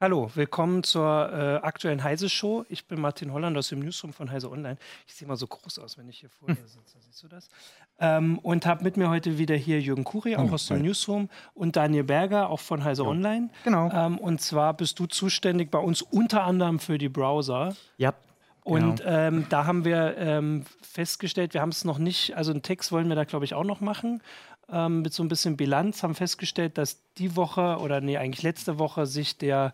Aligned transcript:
Hallo, 0.00 0.30
willkommen 0.34 0.84
zur 0.84 1.32
äh, 1.32 1.56
aktuellen 1.66 2.04
Heise-Show. 2.04 2.64
Ich 2.68 2.86
bin 2.86 3.00
Martin 3.00 3.32
Holland 3.32 3.56
aus 3.58 3.70
dem 3.70 3.80
Newsroom 3.80 4.12
von 4.12 4.30
Heise 4.30 4.48
Online. 4.48 4.76
Ich 5.08 5.14
sehe 5.14 5.26
mal 5.26 5.34
so 5.36 5.48
groß 5.48 5.80
aus, 5.80 5.98
wenn 5.98 6.08
ich 6.08 6.20
hier 6.20 6.30
vor 6.30 6.46
dir 6.46 6.68
sitze. 6.68 6.98
Siehst 7.00 7.20
du 7.24 7.26
das? 7.26 7.48
Ähm, 7.98 8.38
und 8.38 8.64
habe 8.64 8.84
mit 8.84 8.96
mir 8.96 9.10
heute 9.10 9.38
wieder 9.38 9.56
hier 9.56 9.80
Jürgen 9.80 10.04
Kuri, 10.04 10.36
auch 10.36 10.52
aus 10.52 10.68
dem 10.68 10.76
hi. 10.76 10.82
Newsroom, 10.84 11.28
und 11.52 11.74
Daniel 11.74 12.04
Berger, 12.04 12.48
auch 12.48 12.60
von 12.60 12.84
Heise 12.84 13.04
Online. 13.04 13.50
Genau. 13.64 13.90
Ähm, 13.90 14.18
und 14.18 14.40
zwar 14.40 14.72
bist 14.74 15.00
du 15.00 15.06
zuständig 15.06 15.72
bei 15.72 15.80
uns 15.80 16.00
unter 16.02 16.44
anderem 16.44 16.78
für 16.78 16.96
die 16.96 17.08
Browser. 17.08 17.74
Ja. 17.96 18.14
Und 18.62 18.98
Genau. 18.98 19.10
ähm, 19.10 19.46
da 19.48 19.66
haben 19.66 19.84
wir 19.84 20.16
ähm, 20.16 20.64
festgestellt, 20.80 21.54
wir 21.54 21.60
haben 21.60 21.70
es 21.70 21.84
noch 21.84 21.98
nicht, 21.98 22.36
also 22.36 22.52
einen 22.52 22.62
Text 22.62 22.92
wollen 22.92 23.08
wir 23.08 23.16
da, 23.16 23.24
glaube 23.24 23.46
ich, 23.46 23.54
auch 23.54 23.64
noch 23.64 23.80
machen, 23.80 24.22
ähm, 24.70 25.02
mit 25.02 25.12
so 25.12 25.22
ein 25.22 25.28
bisschen 25.28 25.56
Bilanz, 25.56 26.02
haben 26.02 26.14
festgestellt, 26.14 26.78
dass 26.78 27.02
die 27.18 27.36
Woche 27.36 27.78
oder 27.80 28.00
nee, 28.00 28.16
eigentlich 28.18 28.42
letzte 28.42 28.78
Woche 28.78 29.06
sich 29.06 29.38
der, 29.38 29.72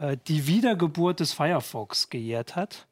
äh, 0.00 0.16
die 0.28 0.46
Wiedergeburt 0.46 1.20
des 1.20 1.32
Firefox 1.32 2.08
gejährt 2.10 2.56
hat. 2.56 2.86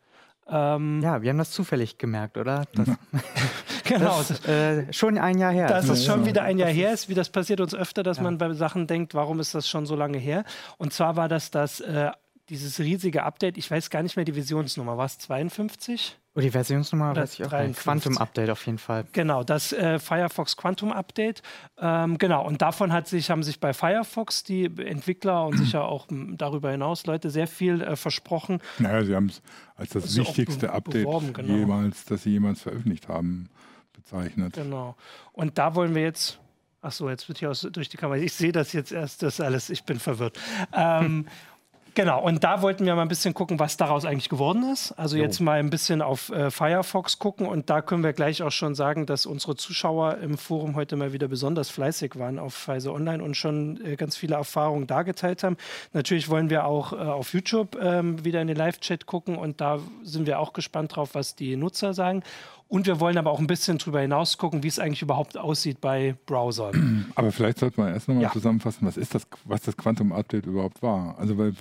Ähm, 0.49 1.01
Ja, 1.03 1.23
wir 1.23 1.31
haben 1.31 1.39
das 1.39 1.51
zufällig 1.51 1.99
gemerkt, 1.99 2.37
oder? 2.37 2.65
Das, 2.75 2.89
genau. 3.85 4.19
das 4.29 4.45
äh, 4.47 4.93
schon 4.93 5.19
ein 5.19 5.39
Jahr 5.39 5.53
her. 5.53 5.67
Dass 5.67 5.89
es 5.89 6.07
Ja, 6.07 6.13
schon 6.13 6.23
ja. 6.23 6.27
wieder 6.29 6.43
ein 6.43 6.59
Jahr 6.59 6.71
her 6.71 6.93
ist, 6.93 7.09
wie 7.09 7.15
das 7.15 7.31
passiert 7.31 7.61
uns 7.61 7.75
öfter, 7.75 8.03
dass 8.03 8.21
man 8.21 8.39
bei 8.39 8.53
Sachen 8.55 8.87
denkt, 8.87 9.15
warum 9.15 9.41
ist 9.41 9.55
das 9.55 9.69
schon 9.69 9.87
so 9.87 9.97
lange 9.97 10.19
her? 10.19 10.45
Und 10.79 10.93
zwar 10.93 11.17
war 11.17 11.29
das 11.29 11.51
das, 11.51 11.81
äh, 11.81 12.11
dieses 12.49 12.79
riesige 12.79 13.25
Update, 13.25 13.59
ich 13.59 13.71
weiß 13.71 13.91
gar 13.91 14.03
nicht 14.03 14.17
mehr 14.17 14.25
die 14.25 14.35
Visionsnummer, 14.35 14.97
war 14.97 15.07
es 15.07 15.19
52? 15.19 16.17
oh, 16.37 16.41
die 16.41 16.51
Versionsnummer 16.51 17.13
Oder 17.13 17.23
weiß 17.23 17.35
ich 17.35 17.45
auch 17.45 17.51
53. 17.51 17.69
nicht. 17.69 17.83
Quantum 17.83 18.19
Update 18.19 18.51
auf 18.51 18.67
jeden 18.67 18.79
Fall. 18.79 19.05
Genau, 19.13 19.43
das 19.43 19.73
äh, 19.73 19.99
Firefox 19.99 20.57
Quantum 20.57 20.93
Update. 20.93 21.43
Ähm, 21.79 22.19
genau, 22.19 22.47
und 22.47 22.63
davon 22.63 22.93
hat 22.93 23.09
sich, 23.09 23.31
haben 23.31 23.43
sich 23.43 23.59
bei 23.59 23.73
Firefox 23.73 24.45
die 24.45 24.67
Entwickler 24.67 25.47
und 25.47 25.57
sicher 25.57 25.87
auch 25.87 26.09
m, 26.11 26.37
darüber 26.37 26.71
hinaus 26.71 27.07
Leute 27.07 27.31
sehr 27.31 27.47
viel 27.47 27.81
äh, 27.83 27.97
versprochen. 27.97 28.61
Naja, 28.79 29.05
sie 29.05 29.15
haben 29.15 29.27
es 29.27 29.43
als 29.77 29.91
das 29.91 30.05
Also 30.05 30.21
wichtigste 30.21 30.73
Update 30.73 31.05
beworben, 31.05 31.33
genau. 31.33 31.55
jemals, 31.55 32.05
das 32.05 32.23
sie 32.23 32.31
jemals 32.31 32.63
veröffentlicht 32.63 33.09
haben, 33.09 33.49
bezeichnet. 33.95 34.55
Genau. 34.55 34.97
Und 35.33 35.59
da 35.59 35.75
wollen 35.75 35.95
wir 35.95 36.03
jetzt. 36.03 36.39
Ach 36.83 36.93
so, 36.93 37.09
jetzt 37.11 37.27
wird 37.27 37.39
hier 37.39 37.51
aus, 37.51 37.67
durch 37.73 37.89
die 37.89 37.97
Kamera. 37.97 38.21
Ich 38.21 38.35
sehe 38.35 38.53
das 38.53 38.73
jetzt 38.73 38.93
erst, 38.93 39.23
das 39.23 39.41
alles. 39.41 39.71
Ich 39.71 39.83
bin 39.85 39.99
verwirrt. 39.99 40.39
Ähm, 40.73 41.27
Genau, 41.97 42.23
und 42.23 42.45
da 42.45 42.61
wollten 42.61 42.85
wir 42.85 42.95
mal 42.95 43.01
ein 43.01 43.09
bisschen 43.09 43.33
gucken, 43.33 43.59
was 43.59 43.79
daraus 43.79 44.05
eigentlich 44.05 44.29
geworden 44.29 44.71
ist. 44.71 44.93
Also 44.93 45.17
jetzt 45.17 45.41
mal 45.41 45.59
ein 45.59 45.71
bisschen 45.71 46.03
auf 46.03 46.29
äh, 46.29 46.51
Firefox 46.51 47.19
gucken 47.19 47.47
und 47.47 47.71
da 47.71 47.81
können 47.81 48.05
wir 48.05 48.13
gleich 48.13 48.43
auch 48.43 48.51
schon 48.51 48.75
sagen, 48.75 49.07
dass 49.07 49.25
unsere 49.25 49.57
Zuschauer 49.57 50.19
im 50.19 50.37
Forum 50.37 50.77
heute 50.77 50.97
mal 50.97 51.15
wieder 51.15 51.27
besonders 51.27 51.71
fleißig 51.71 52.19
waren 52.19 52.39
auf 52.39 52.53
Pfizer 52.55 52.93
Online 52.93 53.25
und 53.25 53.35
schon 53.35 53.83
äh, 53.83 53.97
ganz 53.97 54.15
viele 54.15 54.35
Erfahrungen 54.35 54.87
dargeteilt 54.87 55.43
haben. 55.43 55.57
Natürlich 55.95 56.29
wollen 56.29 56.51
wir 56.51 56.67
auch 56.67 56.93
äh, 56.93 56.97
auf 56.97 57.33
YouTube 57.33 57.79
ähm, 57.81 58.23
wieder 58.27 58.43
in 58.43 58.49
den 58.49 58.59
Live-Chat 58.59 59.07
gucken 59.07 59.39
und 59.39 59.63
da 59.63 59.79
sind 60.03 60.27
wir 60.27 60.39
auch 60.39 60.53
gespannt 60.53 60.97
drauf, 60.97 61.15
was 61.15 61.35
die 61.35 61.57
Nutzer 61.57 61.95
sagen. 61.95 62.23
Und 62.69 62.87
wir 62.87 62.99
wollen 62.99 63.17
aber 63.17 63.31
auch 63.31 63.39
ein 63.39 63.47
bisschen 63.47 63.79
drüber 63.79 64.01
hinaus 64.01 64.39
gucken, 64.39 64.65
wie 64.65 64.69
es 64.69 64.81
eigentlich 64.81 65.01
überhaupt 65.03 65.39
aussieht 65.39 65.81
bei 65.81 66.17
Browsern. 66.27 67.07
Aber 67.15 67.31
vielleicht 67.31 67.59
sollte 67.59 67.81
man 67.81 67.93
erst 67.93 68.09
nochmal 68.09 68.25
Ja. 68.25 68.33
zusammenfassen, 68.33 68.85
was 68.87 68.97
ist 68.97 69.15
das, 69.15 69.25
was 69.45 69.63
das 69.63 69.77
Quantum 69.77 70.13
Update 70.13 70.47
überhaupt 70.47 70.83
war. 70.83 71.17
Also 71.17 71.39
weil 71.39 71.53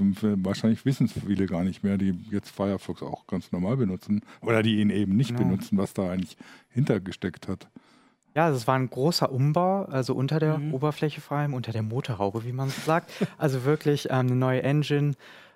wahrscheinlich 0.44 0.84
wissen 0.84 1.06
es 1.06 1.14
viele 1.14 1.46
gar 1.46 1.64
nicht 1.64 1.84
mehr, 1.84 2.00
die 2.00 2.16
jetzt 2.32 2.50
Firefox 2.50 3.04
auch 3.04 3.28
ganz 3.28 3.52
normal 3.52 3.78
benutzen 3.78 4.22
oder 4.42 4.64
die 4.64 4.82
ihn 4.82 4.90
eben 4.90 5.16
nicht 5.16 5.30
Genau. 5.38 5.42
benutzen, 5.50 5.78
was 5.78 5.94
da 5.94 6.10
eigentlich 6.10 6.38
hintergesteckt 6.70 7.48
hat. 7.48 7.68
Ja, 8.34 8.46
also 8.46 8.58
es 8.58 8.68
war 8.68 8.76
ein 8.76 8.90
großer 8.90 9.32
Umbau, 9.32 9.84
also 9.84 10.14
unter 10.16 10.40
der 10.40 10.58
Mhm. 10.58 10.74
Oberfläche 10.74 11.22
vor 11.22 11.38
allem, 11.38 11.54
unter 11.54 11.72
der 11.72 11.84
Motorhaube, 11.84 12.44
wie 12.46 12.52
man 12.52 12.70
so 12.70 12.82
sagt. 12.82 13.12
Also 13.38 13.64
wirklich 13.64 14.08
ähm, 14.10 14.28
eine 14.28 14.36
neue 14.36 14.64
Engine, 14.64 15.14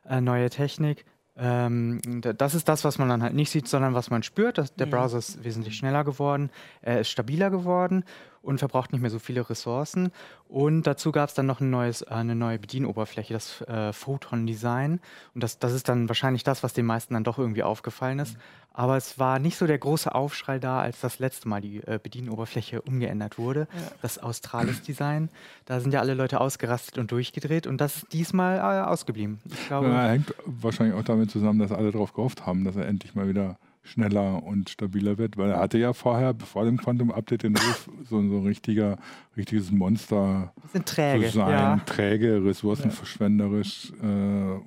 äh, 0.07 0.21
neue 0.21 0.49
Technik. 0.49 1.05
Ähm, 1.39 2.01
das 2.21 2.53
ist 2.53 2.67
das, 2.67 2.83
was 2.83 2.97
man 2.97 3.07
dann 3.09 3.23
halt 3.23 3.33
nicht 3.33 3.49
sieht, 3.49 3.67
sondern 3.67 3.93
was 3.93 4.09
man 4.09 4.23
spürt. 4.23 4.57
Das, 4.57 4.73
der 4.75 4.87
Mhm. 4.87 4.91
Browser 4.91 5.17
ist 5.19 5.43
wesentlich 5.43 5.77
schneller 5.77 6.03
geworden, 6.03 6.49
er 6.81 6.99
ist 7.01 7.09
stabiler 7.09 7.49
geworden 7.49 8.03
und 8.41 8.59
verbraucht 8.59 8.91
nicht 8.91 9.01
mehr 9.01 9.09
so 9.09 9.19
viele 9.19 9.49
Ressourcen. 9.49 10.11
Und 10.47 10.83
dazu 10.83 11.11
gab 11.11 11.29
es 11.29 11.35
dann 11.35 11.45
noch 11.45 11.59
ein 11.61 11.69
neues, 11.69 12.01
äh, 12.01 12.09
eine 12.09 12.35
neue 12.35 12.59
Bedienoberfläche, 12.59 13.33
das 13.33 13.61
äh, 13.61 13.93
Photon 13.93 14.47
Design. 14.47 14.99
Und 15.33 15.43
das, 15.43 15.59
das 15.59 15.73
ist 15.73 15.89
dann 15.89 16.07
wahrscheinlich 16.09 16.43
das, 16.43 16.63
was 16.63 16.73
den 16.73 16.85
meisten 16.85 17.13
dann 17.13 17.23
doch 17.23 17.37
irgendwie 17.37 17.63
aufgefallen 17.63 18.19
ist. 18.19 18.37
Aber 18.71 18.95
es 18.95 19.19
war 19.19 19.39
nicht 19.39 19.57
so 19.57 19.67
der 19.67 19.77
große 19.77 20.13
Aufschrei 20.13 20.57
da, 20.57 20.79
als 20.79 21.01
das 21.01 21.19
letzte 21.19 21.49
Mal 21.49 21.59
die 21.59 21.77
äh, 21.79 21.99
Bedienoberfläche 22.01 22.81
umgeändert 22.81 23.37
wurde. 23.37 23.67
Das 24.01 24.19
Australis-Design. 24.19 25.29
Da 25.65 25.79
sind 25.81 25.93
ja 25.93 25.99
alle 25.99 26.13
Leute 26.13 26.39
ausgerastet 26.39 26.97
und 26.97 27.11
durchgedreht 27.11 27.67
und 27.67 27.81
das 27.81 27.97
ist 27.97 28.13
diesmal 28.13 28.57
äh, 28.57 28.87
ausgeblieben. 28.87 29.39
Ich 29.45 29.67
glaube, 29.67 29.87
Ja, 29.89 30.07
hängt 30.07 30.33
wahrscheinlich 30.45 30.95
auch 30.95 31.03
damit 31.03 31.29
zusammen, 31.31 31.59
dass 31.59 31.71
alle 31.71 31.91
darauf 31.91 32.13
gehofft 32.13 32.45
haben, 32.45 32.63
dass 32.63 32.75
er 32.75 32.87
endlich 32.87 33.15
mal 33.15 33.27
wieder 33.27 33.57
schneller 33.83 34.43
und 34.43 34.69
stabiler 34.69 35.17
wird, 35.17 35.37
weil 35.37 35.49
er 35.51 35.59
hatte 35.59 35.77
ja 35.77 35.93
vorher, 35.93 36.35
vor 36.35 36.65
dem 36.65 36.77
Quantum 36.77 37.11
Update, 37.11 37.43
den 37.43 37.55
Ruf, 37.55 37.89
so 38.03 38.21
so 38.27 38.37
ein 38.37 38.45
richtiger, 38.45 38.97
richtiges 39.37 39.71
Monster 39.71 40.53
träge. 40.85 41.25
zu 41.27 41.31
sein, 41.37 41.49
Ja. 41.49 41.77
träge, 41.85 42.43
ressourcenverschwenderisch 42.43 43.91
äh, 44.01 44.05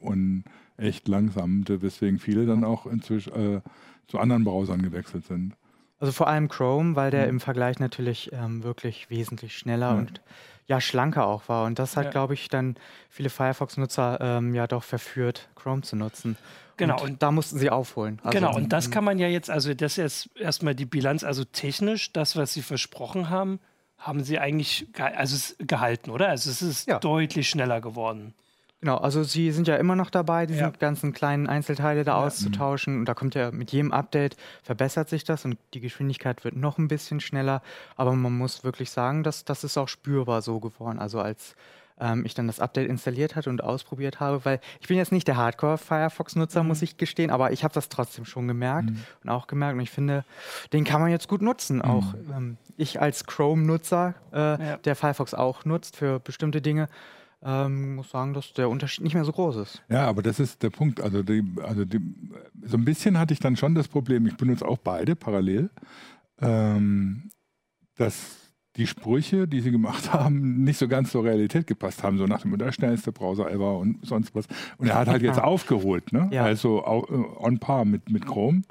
und 0.00 0.44
echt 0.76 1.08
langsam, 1.08 1.64
weswegen 1.68 2.18
viele 2.18 2.46
dann 2.46 2.64
auch 2.64 2.86
inzwischen 2.86 3.32
äh, 3.34 3.60
zu 4.08 4.18
anderen 4.18 4.44
Browsern 4.44 4.82
gewechselt 4.82 5.26
sind. 5.26 5.54
Also 6.02 6.10
vor 6.12 6.26
allem 6.26 6.48
Chrome, 6.48 6.96
weil 6.96 7.12
der 7.12 7.22
Mhm. 7.26 7.30
im 7.30 7.40
Vergleich 7.40 7.78
natürlich 7.78 8.32
ähm, 8.32 8.64
wirklich 8.64 9.08
wesentlich 9.08 9.56
schneller 9.56 9.90
Ja. 9.92 9.98
und 9.98 10.20
ja 10.66 10.80
schlanker 10.80 11.26
auch 11.28 11.48
war. 11.48 11.64
Und 11.64 11.78
das 11.78 11.96
hat, 11.96 12.06
Ja. 12.06 12.10
glaube 12.10 12.34
ich, 12.34 12.48
dann 12.48 12.74
viele 13.08 13.30
Firefox-Nutzer 13.30 14.18
ähm, 14.20 14.52
ja 14.52 14.66
doch 14.66 14.82
verführt, 14.82 15.48
Chrome 15.54 15.82
zu 15.82 15.94
nutzen. 15.94 16.36
Genau, 16.76 16.96
Und, 17.02 17.10
und- 17.10 17.22
da 17.22 17.30
mussten 17.30 17.56
sie 17.58 17.70
aufholen. 17.70 18.18
Also, 18.24 18.36
genau, 18.36 18.52
und 18.56 18.72
das 18.72 18.86
ähm, 18.86 18.90
kann 18.90 19.04
man 19.04 19.18
ja 19.20 19.28
jetzt, 19.28 19.48
also 19.48 19.74
das 19.74 19.96
ist 19.96 20.28
erstmal 20.34 20.74
die 20.74 20.86
Bilanz, 20.86 21.22
also 21.22 21.44
technisch, 21.44 22.12
das, 22.12 22.34
was 22.34 22.52
Sie 22.52 22.62
versprochen 22.62 23.30
haben, 23.30 23.60
haben 23.96 24.24
Sie 24.24 24.40
eigentlich 24.40 24.88
ge 24.92 25.04
also 25.04 25.54
gehalten, 25.58 26.10
oder? 26.10 26.30
Also 26.30 26.50
es 26.50 26.62
ist 26.62 26.88
Ja. 26.88 26.98
deutlich 26.98 27.48
schneller 27.48 27.80
geworden. 27.80 28.34
Genau, 28.82 28.96
also 28.96 29.22
sie 29.22 29.52
sind 29.52 29.68
ja 29.68 29.76
immer 29.76 29.94
noch 29.94 30.10
dabei, 30.10 30.44
diese 30.44 30.58
Ja. 30.62 30.70
ganzen 30.70 31.12
kleinen 31.12 31.46
Einzelteile 31.46 32.02
da 32.02 32.16
auszutauschen. 32.16 32.98
Und 32.98 33.04
da 33.04 33.14
kommt 33.14 33.36
ja 33.36 33.52
mit 33.52 33.70
jedem 33.70 33.92
Update 33.92 34.36
verbessert 34.64 35.08
sich 35.08 35.22
das 35.22 35.44
und 35.44 35.56
die 35.72 35.78
Geschwindigkeit 35.80 36.42
wird 36.42 36.56
noch 36.56 36.78
ein 36.78 36.88
bisschen 36.88 37.20
schneller. 37.20 37.62
Aber 37.96 38.12
man 38.12 38.36
muss 38.36 38.64
wirklich 38.64 38.90
sagen, 38.90 39.22
dass 39.22 39.44
das 39.44 39.62
ist 39.62 39.78
auch 39.78 39.86
spürbar 39.86 40.42
so 40.42 40.58
geworden. 40.58 40.98
Also 40.98 41.20
als 41.20 41.54
ähm, 42.00 42.24
ich 42.26 42.34
dann 42.34 42.48
das 42.48 42.58
Update 42.58 42.88
installiert 42.88 43.36
hatte 43.36 43.50
und 43.50 43.62
ausprobiert 43.62 44.18
habe, 44.18 44.44
weil 44.44 44.58
ich 44.80 44.88
bin 44.88 44.96
jetzt 44.96 45.12
nicht 45.12 45.28
der 45.28 45.36
Hardcore-Firefox-Nutzer, 45.36 46.64
muss 46.64 46.82
ich 46.82 46.96
gestehen, 46.96 47.30
aber 47.30 47.52
ich 47.52 47.62
habe 47.62 47.74
das 47.74 47.88
trotzdem 47.88 48.24
schon 48.24 48.48
gemerkt 48.48 48.90
und 49.22 49.30
auch 49.30 49.46
gemerkt. 49.46 49.74
Und 49.74 49.80
ich 49.80 49.90
finde, 49.90 50.24
den 50.72 50.82
kann 50.82 51.00
man 51.00 51.10
jetzt 51.12 51.28
gut 51.28 51.40
nutzen. 51.42 51.82
Auch 51.82 52.14
ähm, 52.36 52.56
ich 52.76 53.00
als 53.00 53.26
Chrome-Nutzer, 53.26 54.14
äh, 54.32 54.36
Ja. 54.38 54.76
der 54.78 54.96
Firefox 54.96 55.34
auch 55.34 55.64
nutzt 55.64 55.94
für 55.96 56.18
bestimmte 56.18 56.60
Dinge, 56.60 56.88
ähm, 57.44 57.96
muss 57.96 58.10
sagen, 58.10 58.34
dass 58.34 58.52
der 58.52 58.68
Unterschied 58.68 59.04
nicht 59.04 59.14
mehr 59.14 59.24
so 59.24 59.32
groß 59.32 59.56
ist. 59.56 59.82
Ja, 59.88 60.06
aber 60.06 60.22
das 60.22 60.38
ist 60.38 60.62
der 60.62 60.70
Punkt. 60.70 61.00
Also, 61.00 61.22
die, 61.22 61.44
also 61.62 61.84
die, 61.84 62.00
so 62.62 62.76
ein 62.76 62.84
bisschen 62.84 63.18
hatte 63.18 63.34
ich 63.34 63.40
dann 63.40 63.56
schon 63.56 63.74
das 63.74 63.88
Problem, 63.88 64.26
ich 64.26 64.36
benutze 64.36 64.66
auch 64.66 64.78
beide 64.78 65.16
parallel, 65.16 65.70
ähm, 66.40 67.30
dass 67.96 68.38
die 68.76 68.86
Sprüche, 68.86 69.46
die 69.48 69.60
sie 69.60 69.70
gemacht 69.70 70.12
haben, 70.12 70.64
nicht 70.64 70.78
so 70.78 70.88
ganz 70.88 71.10
zur 71.10 71.24
Realität 71.24 71.66
gepasst 71.66 72.02
haben. 72.02 72.18
So 72.18 72.26
nach 72.26 72.42
dem 72.42 72.56
der 72.56 72.72
schnellste 72.72 73.12
Browser 73.12 73.50
ever 73.50 73.78
und 73.78 74.06
sonst 74.06 74.34
was. 74.34 74.46
Und 74.78 74.88
er 74.88 74.96
hat 74.96 75.08
halt 75.08 75.22
jetzt 75.22 75.40
aufgeholt, 75.40 76.12
ne? 76.12 76.28
Ja. 76.32 76.44
also 76.44 76.78
äh, 76.80 77.44
on 77.44 77.58
par 77.58 77.84
mit, 77.84 78.10
mit 78.10 78.26
Chrome. 78.26 78.62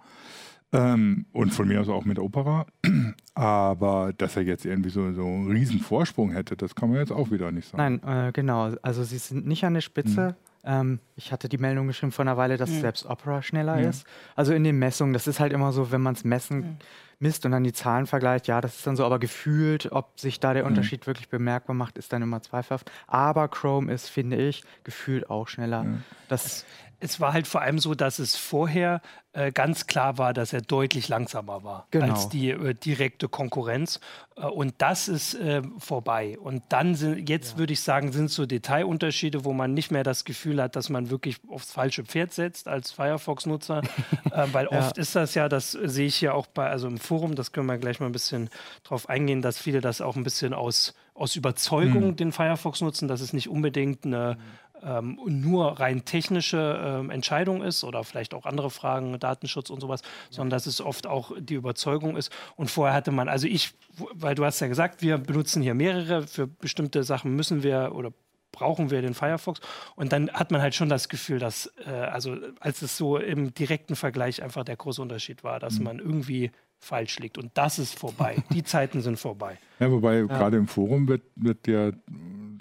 Ähm, 0.74 1.26
und 1.34 1.52
von 1.54 1.68
mir 1.68 1.82
aus 1.82 1.90
auch 1.90 2.06
mit 2.06 2.18
Opera. 2.20 2.66
Aber 3.34 4.14
dass 4.18 4.36
er 4.36 4.44
jetzt 4.44 4.66
irgendwie 4.66 4.90
so, 4.90 5.12
so 5.14 5.24
einen 5.26 5.52
riesen 5.52 5.80
Vorsprung 5.80 6.32
hätte, 6.32 6.56
das 6.56 6.76
kann 6.76 6.90
man 6.90 7.00
jetzt 7.00 7.12
auch 7.12 7.32
wieder 7.32 7.52
nicht 7.52 7.68
sagen. 7.70 8.00
Nein, 8.04 8.28
äh, 8.28 8.32
genau. 8.32 8.74
Also 8.82 9.04
sie 9.04 9.18
sind 9.18 9.46
nicht 9.48 9.64
an 9.64 9.74
der 9.74 9.82
Spitze. 9.82 10.30
Mhm. 10.30 10.36
Ähm, 10.64 11.00
ich 11.16 11.32
hatte 11.32 11.50
die 11.50 11.58
Meldung 11.58 11.88
geschrieben 11.88 12.12
vor 12.12 12.24
einer 12.24 12.38
Weile, 12.38 12.58
dass 12.58 12.70
Mhm. 12.70 12.82
selbst 12.82 13.06
Opera 13.06 13.42
schneller 13.42 13.80
Ja. 13.80 13.90
ist. 13.90 14.06
Also 14.36 14.54
in 14.54 14.64
den 14.64 14.78
Messungen, 14.78 15.14
das 15.14 15.28
ist 15.28 15.40
halt 15.40 15.54
immer 15.54 15.72
so, 15.72 15.92
wenn 15.92 16.02
man 16.02 16.14
es 16.14 16.24
messen 16.24 16.58
Mhm. 16.60 16.78
misst 17.20 17.46
und 17.46 17.52
dann 17.52 17.64
die 17.64 17.74
Zahlen 17.74 18.06
vergleicht, 18.06 18.48
ja, 18.48 18.62
das 18.62 18.76
ist 18.78 18.86
dann 18.86 18.96
so, 18.96 19.04
aber 19.06 19.18
gefühlt, 19.18 19.92
ob 19.92 20.20
sich 20.20 20.40
da 20.40 20.54
der 20.54 20.64
Mhm. 20.64 20.70
Unterschied 20.70 21.08
wirklich 21.08 21.30
bemerkbar 21.30 21.76
macht, 21.76 21.98
ist 21.98 22.14
dann 22.14 22.22
immer 22.22 22.42
zweifelhaft. 22.42 22.92
Aber 23.08 23.48
Chrome 23.48 23.92
ist, 23.92 24.10
finde 24.10 24.38
ich, 24.38 24.64
gefühlt 24.84 25.30
auch 25.30 25.48
schneller. 25.48 25.86
Das, 26.28 26.66
Es 27.02 27.20
war 27.20 27.34
halt 27.34 27.48
vor 27.48 27.62
allem 27.62 27.80
so, 27.80 27.96
dass 27.96 28.20
es 28.20 28.36
vorher 28.36 29.02
äh, 29.34 29.52
ganz 29.52 29.88
klar 29.88 30.18
war, 30.18 30.34
dass 30.34 30.54
er 30.54 30.62
deutlich 30.62 31.08
langsamer 31.08 31.64
war 31.64 31.88
Genau. 31.92 32.14
als 32.14 32.30
die 32.30 32.50
äh, 32.52 32.74
direkte 32.74 33.28
Konkurrenz. 33.30 34.00
Äh, 34.36 34.46
und 34.46 34.74
das 34.80 35.08
ist 35.08 35.34
äh, 35.36 35.62
vorbei. 35.80 36.38
Und 36.40 36.64
dann 36.70 36.96
sind, 36.96 37.28
jetzt 37.30 37.58
würde 37.58 37.74
ich 37.74 37.82
sagen, 37.82 38.12
sind 38.12 38.30
so 38.30 38.46
Detailunterschiede, 38.46 39.46
wo 39.46 39.54
man 39.54 39.74
nicht 39.74 39.90
mehr 39.90 40.04
das 40.04 40.26
Gefühl 40.26 40.62
hat, 40.62 40.76
dass 40.76 40.90
man 40.90 41.10
wirklich 41.10 41.38
aufs 41.50 41.72
falsche 41.72 42.04
Pferd 42.04 42.34
setzt 42.34 42.68
als 42.68 42.92
Firefox-Nutzer. 42.92 43.82
äh, 44.32 44.48
weil 44.52 44.68
Ja. 44.72 44.80
oft 44.80 44.98
ist 44.98 45.16
das 45.16 45.34
ja, 45.34 45.50
das 45.50 45.72
sehe 45.72 46.08
ich 46.08 46.22
ja 46.22 46.34
auch 46.34 46.48
bei, 46.48 46.70
also 46.70 46.88
im 46.88 46.98
Forum, 46.98 47.36
das 47.36 47.52
können 47.52 47.68
wir 47.68 47.78
gleich 47.78 48.00
mal 48.00 48.08
ein 48.08 48.12
bisschen 48.12 48.50
drauf 48.84 49.10
eingehen, 49.10 49.42
dass 49.42 49.58
viele 49.58 49.82
das 49.82 50.02
auch 50.02 50.16
ein 50.18 50.24
bisschen 50.24 50.54
aus, 50.54 50.94
aus 51.14 51.36
Überzeugung 51.36 52.16
den 52.16 52.32
Firefox 52.32 52.82
nutzen. 52.82 53.08
Das 53.08 53.22
ist 53.22 53.34
nicht 53.34 53.50
unbedingt 53.50 54.06
eine 54.06 54.38
ähm, 54.84 55.20
nur 55.26 55.80
rein 55.80 56.06
technische 56.06 56.80
ähm, 56.84 57.10
Entscheidung 57.10 57.62
ist 57.62 57.84
oder 57.84 58.04
vielleicht 58.04 58.34
auch 58.34 58.46
andere 58.46 58.70
Fragen, 58.70 59.20
Datenschutz 59.20 59.70
und 59.70 59.80
sowas, 59.82 60.02
sondern 60.30 60.52
dass 60.52 60.66
es 60.66 60.82
oft 60.82 61.08
auch 61.08 61.32
die 61.40 61.56
Überzeugung 61.56 62.18
ist. 62.18 62.32
Und 62.56 62.70
vorher 62.70 62.96
hatte 62.96 63.12
man, 63.12 63.30
also 63.30 63.48
ich, 63.48 63.74
weil 64.14 64.36
du 64.36 64.46
hast 64.46 64.60
ja 64.60 64.68
gesagt, 64.68 65.02
wir 65.02 65.18
benutzen 65.18 65.62
hier 65.62 65.74
mehrere, 65.74 66.28
für 66.28 66.48
bestimmte 66.48 67.04
Sachen 67.04 67.36
müssen 67.36 67.64
wir 67.64 67.92
oder 67.94 68.12
brauchen 68.52 68.92
wir 68.92 69.02
den 69.02 69.14
Firefox. 69.14 69.60
Und 69.96 70.12
dann 70.12 70.30
hat 70.32 70.52
man 70.52 70.62
halt 70.62 70.76
schon 70.76 70.90
das 70.90 71.10
Gefühl, 71.10 71.40
dass, 71.40 71.72
äh, 71.86 71.90
also 71.90 72.38
als 72.60 72.82
es 72.82 72.98
so 72.98 73.18
im 73.18 73.54
direkten 73.54 73.96
Vergleich 73.96 74.44
einfach 74.44 74.64
der 74.64 74.76
große 74.76 75.02
Unterschied 75.02 75.44
war, 75.44 75.60
dass 75.60 75.80
mhm. 75.80 75.86
man 75.86 76.00
irgendwie 76.00 76.52
falsch 76.80 77.20
liegt. 77.20 77.38
Und 77.38 77.52
das 77.54 77.80
ist 77.80 77.98
vorbei. 77.98 78.44
Die 78.52 78.64
Zeiten 78.64 79.02
sind 79.02 79.20
vorbei. 79.20 79.58
Ja, 79.80 79.92
wobei 79.92 80.18
ja. 80.18 80.26
gerade 80.26 80.58
im 80.58 80.68
Forum 80.68 81.08
wird, 81.08 81.22
wird 81.36 81.68
ja 81.68 81.92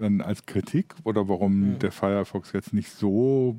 dann 0.01 0.21
als 0.21 0.47
Kritik 0.47 0.95
oder 1.05 1.29
warum 1.29 1.73
mhm. 1.73 1.79
der 1.79 1.93
Firefox 1.93 2.53
jetzt 2.53 2.73
nicht 2.73 2.91
so 2.91 3.57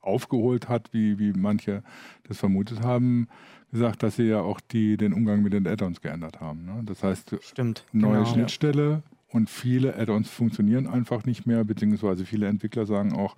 aufgeholt 0.00 0.68
hat, 0.68 0.92
wie, 0.92 1.18
wie 1.18 1.32
manche 1.32 1.82
das 2.24 2.38
vermutet 2.38 2.82
haben, 2.82 3.28
gesagt, 3.70 4.02
dass 4.02 4.16
sie 4.16 4.24
ja 4.24 4.40
auch 4.40 4.60
die, 4.60 4.96
den 4.96 5.12
Umgang 5.12 5.42
mit 5.42 5.52
den 5.52 5.66
Add-ons 5.66 6.00
geändert 6.00 6.40
haben. 6.40 6.64
Ne? 6.64 6.82
Das 6.84 7.02
heißt, 7.02 7.36
Stimmt, 7.40 7.84
neue 7.92 8.18
genau. 8.18 8.24
Schnittstelle, 8.26 9.02
und 9.32 9.48
viele 9.48 9.96
Add-ons 9.96 10.28
funktionieren 10.28 10.86
einfach 10.86 11.24
nicht 11.24 11.46
mehr, 11.46 11.64
beziehungsweise 11.64 12.24
viele 12.24 12.48
Entwickler 12.48 12.86
sagen 12.86 13.12
auch, 13.12 13.36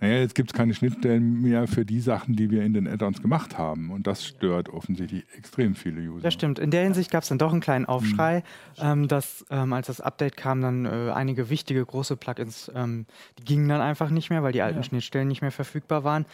naja, 0.00 0.18
jetzt 0.18 0.34
gibt 0.34 0.50
es 0.50 0.56
keine 0.56 0.72
Schnittstellen 0.74 1.42
mehr 1.42 1.66
für 1.66 1.84
die 1.84 2.00
Sachen, 2.00 2.36
die 2.36 2.50
wir 2.50 2.62
in 2.62 2.74
den 2.74 2.86
Add-ons 2.86 3.20
gemacht 3.22 3.58
haben. 3.58 3.90
Und 3.90 4.06
das 4.06 4.24
stört 4.24 4.68
offensichtlich 4.68 5.24
extrem 5.36 5.74
viele 5.74 6.00
User. 6.00 6.22
Das 6.22 6.34
stimmt. 6.34 6.58
In 6.58 6.70
der 6.70 6.84
Hinsicht 6.84 7.10
gab 7.10 7.22
es 7.22 7.28
dann 7.28 7.38
doch 7.38 7.52
einen 7.52 7.60
kleinen 7.60 7.86
Aufschrei, 7.86 8.44
mhm. 8.78 8.82
ähm, 8.82 9.08
dass 9.08 9.44
ähm, 9.50 9.72
als 9.72 9.88
das 9.88 10.00
Update 10.00 10.36
kam, 10.36 10.60
dann 10.60 10.86
äh, 10.86 11.10
einige 11.12 11.50
wichtige 11.50 11.84
große 11.84 12.16
Plugins, 12.16 12.70
ähm, 12.74 13.06
die 13.38 13.44
gingen 13.44 13.68
dann 13.68 13.80
einfach 13.80 14.10
nicht 14.10 14.30
mehr, 14.30 14.42
weil 14.42 14.52
die 14.52 14.62
alten 14.62 14.78
ja. 14.78 14.84
Schnittstellen 14.84 15.28
nicht 15.28 15.42
mehr 15.42 15.52
verfügbar 15.52 16.04
waren 16.04 16.24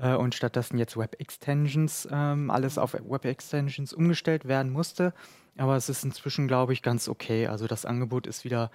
äh, 0.00 0.14
und 0.14 0.34
stattdessen 0.34 0.78
jetzt 0.78 0.96
Web 0.96 1.16
Extensions, 1.18 2.08
ähm, 2.10 2.50
alles 2.50 2.78
auf 2.78 2.94
Web 2.94 3.24
Extensions 3.24 3.92
umgestellt 3.92 4.46
werden 4.46 4.72
musste. 4.72 5.12
Aber 5.60 5.76
es 5.76 5.90
ist 5.90 6.04
inzwischen, 6.04 6.48
glaube 6.48 6.72
ich, 6.72 6.80
ganz 6.80 7.06
okay. 7.06 7.46
Also 7.46 7.66
das 7.66 7.84
Angebot 7.84 8.26
ist 8.26 8.44
wieder 8.44 8.70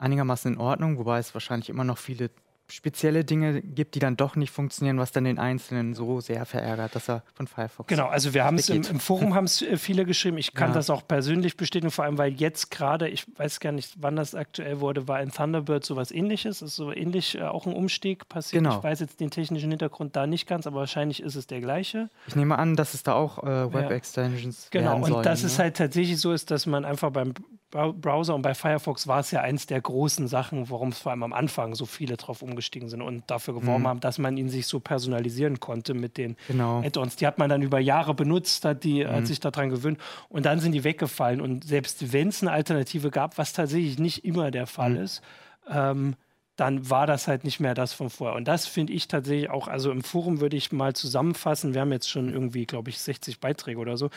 einigermaßen 0.00 0.54
in 0.54 0.58
Ordnung, 0.58 0.98
wobei 0.98 1.20
es 1.20 1.32
wahrscheinlich 1.32 1.68
immer 1.68 1.84
noch 1.84 1.96
viele 1.96 2.28
spezielle 2.74 3.24
Dinge 3.24 3.62
gibt, 3.62 3.94
die 3.94 4.00
dann 4.00 4.16
doch 4.16 4.34
nicht 4.34 4.50
funktionieren, 4.50 4.98
was 4.98 5.12
dann 5.12 5.24
den 5.24 5.38
Einzelnen 5.38 5.94
so 5.94 6.20
sehr 6.20 6.44
verärgert, 6.44 6.94
dass 6.94 7.08
er 7.08 7.22
von 7.34 7.46
Firefox. 7.46 7.88
Genau, 7.88 8.06
also 8.06 8.34
wir 8.34 8.44
haben 8.44 8.56
es 8.56 8.68
im, 8.68 8.82
im, 8.82 9.00
Forum 9.00 9.34
haben 9.34 9.44
es 9.44 9.62
äh, 9.62 9.76
viele 9.76 10.04
geschrieben. 10.04 10.38
Ich 10.38 10.54
kann 10.54 10.70
ja. 10.70 10.74
das 10.74 10.90
auch 10.90 11.06
persönlich 11.06 11.56
bestätigen, 11.56 11.90
vor 11.90 12.04
allem 12.04 12.18
weil 12.18 12.32
jetzt 12.32 12.70
gerade, 12.70 13.08
ich 13.08 13.26
weiß 13.38 13.60
gar 13.60 13.72
nicht, 13.72 13.94
wann 13.98 14.16
das 14.16 14.34
aktuell 14.34 14.80
wurde, 14.80 15.06
war 15.06 15.22
in 15.22 15.30
Thunderbird 15.30 15.84
sowas 15.84 16.10
ähnliches, 16.10 16.62
ist 16.62 16.74
so 16.74 16.92
ähnlich 16.92 17.36
äh, 17.36 17.42
auch 17.42 17.66
ein 17.66 17.72
Umstieg 17.72 18.28
passiert. 18.28 18.64
Genau. 18.64 18.78
Ich 18.78 18.82
weiß 18.82 19.00
jetzt 19.00 19.20
den 19.20 19.30
technischen 19.30 19.70
Hintergrund 19.70 20.16
da 20.16 20.26
nicht 20.26 20.48
ganz, 20.48 20.66
aber 20.66 20.80
wahrscheinlich 20.80 21.22
ist 21.22 21.36
es 21.36 21.46
der 21.46 21.60
gleiche. 21.60 22.10
Ich 22.26 22.34
nehme 22.34 22.58
an, 22.58 22.74
dass 22.74 22.94
es 22.94 23.04
da 23.04 23.14
auch 23.14 23.42
äh, 23.42 23.72
Web 23.72 23.90
Extensions 23.90 24.68
ja. 24.72 24.80
Genau, 24.80 24.96
und 24.96 25.06
sollen, 25.06 25.22
dass 25.22 25.42
ne? 25.42 25.46
es 25.46 25.58
halt 25.58 25.76
tatsächlich 25.76 26.20
so 26.20 26.32
ist, 26.32 26.50
dass 26.50 26.66
man 26.66 26.84
einfach 26.84 27.10
beim 27.10 27.34
Browser 27.74 28.36
und 28.36 28.42
bei 28.42 28.54
Firefox 28.54 29.08
war 29.08 29.18
es 29.18 29.32
ja 29.32 29.40
eins 29.40 29.66
der 29.66 29.80
großen 29.80 30.28
Sachen, 30.28 30.70
warum 30.70 30.90
es 30.90 30.98
vor 30.98 31.10
allem 31.10 31.24
am 31.24 31.32
Anfang 31.32 31.74
so 31.74 31.86
viele 31.86 32.16
drauf 32.16 32.40
umgestiegen 32.40 32.88
sind 32.88 33.02
und 33.02 33.24
dafür 33.26 33.54
geworben 33.54 33.82
mhm. 33.82 33.88
haben, 33.88 34.00
dass 34.00 34.18
man 34.18 34.36
ihn 34.36 34.48
sich 34.48 34.68
so 34.68 34.78
personalisieren 34.78 35.58
konnte 35.58 35.92
mit 35.92 36.16
den 36.16 36.36
genau. 36.46 36.82
Add-ons. 36.82 37.16
Die 37.16 37.26
hat 37.26 37.38
man 37.38 37.50
dann 37.50 37.62
über 37.62 37.80
Jahre 37.80 38.14
benutzt, 38.14 38.64
hat, 38.64 38.84
die, 38.84 39.04
mhm. 39.04 39.08
hat 39.10 39.26
sich 39.26 39.40
daran 39.40 39.70
gewöhnt 39.70 39.98
und 40.28 40.46
dann 40.46 40.60
sind 40.60 40.72
die 40.72 40.84
weggefallen. 40.84 41.40
Und 41.40 41.64
selbst 41.64 42.12
wenn 42.12 42.28
es 42.28 42.42
eine 42.42 42.52
Alternative 42.52 43.10
gab, 43.10 43.38
was 43.38 43.52
tatsächlich 43.52 43.98
nicht 43.98 44.24
immer 44.24 44.52
der 44.52 44.68
Fall 44.68 44.90
mhm. 44.90 45.00
ist, 45.00 45.22
ähm, 45.68 46.14
dann 46.56 46.88
war 46.88 47.06
das 47.06 47.26
halt 47.26 47.44
nicht 47.44 47.58
mehr 47.58 47.74
das 47.74 47.92
von 47.92 48.10
vorher. 48.10 48.36
Und 48.36 48.46
das 48.46 48.66
finde 48.66 48.92
ich 48.92 49.08
tatsächlich 49.08 49.50
auch, 49.50 49.66
also 49.66 49.90
im 49.90 50.02
Forum 50.02 50.40
würde 50.40 50.56
ich 50.56 50.70
mal 50.70 50.94
zusammenfassen, 50.94 51.74
wir 51.74 51.80
haben 51.80 51.92
jetzt 51.92 52.08
schon 52.08 52.32
irgendwie, 52.32 52.64
glaube 52.66 52.90
ich, 52.90 53.00
60 53.00 53.40
Beiträge 53.40 53.78
oder 53.78 53.96
so, 53.96 54.10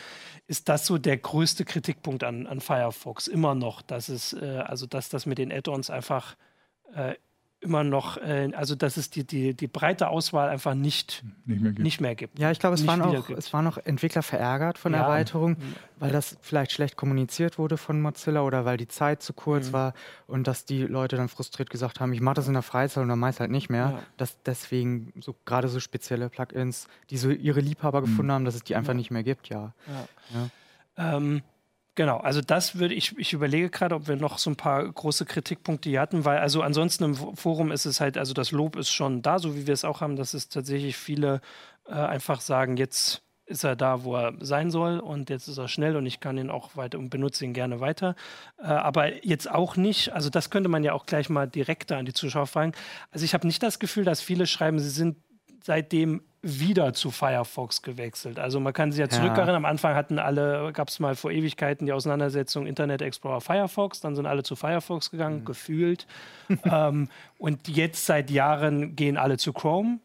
ist 0.45 0.69
das 0.69 0.85
so 0.85 0.97
der 0.97 1.17
größte 1.17 1.65
Kritikpunkt 1.65 2.23
an, 2.23 2.45
an 2.45 2.59
Firefox 2.59 3.27
immer 3.27 3.55
noch, 3.55 3.81
dass 3.81 4.09
es, 4.09 4.33
äh, 4.33 4.63
also 4.65 4.85
dass 4.85 5.09
das 5.09 5.25
mit 5.25 5.39
den 5.39 5.51
Add-ons 5.51 5.89
einfach 5.89 6.35
äh, 6.93 7.15
immer 7.67 7.83
noch, 7.83 8.17
äh, 8.17 8.49
also 8.55 8.75
dass 8.75 8.97
es 8.97 9.09
die, 9.09 9.25
die, 9.25 9.53
die 9.53 9.67
breite 9.67 10.07
Auswahl 10.07 10.49
einfach 10.49 10.73
nicht, 10.73 11.23
nicht, 11.45 11.61
mehr, 11.61 11.71
gibt. 11.71 11.83
Nicht 11.83 12.01
mehr 12.01 12.15
gibt. 12.15 12.39
Ja, 12.39 12.49
ich 12.49 12.59
glaube, 12.59 12.75
es, 12.75 12.87
waren 12.87 13.01
auch, 13.01 13.29
es 13.29 13.51
waren 13.53 13.67
auch 13.67 13.77
Entwickler 13.77 14.23
verärgert 14.23 14.77
von 14.77 14.93
der 14.93 15.01
ja. 15.01 15.07
Erweiterung, 15.07 15.57
weil 15.99 16.11
das 16.11 16.37
vielleicht 16.41 16.71
schlecht 16.71 16.95
kommuniziert 16.95 17.57
wurde 17.57 17.77
von 17.77 18.01
Mozilla 18.01 18.41
oder 18.41 18.65
weil 18.65 18.77
die 18.77 18.87
Zeit 18.87 19.21
zu 19.21 19.33
kurz 19.33 19.67
mhm. 19.67 19.73
war 19.73 19.93
und 20.27 20.47
dass 20.47 20.65
die 20.65 20.83
Leute 20.83 21.17
dann 21.17 21.27
frustriert 21.27 21.69
gesagt 21.69 21.99
haben, 21.99 22.13
ich 22.13 22.21
mache 22.21 22.35
das 22.35 22.47
in 22.47 22.53
der 22.53 22.61
Freizeit 22.63 23.03
und 23.03 23.09
dann 23.09 23.19
meist 23.19 23.39
halt 23.39 23.51
nicht 23.51 23.69
mehr. 23.69 23.91
Ja. 23.91 23.99
Dass 24.15 24.41
deswegen 24.43 25.13
so 25.19 25.35
gerade 25.45 25.67
so 25.67 25.79
spezielle 25.79 26.29
Plugins, 26.29 26.87
die 27.09 27.17
so 27.17 27.29
ihre 27.29 27.59
Liebhaber 27.59 28.01
mhm. 28.01 28.05
gefunden 28.05 28.31
haben, 28.31 28.45
dass 28.45 28.55
es 28.55 28.63
die 28.63 28.75
einfach 28.75 28.93
ja. 28.93 28.97
nicht 28.97 29.11
mehr 29.11 29.23
gibt, 29.23 29.49
ja. 29.49 29.73
Ähm, 30.97 31.43
Genau, 31.97 32.17
also 32.17 32.41
das 32.41 32.77
würde 32.77 32.93
ich, 32.93 33.17
ich 33.17 33.33
überlege 33.33 33.71
gerade, 33.71 33.95
ob 33.95 34.07
wir 34.07 34.17
noch 34.17 34.37
so 34.37 34.51
ein 34.51 34.55
paar 34.55 34.87
große 34.87 35.25
Kritikpunkte 35.25 35.89
hier 35.89 35.99
hatten, 35.99 36.25
weil 36.25 36.37
also 36.37 36.61
ansonsten 36.61 37.05
im 37.05 37.15
Forum 37.15 37.71
ist 37.71 37.85
es 37.85 37.99
halt, 37.99 38.19
also 38.19 38.35
das 38.35 38.51
Lob 38.51 38.75
ist 38.75 38.91
schon 38.91 39.23
da, 39.23 39.39
so 39.39 39.55
wie 39.55 39.65
wir 39.65 39.73
es 39.73 39.83
auch 39.83 39.99
haben, 39.99 40.15
dass 40.15 40.35
es 40.35 40.47
tatsächlich 40.47 40.95
viele 40.95 41.41
äh, 41.87 41.93
einfach 41.93 42.39
sagen, 42.39 42.77
jetzt 42.77 43.23
ist 43.47 43.63
er 43.63 43.75
da, 43.75 44.03
wo 44.03 44.15
er 44.15 44.35
sein 44.41 44.69
soll 44.69 44.99
und 44.99 45.31
jetzt 45.31 45.47
ist 45.47 45.57
er 45.57 45.67
schnell 45.67 45.95
und 45.95 46.05
ich 46.05 46.19
kann 46.19 46.37
ihn 46.37 46.51
auch 46.51 46.77
weiter 46.77 46.99
und 46.99 47.09
benutze 47.09 47.45
ihn 47.45 47.53
gerne 47.53 47.79
weiter. 47.79 48.15
Äh, 48.59 48.65
aber 48.67 49.25
jetzt 49.25 49.49
auch 49.49 49.75
nicht, 49.75 50.13
also 50.13 50.29
das 50.29 50.51
könnte 50.51 50.69
man 50.69 50.83
ja 50.83 50.93
auch 50.93 51.07
gleich 51.07 51.29
mal 51.29 51.47
direkter 51.47 51.97
an 51.97 52.05
die 52.05 52.13
Zuschauer 52.13 52.45
fragen. 52.45 52.73
Also 53.09 53.25
ich 53.25 53.33
habe 53.33 53.47
nicht 53.47 53.63
das 53.63 53.79
Gefühl, 53.79 54.03
dass 54.03 54.21
viele 54.21 54.45
schreiben, 54.45 54.77
sie 54.77 54.91
sind 54.91 55.17
seitdem 55.63 56.21
wieder 56.47 56.93
zu 56.93 57.11
Firefox 57.11 57.81
gewechselt. 57.81 58.39
Also 58.39 58.59
man 58.61 58.71
kann 58.71 58.91
sich 58.91 58.99
ja 58.99 59.09
zurückerinnern, 59.09 59.49
ja. 59.49 59.55
am 59.55 59.65
Anfang 59.65 59.95
hatten 59.95 60.17
alle, 60.17 60.71
gab 60.71 60.87
es 60.87 60.99
mal 60.99 61.15
vor 61.15 61.31
Ewigkeiten 61.31 61.85
die 61.85 61.91
Auseinandersetzung 61.91 62.65
Internet 62.65 63.01
Explorer 63.01 63.41
Firefox, 63.41 63.99
dann 63.99 64.15
sind 64.15 64.25
alle 64.25 64.43
zu 64.43 64.55
Firefox 64.55 65.11
gegangen, 65.11 65.41
mhm. 65.41 65.45
gefühlt. 65.45 66.07
ähm, 66.63 67.09
und 67.37 67.67
jetzt 67.67 68.05
seit 68.05 68.31
Jahren 68.31 68.95
gehen 68.95 69.17
alle 69.17 69.37
zu 69.37 69.51
Chrome. 69.51 69.99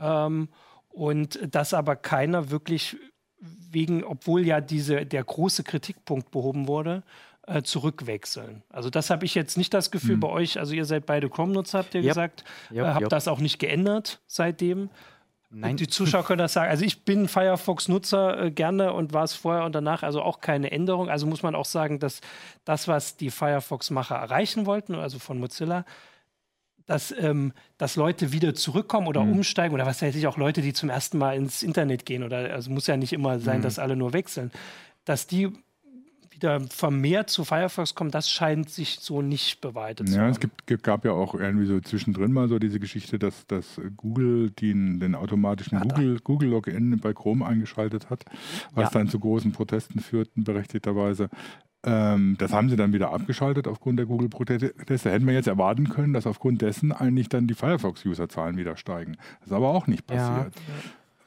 Ähm, 0.00 0.48
und 0.90 1.40
das 1.50 1.74
aber 1.74 1.96
keiner 1.96 2.50
wirklich 2.50 2.96
wegen, 3.40 4.04
obwohl 4.04 4.46
ja 4.46 4.60
diese, 4.60 5.04
der 5.04 5.24
große 5.24 5.64
Kritikpunkt 5.64 6.30
behoben 6.30 6.68
wurde, 6.68 7.02
äh, 7.46 7.62
zurückwechseln. 7.62 8.62
Also 8.68 8.90
das 8.90 9.10
habe 9.10 9.24
ich 9.24 9.34
jetzt 9.34 9.56
nicht 9.56 9.74
das 9.74 9.90
Gefühl 9.90 10.16
mhm. 10.16 10.20
bei 10.20 10.28
euch. 10.28 10.58
Also 10.58 10.74
ihr 10.74 10.84
seid 10.84 11.06
beide 11.06 11.28
Chrome-Nutzer, 11.28 11.78
habt 11.78 11.94
ihr 11.94 12.02
yep. 12.02 12.10
gesagt. 12.10 12.44
Yep, 12.70 12.78
äh, 12.78 12.88
habt 12.88 13.00
yep. 13.02 13.10
das 13.10 13.26
auch 13.26 13.40
nicht 13.40 13.58
geändert 13.58 14.20
seitdem. 14.26 14.90
Nein. 15.50 15.78
Die 15.78 15.88
Zuschauer 15.88 16.24
können 16.24 16.40
das 16.40 16.52
sagen. 16.52 16.70
Also 16.70 16.84
ich 16.84 17.04
bin 17.04 17.26
Firefox-Nutzer 17.26 18.44
äh, 18.44 18.50
gerne 18.50 18.92
und 18.92 19.14
war 19.14 19.24
es 19.24 19.32
vorher 19.32 19.64
und 19.64 19.74
danach, 19.74 20.02
also 20.02 20.20
auch 20.20 20.40
keine 20.40 20.70
Änderung. 20.70 21.08
Also 21.08 21.26
muss 21.26 21.42
man 21.42 21.54
auch 21.54 21.64
sagen, 21.64 21.98
dass 21.98 22.20
das, 22.64 22.86
was 22.86 23.16
die 23.16 23.30
Firefox-Macher 23.30 24.16
erreichen 24.16 24.66
wollten, 24.66 24.94
also 24.94 25.18
von 25.18 25.40
Mozilla, 25.40 25.86
dass, 26.84 27.14
ähm, 27.18 27.52
dass 27.78 27.96
Leute 27.96 28.32
wieder 28.32 28.54
zurückkommen 28.54 29.06
oder 29.06 29.24
mhm. 29.24 29.32
umsteigen 29.32 29.74
oder 29.74 29.86
was 29.86 30.02
weiß 30.02 30.14
ich, 30.16 30.26
auch 30.26 30.36
Leute, 30.36 30.60
die 30.60 30.74
zum 30.74 30.90
ersten 30.90 31.16
Mal 31.16 31.36
ins 31.36 31.62
Internet 31.62 32.04
gehen 32.04 32.24
oder 32.24 32.50
also 32.52 32.70
muss 32.70 32.86
ja 32.86 32.98
nicht 32.98 33.14
immer 33.14 33.38
sein, 33.40 33.58
mhm. 33.58 33.62
dass 33.62 33.78
alle 33.78 33.96
nur 33.96 34.12
wechseln, 34.12 34.50
dass 35.04 35.26
die 35.26 35.50
wieder 36.38 36.60
vermehrt 36.60 37.30
zu 37.30 37.44
Firefox 37.44 37.94
kommen, 37.94 38.10
das 38.10 38.30
scheint 38.30 38.70
sich 38.70 39.00
so 39.00 39.22
nicht 39.22 39.60
bewahrheitet 39.60 40.08
ja, 40.08 40.14
zu 40.14 40.20
haben. 40.20 40.26
Ja, 40.26 40.32
es 40.32 40.40
gibt, 40.40 40.82
gab 40.82 41.04
ja 41.04 41.12
auch 41.12 41.34
irgendwie 41.34 41.66
so 41.66 41.80
zwischendrin 41.80 42.32
mal 42.32 42.48
so 42.48 42.58
diese 42.58 42.80
Geschichte, 42.80 43.18
dass, 43.18 43.46
dass 43.46 43.80
Google 43.96 44.50
den, 44.50 45.00
den 45.00 45.14
automatischen 45.14 45.80
Google, 45.80 46.18
Google 46.22 46.50
Login 46.50 46.98
bei 47.00 47.12
Chrome 47.12 47.44
eingeschaltet 47.44 48.10
hat, 48.10 48.24
was 48.72 48.92
ja. 48.92 48.98
dann 48.98 49.08
zu 49.08 49.18
großen 49.18 49.52
Protesten 49.52 50.00
führten, 50.00 50.44
berechtigterweise. 50.44 51.28
Ähm, 51.84 52.36
das 52.38 52.52
haben 52.52 52.68
sie 52.68 52.76
dann 52.76 52.92
wieder 52.92 53.12
abgeschaltet 53.12 53.68
aufgrund 53.68 53.98
der 53.98 54.06
Google-Proteste. 54.06 55.10
Hätten 55.10 55.26
wir 55.26 55.34
jetzt 55.34 55.46
erwarten 55.46 55.88
können, 55.88 56.12
dass 56.12 56.26
aufgrund 56.26 56.60
dessen 56.62 56.92
eigentlich 56.92 57.28
dann 57.28 57.46
die 57.46 57.54
Firefox-Userzahlen 57.54 58.56
wieder 58.56 58.76
steigen. 58.76 59.16
Das 59.40 59.48
ist 59.48 59.52
aber 59.52 59.68
auch 59.68 59.86
nicht 59.86 60.06
passiert. 60.06 60.54
Ja. 60.54 60.74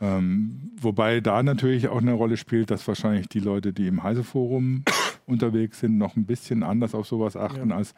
Ähm, 0.01 0.71
wobei 0.79 1.21
da 1.21 1.43
natürlich 1.43 1.87
auch 1.87 2.01
eine 2.01 2.13
Rolle 2.13 2.37
spielt, 2.37 2.71
dass 2.71 2.87
wahrscheinlich 2.87 3.29
die 3.29 3.39
Leute, 3.39 3.71
die 3.71 3.87
im 3.87 4.03
Heise-Forum 4.03 4.83
unterwegs 5.31 5.79
sind, 5.79 5.97
noch 5.97 6.15
ein 6.15 6.25
bisschen 6.25 6.63
anders 6.63 6.93
auf 6.93 7.07
sowas 7.07 7.35
achten 7.35 7.69
ja. 7.69 7.77
als 7.77 7.95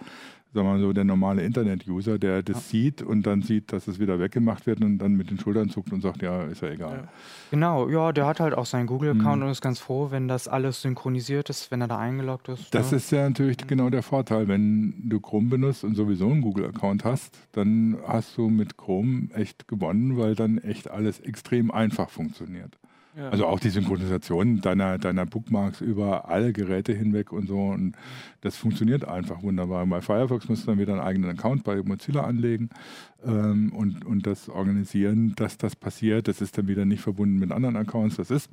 sagen 0.53 0.67
wir 0.67 0.73
mal 0.73 0.79
so, 0.79 0.93
der 0.93 1.03
normale 1.03 1.43
Internet-User, 1.43 2.19
der 2.19 2.43
das 2.43 2.57
ja. 2.57 2.61
sieht 2.61 3.01
und 3.01 3.25
dann 3.25 3.41
sieht, 3.41 3.73
dass 3.73 3.87
es 3.87 3.99
wieder 3.99 4.19
weggemacht 4.19 4.67
wird 4.67 4.81
und 4.81 4.99
dann 4.99 5.13
mit 5.13 5.31
den 5.31 5.39
Schultern 5.39 5.69
zuckt 5.69 5.91
und 5.91 6.01
sagt, 6.01 6.21
ja, 6.21 6.43
ist 6.43 6.61
ja 6.61 6.69
egal. 6.69 6.97
Ja. 7.03 7.07
Genau, 7.49 7.89
ja, 7.89 8.11
der 8.11 8.27
hat 8.27 8.39
halt 8.39 8.53
auch 8.53 8.67
seinen 8.67 8.85
Google-Account 8.85 9.37
mhm. 9.37 9.45
und 9.45 9.51
ist 9.51 9.61
ganz 9.61 9.79
froh, 9.79 10.11
wenn 10.11 10.27
das 10.27 10.47
alles 10.47 10.81
synchronisiert 10.81 11.49
ist, 11.49 11.71
wenn 11.71 11.81
er 11.81 11.87
da 11.87 11.97
eingeloggt 11.97 12.49
ist. 12.49 12.73
Das 12.73 12.91
ja. 12.91 12.97
ist 12.97 13.11
ja 13.11 13.27
natürlich 13.27 13.57
genau 13.65 13.89
der 13.89 14.03
Vorteil. 14.03 14.47
Wenn 14.47 14.93
du 15.09 15.19
Chrome 15.19 15.49
benutzt 15.49 15.83
und 15.83 15.95
sowieso 15.95 16.29
einen 16.29 16.41
Google-Account 16.41 17.03
hast, 17.03 17.35
dann 17.53 17.97
hast 18.07 18.37
du 18.37 18.49
mit 18.49 18.77
Chrome 18.77 19.29
echt 19.33 19.67
gewonnen, 19.67 20.17
weil 20.17 20.35
dann 20.35 20.59
echt 20.59 20.89
alles 20.89 21.19
extrem 21.19 21.71
einfach 21.71 22.09
funktioniert. 22.09 22.77
Ja. 23.15 23.29
Also 23.29 23.45
auch 23.45 23.59
die 23.59 23.69
Synchronisation 23.69 24.61
deiner, 24.61 24.97
deiner 24.97 25.25
Bookmarks 25.25 25.81
über 25.81 26.29
alle 26.29 26.51
Geräte 26.51 26.93
hinweg 26.93 27.31
und 27.31 27.47
so. 27.47 27.59
Und 27.67 27.95
das 28.41 28.55
funktioniert 28.55 29.07
einfach 29.07 29.43
wunderbar. 29.43 29.85
Bei 29.85 30.01
Firefox 30.01 30.49
musst 30.49 30.63
du 30.63 30.71
dann 30.71 30.79
wieder 30.79 30.93
einen 30.93 31.01
eigenen 31.01 31.29
Account 31.31 31.63
bei 31.63 31.81
Mozilla 31.83 32.23
anlegen 32.23 32.69
ähm, 33.23 33.71
und, 33.73 34.03
und 34.05 34.25
das 34.25 34.49
organisieren, 34.49 35.33
dass 35.35 35.57
das 35.57 35.75
passiert. 35.75 36.27
Das 36.27 36.41
ist 36.41 36.57
dann 36.57 36.67
wieder 36.67 36.85
nicht 36.85 37.01
verbunden 37.01 37.37
mit 37.37 37.51
anderen 37.51 37.75
Accounts. 37.75 38.15
Das 38.15 38.31
ist 38.31 38.49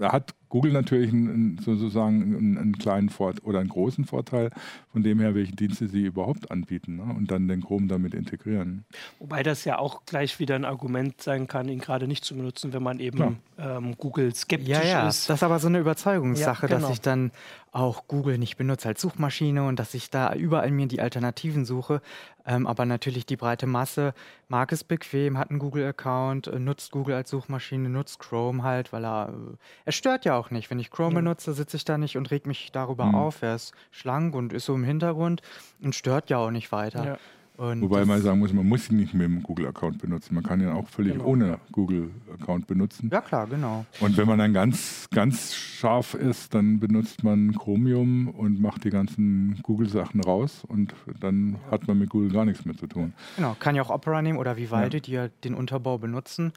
hat 0.00 0.34
Google 0.48 0.72
natürlich 0.72 1.12
einen, 1.12 1.58
sozusagen 1.58 2.22
einen, 2.22 2.58
einen, 2.58 2.78
kleinen 2.78 3.08
Vorteil 3.08 3.44
oder 3.44 3.60
einen 3.60 3.68
großen 3.68 4.04
Vorteil, 4.04 4.50
von 4.92 5.02
dem 5.02 5.20
her, 5.20 5.34
welche 5.34 5.54
Dienste 5.54 5.88
sie 5.88 6.02
überhaupt 6.02 6.50
anbieten 6.50 6.96
ne? 6.96 7.14
und 7.16 7.30
dann 7.30 7.48
den 7.48 7.62
Chrome 7.62 7.86
damit 7.86 8.14
integrieren. 8.14 8.84
Wobei 9.18 9.42
das 9.42 9.64
ja 9.64 9.78
auch 9.78 10.04
gleich 10.06 10.38
wieder 10.38 10.54
ein 10.54 10.64
Argument 10.64 11.20
sein 11.20 11.48
kann, 11.48 11.68
ihn 11.68 11.80
gerade 11.80 12.08
nicht 12.08 12.24
zu 12.24 12.34
benutzen, 12.34 12.72
wenn 12.72 12.82
man 12.82 13.00
eben 13.00 13.38
ähm, 13.58 13.96
Google 13.98 14.34
skeptisch 14.34 14.68
ja, 14.68 14.82
ja. 14.82 15.08
ist. 15.08 15.28
Das 15.28 15.38
ist 15.38 15.42
aber 15.42 15.58
so 15.58 15.68
eine 15.68 15.78
Überzeugungssache, 15.78 16.66
Ja, 16.66 16.76
genau. 16.76 16.88
dass 16.88 16.96
ich 16.96 17.00
dann 17.00 17.30
auch 17.72 18.08
Google 18.08 18.38
nicht 18.38 18.56
benutze 18.56 18.88
als 18.88 19.00
Suchmaschine 19.00 19.64
und 19.66 19.78
dass 19.78 19.94
ich 19.94 20.10
da 20.10 20.32
überall 20.34 20.70
mir 20.70 20.86
die 20.86 21.00
Alternativen 21.00 21.64
suche. 21.64 22.00
Ähm, 22.46 22.66
aber 22.66 22.86
natürlich 22.86 23.26
die 23.26 23.36
breite 23.36 23.66
Masse 23.66 24.14
mag 24.48 24.72
es 24.72 24.82
bequem, 24.84 25.36
hat 25.36 25.50
einen 25.50 25.58
Google-Account, 25.58 26.46
äh, 26.46 26.58
nutzt 26.58 26.92
Google 26.92 27.14
als 27.14 27.30
Suchmaschine, 27.30 27.90
nutzt 27.90 28.18
Chrome 28.20 28.62
halt, 28.62 28.92
weil 28.92 29.04
er, 29.04 29.28
äh, 29.28 29.56
er 29.84 29.92
stört 29.92 30.24
ja 30.24 30.37
auch 30.38 30.50
nicht. 30.50 30.70
Wenn 30.70 30.78
ich 30.78 30.90
Chrome 30.90 31.14
Ja. 31.16 31.20
benutze, 31.20 31.52
sitze 31.52 31.76
ich 31.76 31.84
da 31.84 31.98
nicht 31.98 32.16
und 32.16 32.30
reg 32.30 32.46
mich 32.46 32.70
darüber 32.72 33.06
Mhm. 33.06 33.14
auf. 33.14 33.42
Er 33.42 33.54
ist 33.56 33.72
schlank 33.90 34.34
und 34.34 34.52
ist 34.52 34.64
so 34.66 34.74
im 34.74 34.84
Hintergrund 34.84 35.42
und 35.82 35.94
stört 35.94 36.30
ja 36.30 36.38
auch 36.38 36.50
nicht 36.50 36.72
weiter. 36.72 37.04
Ja. 37.04 37.18
Und 37.56 37.80
Wobei 37.82 37.98
das- 37.98 38.06
man 38.06 38.22
sagen 38.22 38.38
muss, 38.38 38.52
man 38.52 38.68
muss 38.68 38.88
ihn 38.88 38.98
nicht 38.98 39.14
mit 39.14 39.24
dem 39.24 39.42
Google-Account 39.42 39.98
benutzen. 40.00 40.32
Man 40.36 40.44
kann 40.44 40.60
ihn 40.60 40.68
auch 40.68 40.86
völlig 40.88 41.14
Genau. 41.14 41.24
ohne 41.24 41.58
Google-Account 41.72 42.68
benutzen. 42.68 43.10
Ja, 43.12 43.20
klar, 43.20 43.48
genau. 43.48 43.84
Und 43.98 44.16
wenn 44.16 44.28
man 44.28 44.38
dann 44.38 44.52
ganz, 44.52 45.08
ganz 45.10 45.56
scharf 45.56 46.14
ist, 46.14 46.54
dann 46.54 46.78
benutzt 46.78 47.24
man 47.24 47.52
Chromium 47.58 48.28
und 48.28 48.60
macht 48.60 48.84
die 48.84 48.90
ganzen 48.90 49.58
Google-Sachen 49.64 50.20
raus 50.20 50.62
und 50.68 50.94
dann 51.18 51.56
hat 51.68 51.88
man 51.88 51.98
mit 51.98 52.10
Google 52.10 52.30
gar 52.30 52.44
nichts 52.44 52.64
mehr 52.64 52.76
zu 52.76 52.86
tun. 52.86 53.12
Genau, 53.34 53.56
kann 53.58 53.74
ja 53.74 53.82
auch 53.82 53.90
Opera 53.90 54.22
nehmen 54.22 54.38
oder 54.38 54.56
Vivaldi, 54.56 55.00
die 55.00 55.10
ja 55.12 55.26
den 55.42 55.54
Unterbau 55.54 55.98
benutzen. 55.98 56.52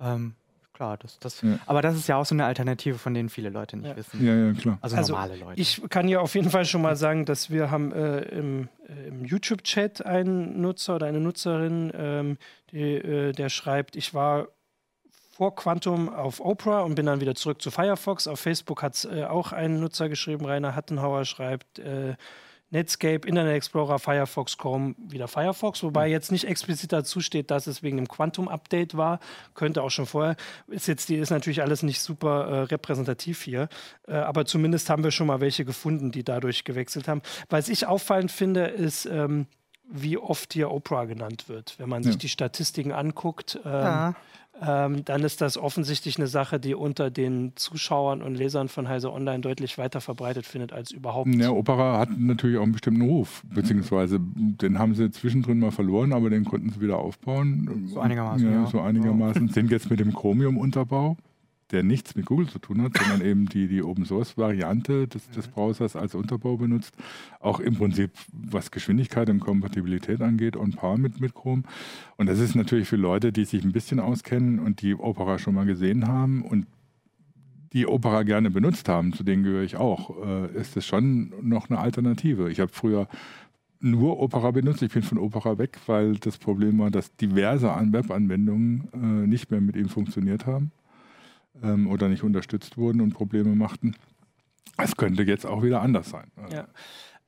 Ähm, 0.00 0.32
klar, 0.78 0.96
das, 0.96 1.18
das, 1.18 1.42
Ja. 1.42 1.58
aber 1.66 1.82
das 1.82 1.96
ist 1.96 2.06
ja 2.08 2.16
auch 2.16 2.24
so 2.24 2.34
eine 2.36 2.44
Alternative, 2.44 2.98
von 2.98 3.12
denen 3.12 3.28
viele 3.28 3.50
Leute 3.50 3.76
nicht 3.76 3.88
Ja. 3.88 3.96
wissen. 3.96 4.24
Ja, 4.24 4.34
ja, 4.34 4.52
klar. 4.52 4.78
Also, 4.80 4.96
Also, 4.96 5.12
normale 5.12 5.36
Leute. 5.36 5.60
Ich 5.60 5.82
kann 5.90 6.06
hier 6.06 6.22
auf 6.22 6.34
jeden 6.36 6.50
Fall 6.50 6.64
schon 6.64 6.82
mal 6.82 6.94
sagen, 6.94 7.24
dass 7.24 7.50
wir 7.50 7.70
haben 7.72 7.90
äh, 7.92 8.20
im, 8.20 8.68
äh, 8.88 9.08
im 9.08 9.24
YouTube-Chat 9.24 10.06
einen 10.06 10.60
Nutzer 10.60 10.94
oder 10.96 11.06
eine 11.06 11.18
Nutzerin, 11.20 11.92
ähm, 11.96 12.38
die, 12.70 12.94
äh, 12.94 13.32
der 13.32 13.48
schreibt, 13.48 13.96
ich 13.96 14.14
war 14.14 14.46
vor 15.36 15.54
Quantum 15.56 16.08
auf 16.08 16.40
Opera 16.40 16.80
und 16.82 16.94
bin 16.94 17.06
dann 17.06 17.20
wieder 17.20 17.34
zurück 17.34 17.60
zu 17.60 17.70
Firefox. 17.72 18.26
Auf 18.28 18.38
Facebook 18.40 18.82
hat 18.82 18.94
es 18.94 19.04
äh, 19.04 19.24
auch 19.24 19.52
ein 19.52 19.80
Nutzer 19.80 20.08
geschrieben, 20.08 20.44
Rainer 20.46 20.74
Hattenhauer 20.76 21.24
schreibt, 21.24 21.78
äh, 21.80 22.14
Netscape, 22.70 23.26
Internet 23.26 23.54
Explorer, 23.54 23.98
Firefox, 23.98 24.58
Chrome, 24.58 24.94
wieder 24.98 25.26
Firefox, 25.28 25.82
wobei 25.82 26.08
jetzt 26.08 26.30
nicht 26.30 26.44
explizit 26.44 26.92
dazu 26.92 27.20
steht, 27.20 27.50
dass 27.50 27.66
es 27.66 27.82
wegen 27.82 27.96
dem 27.96 28.08
Quantum-Update 28.08 28.96
war. 28.96 29.20
Könnte 29.54 29.82
auch 29.82 29.90
schon 29.90 30.06
vorher. 30.06 30.36
Ist 30.66 30.86
jetzt 30.88 31.08
die 31.08 31.16
ist 31.16 31.30
natürlich 31.30 31.62
alles 31.62 31.82
nicht 31.82 32.00
super 32.00 32.46
äh, 32.46 32.60
repräsentativ 32.64 33.42
hier, 33.42 33.68
äh, 34.06 34.12
aber 34.14 34.44
zumindest 34.44 34.90
haben 34.90 35.02
wir 35.04 35.10
schon 35.10 35.26
mal 35.28 35.40
welche 35.40 35.64
gefunden, 35.64 36.10
die 36.12 36.24
dadurch 36.24 36.64
gewechselt 36.64 37.08
haben. 37.08 37.22
Was 37.48 37.68
ich 37.68 37.86
auffallend 37.86 38.30
finde, 38.30 38.66
ist, 38.66 39.06
ähm, 39.06 39.46
wie 39.90 40.18
oft 40.18 40.52
hier 40.52 40.70
Oprah 40.70 41.06
genannt 41.06 41.48
wird. 41.48 41.74
Wenn 41.78 41.88
man 41.88 42.02
sich 42.02 42.16
Ja. 42.16 42.18
die 42.18 42.28
Statistiken 42.28 42.92
anguckt, 42.92 43.58
ähm, 43.64 43.72
ja, 43.72 44.14
ähm, 44.66 45.04
dann 45.04 45.22
ist 45.22 45.40
das 45.40 45.56
offensichtlich 45.56 46.18
eine 46.18 46.26
Sache, 46.26 46.58
die 46.58 46.74
unter 46.74 47.10
den 47.10 47.52
Zuschauern 47.54 48.22
und 48.22 48.34
Lesern 48.34 48.68
von 48.68 48.88
Heise 48.88 49.12
Online 49.12 49.40
deutlich 49.40 49.78
weiter 49.78 50.00
verbreitet 50.00 50.46
findet 50.46 50.72
als 50.72 50.90
überhaupt. 50.90 51.32
Ja, 51.34 51.50
Opera 51.50 51.98
hat 51.98 52.10
natürlich 52.18 52.58
auch 52.58 52.62
einen 52.62 52.72
bestimmten 52.72 53.02
Ruf, 53.02 53.42
beziehungsweise 53.54 54.18
den 54.20 54.78
haben 54.78 54.94
sie 54.94 55.10
zwischendrin 55.10 55.58
mal 55.60 55.70
verloren, 55.70 56.12
aber 56.12 56.30
den 56.30 56.44
konnten 56.44 56.70
sie 56.70 56.80
wieder 56.80 56.98
aufbauen. 56.98 57.88
So 57.92 58.00
einigermaßen, 58.00 58.46
Ja, 58.46 58.62
ja. 58.62 58.66
so 58.66 58.80
einigermaßen. 58.80 59.48
Sind 59.48 59.70
jetzt 59.70 59.90
mit 59.90 60.00
dem 60.00 60.12
Chromium-Unterbau, 60.12 61.16
der 61.70 61.82
nichts 61.82 62.14
mit 62.14 62.26
Google 62.26 62.48
zu 62.48 62.58
tun 62.58 62.82
hat, 62.82 62.96
sondern 62.96 63.20
eben 63.20 63.46
die, 63.46 63.68
die 63.68 63.82
Open-Source-Variante 63.82 65.06
des, 65.06 65.28
des 65.30 65.48
Browsers 65.48 65.96
als 65.96 66.14
Unterbau 66.14 66.56
benutzt, 66.56 66.94
auch 67.40 67.60
im 67.60 67.74
Prinzip, 67.76 68.10
was 68.32 68.70
Geschwindigkeit 68.70 69.28
und 69.28 69.40
Kompatibilität 69.40 70.22
angeht, 70.22 70.56
on 70.56 70.72
par 70.72 70.96
mit, 70.96 71.20
mit 71.20 71.34
Chrome. 71.34 71.64
Und 72.16 72.26
das 72.26 72.38
ist 72.38 72.54
natürlich 72.54 72.88
für 72.88 72.96
Leute, 72.96 73.32
die 73.32 73.44
sich 73.44 73.64
ein 73.64 73.72
bisschen 73.72 74.00
auskennen 74.00 74.58
und 74.58 74.80
die 74.80 74.94
Opera 74.94 75.38
schon 75.38 75.54
mal 75.54 75.66
gesehen 75.66 76.06
haben 76.08 76.42
und 76.42 76.66
die 77.74 77.86
Opera 77.86 78.22
gerne 78.22 78.50
benutzt 78.50 78.88
haben, 78.88 79.12
zu 79.12 79.22
denen 79.22 79.42
gehöre 79.42 79.62
ich 79.62 79.76
auch, 79.76 80.24
äh, 80.24 80.58
ist 80.58 80.74
es 80.78 80.86
schon 80.86 81.34
noch 81.42 81.68
eine 81.68 81.78
Alternative. 81.78 82.50
Ich 82.50 82.60
habe 82.60 82.72
früher 82.72 83.08
nur 83.80 84.20
Opera 84.20 84.50
benutzt. 84.52 84.82
Ich 84.82 84.92
bin 84.92 85.02
von 85.02 85.18
Opera 85.18 85.58
weg, 85.58 85.78
weil 85.86 86.16
das 86.16 86.38
Problem 86.38 86.78
war, 86.78 86.90
dass 86.90 87.14
diverse 87.16 87.70
An- 87.70 87.92
Webanwendungen 87.92 88.88
äh, 88.94 89.26
nicht 89.26 89.50
mehr 89.50 89.60
mit 89.60 89.76
ihm 89.76 89.90
funktioniert 89.90 90.46
haben 90.46 90.72
ähm, 91.62 91.88
oder 91.88 92.08
nicht 92.08 92.22
unterstützt 92.22 92.76
wurden 92.76 93.00
und 93.00 93.14
Probleme 93.14 93.54
machten. 93.54 93.94
Es 94.76 94.96
könnte 94.96 95.22
jetzt 95.24 95.46
auch 95.46 95.62
wieder 95.62 95.82
anders 95.82 96.10
sein. 96.10 96.30
Ja. 96.52 96.68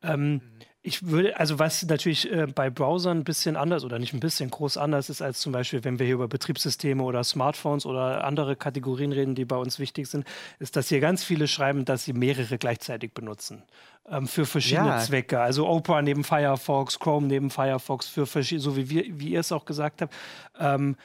Ähm, 0.02 0.40
ich 0.82 1.08
würde, 1.08 1.38
also 1.38 1.58
was 1.58 1.84
natürlich 1.84 2.32
äh, 2.32 2.46
bei 2.46 2.70
Browsern 2.70 3.18
ein 3.18 3.24
bisschen 3.24 3.56
anders 3.56 3.84
oder 3.84 3.98
nicht 3.98 4.14
ein 4.14 4.20
bisschen 4.20 4.50
groß 4.50 4.78
anders 4.78 5.10
ist 5.10 5.20
als 5.20 5.40
zum 5.40 5.52
Beispiel, 5.52 5.84
wenn 5.84 5.98
wir 5.98 6.06
hier 6.06 6.14
über 6.14 6.28
Betriebssysteme 6.28 7.02
oder 7.02 7.22
Smartphones 7.22 7.84
oder 7.84 8.24
andere 8.24 8.56
Kategorien 8.56 9.12
reden, 9.12 9.34
die 9.34 9.44
bei 9.44 9.56
uns 9.56 9.78
wichtig 9.78 10.06
sind, 10.06 10.24
ist, 10.58 10.76
dass 10.76 10.88
hier 10.88 11.00
ganz 11.00 11.22
viele 11.22 11.48
schreiben, 11.48 11.84
dass 11.84 12.04
sie 12.06 12.14
mehrere 12.14 12.56
gleichzeitig 12.56 13.12
benutzen. 13.12 13.62
Ähm, 14.08 14.26
für 14.26 14.46
verschiedene 14.46 14.88
Ja. 14.88 14.98
Zwecke. 15.00 15.40
Also 15.40 15.68
Opera 15.68 16.00
neben 16.00 16.24
Firefox, 16.24 16.98
Chrome 16.98 17.26
neben 17.26 17.50
Firefox, 17.50 18.08
für 18.08 18.24
verschiedene, 18.24 18.62
so 18.62 18.74
wie, 18.76 18.88
wir, 18.88 19.04
wie 19.20 19.32
ihr 19.32 19.40
es 19.40 19.52
auch 19.52 19.66
gesagt 19.66 20.00
habt, 20.00 20.14
ähm, 20.58 20.96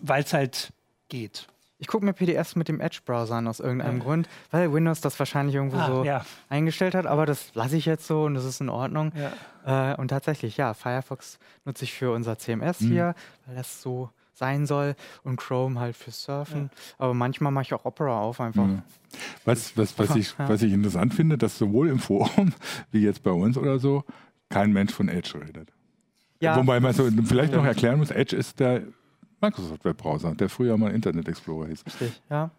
weil 0.00 0.22
es 0.22 0.32
halt 0.34 0.70
geht. 1.08 1.46
Ich 1.78 1.86
gucke 1.88 2.04
mir 2.04 2.12
PDFs 2.12 2.56
mit 2.56 2.68
dem 2.68 2.80
Edge-Browser 2.80 3.34
an 3.36 3.48
aus 3.48 3.60
irgendeinem 3.60 3.98
Grund, 4.00 4.28
weil 4.50 4.72
Windows 4.72 5.00
das 5.00 5.18
wahrscheinlich 5.18 5.54
irgendwo 5.56 5.76
Ah, 5.78 5.86
so 5.86 6.04
ja. 6.04 6.24
eingestellt 6.48 6.94
hat, 6.94 7.06
aber 7.06 7.26
das 7.26 7.54
lasse 7.54 7.76
ich 7.76 7.84
jetzt 7.86 8.06
so 8.06 8.24
und 8.24 8.34
das 8.34 8.44
ist 8.44 8.60
in 8.60 8.68
Ordnung. 8.68 9.12
Ja. 9.64 9.92
Äh, 9.92 9.96
und 9.96 10.08
tatsächlich, 10.08 10.56
ja, 10.56 10.72
Firefox 10.74 11.38
nutze 11.64 11.84
ich 11.84 11.92
für 11.92 12.12
unser 12.12 12.38
CMS 12.38 12.80
Mhm. 12.80 12.86
hier, 12.88 13.14
weil 13.46 13.56
das 13.56 13.82
so 13.82 14.10
sein 14.36 14.66
soll 14.66 14.96
und 15.22 15.36
Chrome 15.36 15.78
halt 15.78 15.96
fürs 15.96 16.22
Surfen. 16.24 16.70
Aber 16.98 17.14
manchmal 17.14 17.52
mache 17.52 17.62
ich 17.64 17.74
auch 17.74 17.84
Opera 17.84 18.20
auf 18.20 18.40
einfach. 18.40 18.66
Ja. 18.66 18.82
Was, 19.44 19.76
was, 19.76 19.96
was, 19.98 20.16
ich, 20.16 20.34
Ja. 20.38 20.48
was 20.48 20.62
ich 20.62 20.72
interessant 20.72 21.14
finde, 21.14 21.38
dass 21.38 21.56
sowohl 21.56 21.88
im 21.88 21.98
Forum 22.00 22.52
wie 22.90 23.02
jetzt 23.02 23.22
bei 23.22 23.30
uns 23.30 23.56
oder 23.56 23.78
so 23.78 24.02
kein 24.48 24.72
Mensch 24.72 24.92
von 24.92 25.08
Edge 25.08 25.34
redet. 25.40 25.72
Ja, 26.40 26.56
Wobei 26.56 26.80
man 26.80 26.92
so 26.92 27.08
vielleicht 27.24 27.52
noch 27.54 27.64
erklären 27.64 27.98
muss, 27.98 28.10
Edge 28.10 28.36
ist 28.36 28.58
der 28.60 28.82
Microsoft 29.44 29.84
Webbrowser, 29.84 30.34
der 30.34 30.48
früher 30.48 30.76
mal 30.76 30.92
Internet 30.92 31.28
Explorer 31.28 31.68
hieß. 31.68 31.84
richtig, 31.86 32.22
ja. 32.30 32.50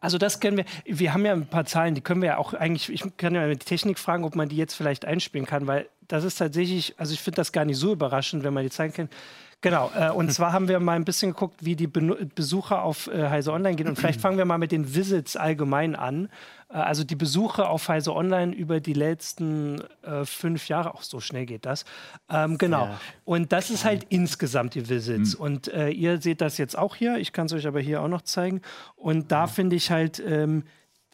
Also 0.00 0.18
das 0.18 0.40
kennen 0.40 0.56
wir. 0.56 0.64
Wir 0.84 1.14
haben 1.14 1.24
ja 1.24 1.32
ein 1.32 1.46
paar 1.46 1.64
Zahlen, 1.64 1.94
die 1.94 2.00
können 2.00 2.22
wir 2.22 2.30
ja 2.30 2.36
auch 2.38 2.54
eigentlich, 2.54 2.92
ich 2.92 3.04
kann 3.16 3.36
ja 3.36 3.46
mit 3.46 3.64
Technik 3.64 4.00
fragen, 4.00 4.24
ob 4.24 4.34
man 4.34 4.48
die 4.48 4.56
jetzt 4.56 4.74
vielleicht 4.74 5.04
einspielen 5.04 5.46
kann, 5.46 5.68
weil 5.68 5.88
das 6.08 6.24
ist 6.24 6.36
tatsächlich, 6.36 6.94
also 6.98 7.14
ich 7.14 7.20
finde 7.20 7.36
das 7.36 7.52
gar 7.52 7.64
nicht 7.64 7.78
so 7.78 7.92
überraschend, 7.92 8.42
wenn 8.42 8.52
man 8.52 8.64
die 8.64 8.70
Zahlen 8.70 8.92
kennt. 8.92 9.12
Genau, 9.60 9.92
äh, 9.96 10.10
und 10.10 10.30
zwar 10.32 10.52
haben 10.52 10.68
wir 10.68 10.80
mal 10.80 10.96
ein 10.96 11.04
bisschen 11.04 11.30
geguckt, 11.30 11.64
wie 11.64 11.76
die 11.76 11.86
Benu 11.86 12.16
Besucher 12.34 12.82
auf 12.82 13.06
äh, 13.06 13.28
Heise 13.28 13.52
Online 13.52 13.76
gehen. 13.76 13.88
Und 13.88 13.96
vielleicht 13.96 14.20
fangen 14.20 14.36
wir 14.36 14.44
mal 14.44 14.58
mit 14.58 14.72
den 14.72 14.94
Visits 14.94 15.36
allgemein 15.36 15.94
an. 15.94 16.28
Äh, 16.72 16.78
also 16.78 17.04
die 17.04 17.16
Besuche 17.16 17.68
auf 17.68 17.88
Heise 17.88 18.14
Online 18.14 18.54
über 18.54 18.80
die 18.80 18.92
letzten 18.92 19.82
äh, 20.02 20.24
fünf 20.24 20.68
Jahre, 20.68 20.94
auch 20.94 21.02
so 21.02 21.20
schnell 21.20 21.46
geht 21.46 21.66
das. 21.66 21.84
Ähm, 22.28 22.58
genau. 22.58 22.86
Ja. 22.86 23.00
Und 23.24 23.52
das 23.52 23.70
ist 23.70 23.84
halt 23.84 24.06
insgesamt 24.08 24.74
die 24.74 24.88
Visits. 24.88 25.34
Und 25.34 25.68
äh, 25.68 25.90
ihr 25.90 26.20
seht 26.20 26.40
das 26.40 26.58
jetzt 26.58 26.76
auch 26.76 26.96
hier. 26.96 27.16
Ich 27.18 27.32
kann 27.32 27.46
es 27.46 27.52
euch 27.52 27.66
aber 27.66 27.80
hier 27.80 28.02
auch 28.02 28.08
noch 28.08 28.22
zeigen. 28.22 28.60
Und 28.96 29.32
da 29.32 29.46
finde 29.46 29.76
ich 29.76 29.90
halt, 29.90 30.22
ähm, 30.24 30.64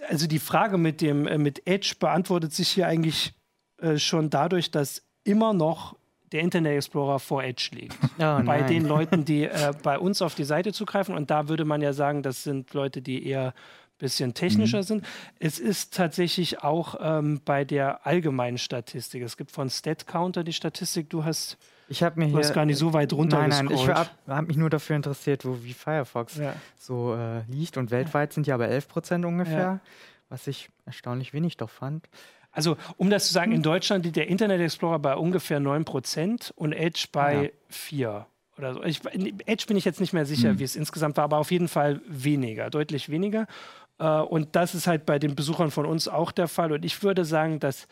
also 0.09 0.27
die 0.27 0.38
Frage 0.38 0.79
mit 0.79 1.00
dem 1.00 1.27
äh, 1.27 1.38
mit 1.38 1.67
Edge 1.67 1.95
beantwortet 1.99 2.53
sich 2.53 2.69
hier 2.69 2.87
eigentlich 2.87 3.35
äh, 3.79 3.99
schon 3.99 4.31
dadurch, 4.31 4.71
dass 4.71 5.03
immer 5.25 5.53
noch 5.53 5.97
der 6.33 6.43
Internet 6.43 6.77
Explorer 6.77 7.19
vor 7.19 7.43
Edge 7.43 7.71
liegt. 7.73 7.97
Oh, 8.21 8.43
bei 8.43 8.62
den 8.62 8.85
Leuten, 8.85 9.25
die 9.25 9.45
äh, 9.45 9.73
bei 9.85 9.97
uns 9.97 10.23
auf 10.23 10.35
die 10.35 10.43
Seite 10.43 10.73
zugreifen. 10.73 11.15
Und 11.15 11.31
da 11.31 11.49
würde 11.49 11.65
man 11.65 11.81
ja 11.81 11.93
sagen, 11.93 12.25
das 12.25 12.43
sind 12.43 12.75
Leute, 12.75 13.00
die 13.00 13.25
eher 13.25 13.55
bisschen 13.99 14.35
technischer 14.35 14.83
sind. 14.83 15.05
Es 15.38 15.59
ist 15.59 15.95
tatsächlich 15.95 16.62
auch 16.62 16.97
ähm, 17.00 17.40
bei 17.45 17.64
der 17.64 18.07
allgemeinen 18.07 18.59
Statistik. 18.59 19.23
Es 19.23 19.37
gibt 19.37 19.50
von 19.50 19.69
StatCounter 19.71 20.45
die 20.45 20.52
Statistik, 20.52 21.11
du 21.11 21.25
hast, 21.25 21.59
Ich 21.88 22.02
habe 22.02 22.21
mir 22.21 22.28
du 22.28 22.38
hier. 22.40 22.50
gar 22.55 22.64
nicht 22.64 22.78
so 22.78 22.93
weit 22.93 23.12
runter 23.12 23.38
Nein, 23.38 23.67
nein, 23.67 23.71
ich 23.71 23.88
habe 23.88 24.09
hab 24.26 24.47
mich 24.47 24.57
nur 24.57 24.71
dafür 24.71 24.97
interessiert, 24.97 25.45
wo 25.45 25.59
wie 25.64 25.73
Firefox 25.75 26.37
Ja. 26.37 26.55
so 26.78 27.14
äh, 27.14 27.43
liegt. 27.49 27.76
Und 27.76 27.90
weltweit 27.90 28.33
sind 28.33 28.47
die 28.47 28.52
aber 28.52 28.69
11% 28.69 29.25
ungefähr, 29.26 29.59
Ja. 29.59 29.81
was 30.28 30.47
ich 30.47 30.69
erstaunlich 30.87 31.33
wenig 31.33 31.57
doch 31.57 31.71
fand. 31.71 32.09
Also, 32.52 32.76
um 32.97 33.11
das 33.11 33.26
zu 33.28 33.35
sagen, 33.35 33.50
Hm. 33.50 33.57
in 33.59 33.62
Deutschland 33.62 34.05
liegt 34.05 34.17
der 34.17 34.28
Internet 34.28 34.61
Explorer 34.61 34.99
bei 34.99 35.14
ungefähr 35.17 35.61
9% 35.61 36.50
und 36.57 36.73
Edge 36.73 37.07
bei 37.12 37.43
Ja. 37.45 37.50
4. 37.69 38.26
oder 38.57 38.75
so. 38.75 38.83
Ich, 38.83 39.00
Edge 39.47 39.67
bin 39.69 39.76
ich 39.76 39.85
jetzt 39.85 40.00
nicht 40.00 40.12
mehr 40.12 40.25
sicher, 40.26 40.50
Hm. 40.50 40.59
wie 40.59 40.64
es 40.64 40.75
insgesamt 40.75 41.17
war, 41.17 41.25
aber 41.25 41.38
auf 41.38 41.50
jeden 41.52 41.69
Fall 41.69 42.00
weniger, 42.09 42.71
deutlich 42.71 43.09
weniger. 43.11 43.47
Äh, 43.99 44.21
und 44.21 44.55
das 44.57 44.75
ist 44.75 44.87
halt 44.87 45.07
bei 45.07 45.19
den 45.19 45.35
Besuchern 45.35 45.71
von 45.71 45.87
uns 45.87 46.09
auch 46.09 46.33
der 46.33 46.49
Fall. 46.49 46.73
Und 46.73 46.85
ich 46.85 47.02
würde 47.02 47.25
sagen, 47.25 47.61
dass, 47.61 47.87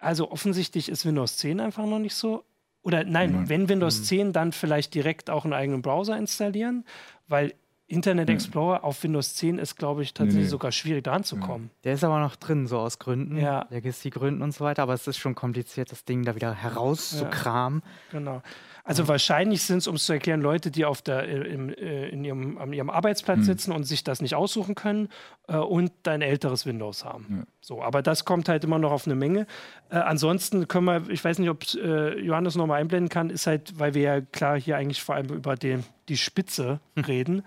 also 0.00 0.30
offensichtlich 0.30 0.88
ist 0.88 1.06
Windows 1.06 1.36
10 1.38 1.60
einfach 1.60 1.86
noch 1.86 1.98
nicht 1.98 2.14
so. 2.14 2.44
Oder 2.82 3.04
nein, 3.04 3.32
Nein. 3.32 3.48
wenn 3.48 3.68
Windows 3.68 3.98
Hm. 3.98 4.04
10, 4.04 4.32
dann 4.32 4.50
vielleicht 4.52 4.94
direkt 4.94 5.30
auch 5.30 5.44
einen 5.44 5.52
eigenen 5.52 5.82
Browser 5.82 6.16
installieren, 6.16 6.84
weil 7.28 7.54
Internet 7.86 8.28
Ja. 8.28 8.34
Explorer 8.34 8.82
auf 8.84 9.02
Windows 9.04 9.34
10 9.34 9.58
ist, 9.58 9.76
glaube 9.76 10.02
ich, 10.02 10.14
tatsächlich 10.14 10.44
nee. 10.44 10.48
sogar 10.50 10.72
schwierig 10.72 11.04
dran 11.04 11.22
zu 11.24 11.36
kommen. 11.36 11.70
Der 11.84 11.92
ist 11.94 12.02
aber 12.02 12.18
noch 12.20 12.34
drin, 12.36 12.66
so 12.66 12.78
aus 12.78 12.98
Gründen, 12.98 13.36
Ja. 13.36 13.66
Legacy-Gründen 13.70 14.42
und 14.42 14.52
so 14.52 14.64
weiter. 14.64 14.82
Aber 14.82 14.94
es 14.94 15.06
ist 15.06 15.18
schon 15.18 15.34
kompliziert, 15.34 15.92
das 15.92 16.04
Ding 16.04 16.24
da 16.24 16.34
wieder 16.34 16.54
herauszukramen. 16.54 17.82
Genau. 18.10 18.42
Also 18.84 19.06
wahrscheinlich 19.06 19.62
sind 19.62 19.78
es, 19.78 19.86
um 19.86 19.94
es 19.94 20.06
zu 20.06 20.12
erklären, 20.12 20.40
Leute, 20.40 20.70
die 20.72 20.84
auf 20.84 21.02
der, 21.02 21.28
äh, 21.28 21.36
im, 21.48 21.68
äh, 21.70 22.08
in 22.08 22.24
ihrem, 22.24 22.58
an 22.58 22.72
ihrem 22.72 22.90
Arbeitsplatz 22.90 23.38
Hm. 23.38 23.44
sitzen 23.44 23.72
und 23.72 23.84
sich 23.84 24.02
das 24.02 24.20
nicht 24.20 24.34
aussuchen 24.34 24.74
können 24.74 25.08
äh, 25.48 25.56
und 25.56 25.92
ein 26.08 26.20
älteres 26.20 26.66
Windows 26.66 27.04
haben. 27.04 27.26
Ja. 27.30 27.44
So, 27.60 27.82
aber 27.82 28.02
das 28.02 28.24
kommt 28.24 28.48
halt 28.48 28.64
immer 28.64 28.78
noch 28.78 28.90
auf 28.90 29.06
eine 29.06 29.14
Menge. 29.14 29.46
Äh, 29.90 29.98
ansonsten 29.98 30.66
können 30.66 30.86
wir, 30.86 31.08
ich 31.10 31.24
weiß 31.24 31.38
nicht, 31.38 31.50
ob 31.50 31.62
äh, 31.74 32.18
Johannes 32.18 32.56
nochmal 32.56 32.80
einblenden 32.80 33.08
kann, 33.08 33.30
ist 33.30 33.46
halt, 33.46 33.78
weil 33.78 33.94
wir 33.94 34.02
ja 34.02 34.20
klar 34.20 34.58
hier 34.60 34.76
eigentlich 34.76 35.02
vor 35.02 35.14
allem 35.14 35.28
über 35.28 35.54
den, 35.54 35.84
die 36.08 36.16
Spitze 36.16 36.80
reden, 36.96 37.44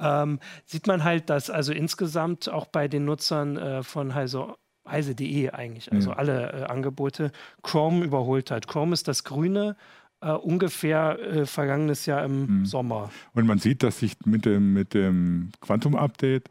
ähm, 0.00 0.38
sieht 0.66 0.86
man 0.86 1.02
halt, 1.04 1.30
dass 1.30 1.50
also 1.50 1.72
insgesamt 1.72 2.48
auch 2.48 2.66
bei 2.66 2.86
den 2.86 3.04
Nutzern 3.06 3.56
äh, 3.56 3.82
von 3.82 4.14
Heise 4.14 4.54
heise.de 4.88 5.50
eigentlich, 5.50 5.90
also 5.90 6.10
Ja. 6.10 6.16
alle 6.16 6.52
äh, 6.52 6.62
Angebote, 6.66 7.32
Chrome 7.64 8.04
überholt 8.04 8.52
hat. 8.52 8.68
Chrome 8.68 8.92
ist 8.94 9.08
das 9.08 9.24
grüne, 9.24 9.74
äh, 10.20 10.30
ungefähr 10.32 11.18
äh, 11.20 11.46
vergangenes 11.46 12.06
Jahr 12.06 12.24
im 12.24 12.46
Hm. 12.48 12.66
Sommer. 12.66 13.10
Und 13.34 13.46
man 13.46 13.58
sieht, 13.58 13.82
dass 13.82 13.98
sich 14.00 14.14
mit 14.24 14.44
dem, 14.44 14.72
mit 14.72 14.94
dem 14.94 15.50
Quantum-Update 15.60 16.48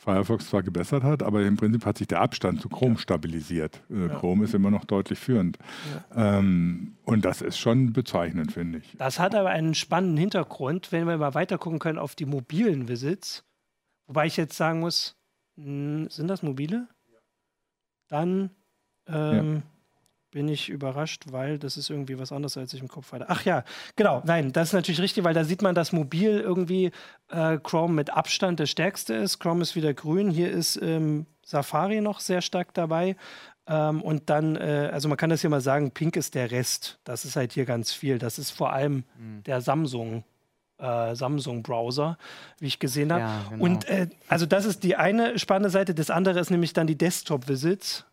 Firefox 0.00 0.48
zwar 0.50 0.62
gebessert 0.62 1.02
hat, 1.02 1.24
aber 1.24 1.42
im 1.42 1.56
Prinzip 1.56 1.84
hat 1.84 1.98
sich 1.98 2.06
der 2.06 2.20
Abstand 2.20 2.60
zu 2.60 2.68
Chrome 2.68 2.98
stabilisiert. 2.98 3.82
Äh, 3.90 4.06
Ja. 4.06 4.08
Chrome 4.20 4.44
ist 4.44 4.54
immer 4.54 4.70
noch 4.70 4.84
deutlich 4.84 5.18
führend. 5.18 5.58
Ähm, 6.14 6.96
und 7.04 7.24
das 7.24 7.42
ist 7.42 7.58
schon 7.58 7.92
bezeichnend, 7.92 8.52
finde 8.52 8.78
ich. 8.78 8.94
Das 8.96 9.18
hat 9.18 9.34
aber 9.34 9.48
einen 9.50 9.74
spannenden 9.74 10.16
Hintergrund, 10.16 10.92
wenn 10.92 11.08
wir 11.08 11.18
mal 11.18 11.34
weiter 11.34 11.58
gucken 11.58 11.80
können 11.80 11.98
auf 11.98 12.14
die 12.14 12.26
mobilen 12.26 12.86
Visits. 12.86 13.44
Wobei 14.06 14.26
ich 14.26 14.36
jetzt 14.36 14.56
sagen 14.56 14.78
muss, 14.78 15.16
mh, 15.56 16.10
sind 16.10 16.28
das 16.28 16.44
mobile? 16.44 16.86
Dann 18.08 18.50
ähm, 19.08 19.62
bin 20.30 20.48
ich 20.48 20.68
überrascht, 20.68 21.24
weil 21.30 21.58
das 21.58 21.76
ist 21.76 21.90
irgendwie 21.90 22.18
was 22.18 22.32
anderes, 22.32 22.56
als 22.56 22.72
ich 22.74 22.80
im 22.80 22.88
Kopf 22.88 23.12
hatte. 23.12 23.26
Ach 23.28 23.44
ja, 23.44 23.64
genau, 23.96 24.22
nein, 24.24 24.52
das 24.52 24.68
ist 24.68 24.72
natürlich 24.74 25.00
richtig, 25.00 25.24
weil 25.24 25.34
da 25.34 25.44
sieht 25.44 25.62
man, 25.62 25.74
dass 25.74 25.92
mobil 25.92 26.40
irgendwie 26.40 26.90
äh, 27.30 27.58
Chrome 27.58 27.94
mit 27.94 28.10
Abstand 28.10 28.60
der 28.60 28.66
stärkste 28.66 29.14
ist. 29.14 29.38
Chrome 29.38 29.62
ist 29.62 29.74
wieder 29.74 29.94
grün, 29.94 30.30
hier 30.30 30.50
ist 30.50 30.78
ähm, 30.82 31.26
Safari 31.44 32.00
noch 32.00 32.20
sehr 32.20 32.42
stark 32.42 32.74
dabei. 32.74 33.16
Ähm, 33.66 34.02
und 34.02 34.30
dann, 34.30 34.56
äh, 34.56 34.90
also 34.92 35.08
man 35.08 35.16
kann 35.16 35.30
das 35.30 35.40
hier 35.40 35.50
mal 35.50 35.60
sagen, 35.60 35.90
Pink 35.90 36.16
ist 36.16 36.34
der 36.34 36.50
Rest. 36.50 36.98
Das 37.04 37.24
ist 37.24 37.36
halt 37.36 37.52
hier 37.52 37.64
ganz 37.64 37.92
viel. 37.92 38.18
Das 38.18 38.38
ist 38.38 38.50
vor 38.50 38.72
allem 38.72 39.04
Hm. 39.18 39.42
der 39.44 39.60
Samsung. 39.60 40.24
Äh, 40.80 41.16
Samsung-Browser, 41.16 42.18
wie 42.60 42.68
ich 42.68 42.78
gesehen 42.78 43.10
habe. 43.12 43.22
Ja, 43.22 43.42
genau. 43.50 43.64
Und 43.64 43.88
äh, 43.88 44.06
also 44.28 44.46
das 44.46 44.64
ist 44.64 44.84
die 44.84 44.94
eine 44.94 45.36
spannende 45.36 45.70
Seite. 45.70 45.92
Das 45.92 46.08
andere 46.08 46.38
ist 46.38 46.50
nämlich 46.52 46.72
dann 46.72 46.86
die 46.86 46.96
Desktop-Visits. 46.96 48.04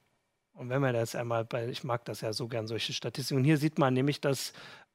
Und 0.55 0.69
wenn 0.69 0.81
man 0.81 0.93
das 0.93 1.15
einmal 1.15 1.43
bei, 1.43 1.67
ich 1.67 1.83
mag 1.83 2.05
das 2.05 2.21
ja 2.21 2.31
so 2.31 2.47
gern, 2.47 2.65
solche 2.65 2.93
Statistiken. 2.93 3.39
Und 3.39 3.43
hier 3.43 3.57
sieht 3.57 3.77
man 3.77 3.93
nämlich, 3.93 4.21
dass 4.21 4.53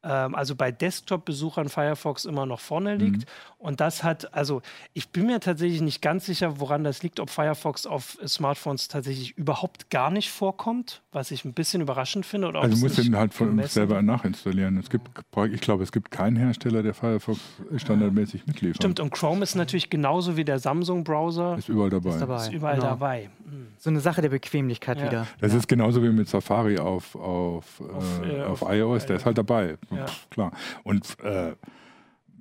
also 0.08 0.54
bei 0.54 0.72
Desktop-Besuchern 0.72 1.68
Firefox 1.68 2.24
immer 2.24 2.46
noch 2.46 2.60
vorne 2.60 2.96
liegt. 2.96 3.26
Und 3.58 3.80
das 3.80 4.02
hat, 4.02 4.32
also 4.32 4.62
ich 4.94 5.10
bin 5.10 5.26
mir 5.26 5.40
tatsächlich 5.40 5.82
nicht 5.82 6.00
ganz 6.00 6.24
sicher, 6.24 6.58
woran 6.60 6.84
das 6.84 7.02
liegt, 7.02 7.20
ob 7.20 7.28
Firefox 7.28 7.84
auf 7.86 8.16
Smartphones 8.26 8.88
tatsächlich 8.88 9.36
überhaupt 9.36 9.90
gar 9.90 10.10
nicht 10.10 10.30
vorkommt, 10.30 11.02
was 11.12 11.30
ich 11.30 11.44
ein 11.44 11.52
bisschen 11.52 11.82
überraschend 11.82 12.24
finde. 12.24 12.48
Oder 12.48 12.62
Also 12.62 12.74
es 12.76 12.80
muss 12.82 12.96
nicht 12.96 13.08
den 13.08 13.16
halt 13.16 13.34
von 13.34 13.48
gemessen 13.48 13.74
selber 13.74 14.00
nachinstallieren. 14.00 14.78
Es 14.78 14.88
gibt, 14.88 15.10
ich 15.52 15.60
glaube, 15.60 15.82
es 15.82 15.92
gibt 15.92 16.10
keinen 16.10 16.36
Hersteller, 16.36 16.82
der 16.82 16.94
Firefox 16.94 17.38
standardmäßig 17.76 18.46
mitliefert. 18.46 18.76
Stimmt, 18.76 19.00
und 19.00 19.10
Chrome 19.12 19.42
ist 19.42 19.54
natürlich 19.54 19.90
genauso 19.90 20.36
wie 20.36 20.44
der 20.44 20.58
Samsung-Browser 20.58 21.58
Ist 21.58 21.68
überall 21.68 21.90
dabei. 21.90 22.10
Ist 22.10 22.20
dabei. 22.20 22.36
ist 22.36 22.52
überall 22.52 22.76
genau. 22.76 22.88
dabei. 22.88 23.30
Mhm. 23.44 23.66
So 23.76 23.90
eine 23.90 24.00
Sache 24.00 24.22
der 24.22 24.30
Bequemlichkeit 24.30 24.98
Ja. 24.98 25.06
wieder. 25.06 25.26
Das 25.40 25.52
ja. 25.52 25.58
ist 25.58 25.68
genauso 25.68 26.02
wie 26.02 26.08
mit 26.08 26.28
Safari 26.28 26.78
auf, 26.78 27.14
auf, 27.14 27.80
Auf, 27.80 28.22
äh, 28.22 28.38
äh, 28.38 28.42
auf, 28.44 28.62
auf 28.62 28.72
iOS, 28.72 29.06
der 29.06 29.16
ist 29.16 29.26
halt 29.26 29.36
dabei. 29.38 29.76
Ja. 29.90 30.06
Klar. 30.30 30.52
Und 30.84 31.18
äh, 31.20 31.54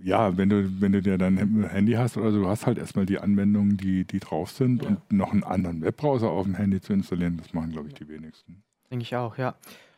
ja, 0.02 0.38
wenn 0.38 0.50
du, 0.50 0.82
wenn 0.82 0.92
du 0.94 1.02
dir 1.02 1.18
dein 1.18 1.38
Handy 1.70 1.94
hast 1.94 2.16
oder 2.18 2.32
so, 2.32 2.40
du 2.42 2.48
hast 2.48 2.66
halt 2.66 2.78
erstmal 2.78 3.06
die 3.06 3.20
Anwendungen, 3.20 3.76
die, 3.78 4.06
die 4.06 4.20
drauf 4.20 4.52
sind 4.52 4.84
Ja. 4.84 4.90
und 4.90 5.12
noch 5.12 5.32
einen 5.34 5.44
anderen 5.44 5.82
Webbrowser 5.82 6.30
auf 6.30 6.46
dem 6.46 6.56
Handy 6.56 6.80
zu 6.80 6.94
installieren, 6.94 7.38
das 7.38 7.54
machen, 7.54 7.72
glaube 7.72 7.90
ich, 7.90 7.94
die 7.96 8.08
wenigsten. 8.08 8.64
Denke 8.90 9.04
ich 9.04 9.16
auch, 9.16 9.38
ja. 9.38 9.56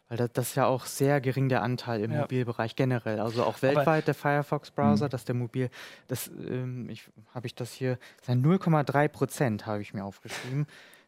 Weil 0.10 0.18
das, 0.18 0.32
das 0.34 0.48
ist 0.50 0.56
ja 0.56 0.66
auch 0.66 0.86
sehr 0.88 1.22
gering 1.22 1.48
der 1.50 1.62
Anteil 1.64 2.02
im 2.02 2.12
Ja. 2.12 2.22
Mobilbereich 2.22 2.76
generell. 2.76 3.20
Also 3.22 3.44
auch 3.44 3.62
weltweit 3.62 4.08
der 4.08 4.14
Firefox-Browser, 4.16 5.06
Mhm. 5.06 5.10
dass 5.12 5.24
der 5.24 5.36
Mobil, 5.36 5.70
das 6.08 6.30
ähm, 6.50 6.90
ich, 6.90 7.10
habe 7.34 7.48
ich 7.48 7.56
das 7.56 7.72
hier, 7.72 7.98
sind 8.24 8.44
0,3 8.46 9.08
Prozent 9.08 9.66
habe 9.68 9.82
ich 9.82 9.94
mir 9.94 10.04
aufgeschrieben. 10.04 10.66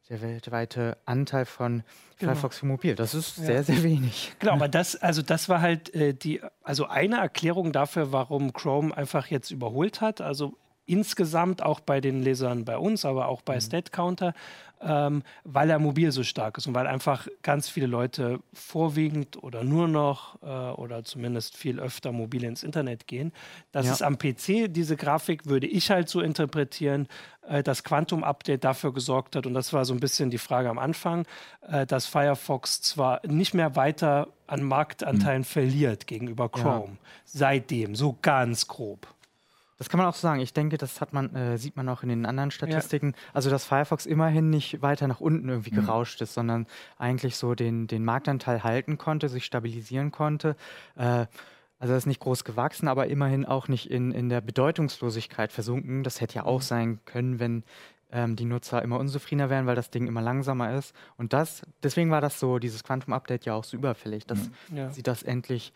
Der 0.09 0.21
weltweite 0.21 0.97
Anteil 1.05 1.45
von 1.45 1.83
Genau. 2.19 2.33
Firefox 2.33 2.59
für 2.59 2.65
Mobil. 2.65 2.95
Das 2.95 3.13
ist 3.13 3.37
Ja. 3.37 3.45
sehr, 3.45 3.63
sehr 3.63 3.83
wenig. 3.83 4.33
Genau, 4.39 4.53
aber 4.53 4.67
das, 4.67 4.95
also 4.95 5.21
das 5.21 5.49
war 5.49 5.61
halt 5.61 5.93
äh, 5.95 6.13
die, 6.13 6.41
also 6.61 6.85
eine 6.87 7.17
Erklärung 7.17 7.71
dafür, 7.71 8.11
warum 8.11 8.53
Chrome 8.53 8.95
einfach 8.95 9.27
jetzt 9.27 9.51
überholt 9.51 10.01
hat. 10.01 10.21
Also 10.21 10.57
insgesamt 10.85 11.61
auch 11.61 11.79
bei 11.79 12.01
den 12.01 12.21
Lesern 12.21 12.65
bei 12.65 12.77
uns, 12.77 13.05
aber 13.05 13.27
auch 13.27 13.41
bei 13.41 13.59
StatCounter, 13.59 14.33
ähm, 14.81 15.23
weil 15.45 15.69
er 15.69 15.79
mobil 15.79 16.11
so 16.11 16.23
stark 16.23 16.57
ist 16.57 16.67
und 16.67 16.75
weil 16.75 16.87
einfach 16.87 17.27
ganz 17.41 17.69
viele 17.69 17.87
Leute 17.87 18.39
vorwiegend 18.53 19.41
oder 19.41 19.63
nur 19.63 19.87
noch 19.87 20.41
äh, 20.43 20.45
oder 20.45 21.05
zumindest 21.05 21.55
viel 21.55 21.79
öfter 21.79 22.11
mobil 22.11 22.43
ins 22.43 22.63
Internet 22.63 23.07
gehen. 23.07 23.31
Das 23.71 23.85
Ja. 23.85 23.93
ist 23.93 24.01
am 24.01 24.17
PC, 24.17 24.67
diese 24.67 24.97
Grafik 24.97 25.45
würde 25.45 25.67
ich 25.67 25.89
halt 25.89 26.09
so 26.09 26.19
interpretieren, 26.19 27.07
äh, 27.47 27.63
das 27.63 27.85
Quantum-Update 27.85 28.65
dafür 28.65 28.93
gesorgt 28.93 29.37
hat, 29.37 29.45
und 29.45 29.53
das 29.53 29.71
war 29.71 29.85
so 29.85 29.93
ein 29.93 30.01
bisschen 30.01 30.29
die 30.31 30.37
Frage 30.37 30.69
am 30.69 30.79
Anfang, 30.79 31.25
äh, 31.69 31.85
dass 31.85 32.05
Firefox 32.05 32.81
zwar 32.81 33.21
nicht 33.25 33.53
mehr 33.53 33.77
weiter 33.77 34.27
an 34.47 34.63
Marktanteilen 34.63 35.45
verliert 35.45 36.07
gegenüber 36.07 36.51
Ja. 36.55 36.61
Chrome, 36.61 36.97
seitdem, 37.23 37.95
so 37.95 38.17
ganz 38.21 38.67
grob. 38.67 39.07
Das 39.83 39.89
kann 39.89 39.97
man 39.97 40.07
auch 40.07 40.15
so 40.15 40.21
sagen. 40.21 40.39
Ich 40.39 40.53
denke, 40.53 40.77
das 40.77 41.01
hat 41.01 41.11
man, 41.11 41.35
äh, 41.35 41.57
sieht 41.57 41.75
man 41.75 41.89
auch 41.89 42.03
in 42.03 42.09
den 42.09 42.25
anderen 42.25 42.51
Statistiken. 42.51 43.15
Also, 43.33 43.49
dass 43.49 43.65
Firefox 43.65 44.05
immerhin 44.05 44.49
nicht 44.49 44.81
weiter 44.81 45.09
nach 45.09 45.19
unten 45.19 45.49
irgendwie 45.49 45.71
Mhm. 45.71 45.75
gerauscht 45.85 46.21
ist, 46.21 46.33
sondern 46.33 46.67
eigentlich 46.97 47.35
so 47.35 47.53
den, 47.53 47.87
den 47.87 48.05
Marktanteil 48.05 48.63
halten 48.63 48.97
konnte, 48.97 49.27
sich 49.27 49.43
stabilisieren 49.43 50.11
konnte. 50.13 50.55
Äh, 50.95 51.25
also, 51.79 51.93
das 51.93 51.97
ist 52.03 52.05
nicht 52.05 52.21
groß 52.21 52.45
gewachsen, 52.45 52.87
aber 52.87 53.07
immerhin 53.07 53.45
auch 53.45 53.67
nicht 53.67 53.91
in, 53.91 54.13
in 54.13 54.29
der 54.29 54.39
Bedeutungslosigkeit 54.39 55.51
versunken. 55.51 56.03
Das 56.03 56.21
hätte 56.21 56.35
ja 56.35 56.45
auch 56.45 56.59
Mhm. 56.59 56.63
sein 56.63 56.99
können, 57.03 57.39
wenn 57.39 57.63
ähm, 58.13 58.35
die 58.37 58.45
Nutzer 58.45 58.81
immer 58.83 58.99
unzufriedener 58.99 59.49
wären, 59.49 59.65
weil 59.65 59.75
das 59.75 59.89
Ding 59.89 60.07
immer 60.07 60.21
langsamer 60.21 60.73
ist. 60.77 60.95
Und 61.17 61.33
das, 61.33 61.63
deswegen 61.83 62.09
war 62.09 62.21
das 62.21 62.39
so, 62.39 62.57
dieses 62.57 62.83
Quantum-Update 62.85 63.43
ja 63.45 63.53
auch 63.53 63.65
so 63.65 63.75
überfällig, 63.75 64.25
dass 64.27 64.49
Ja. 64.73 64.89
sie 64.91 65.03
das 65.03 65.23
endlich 65.23 65.73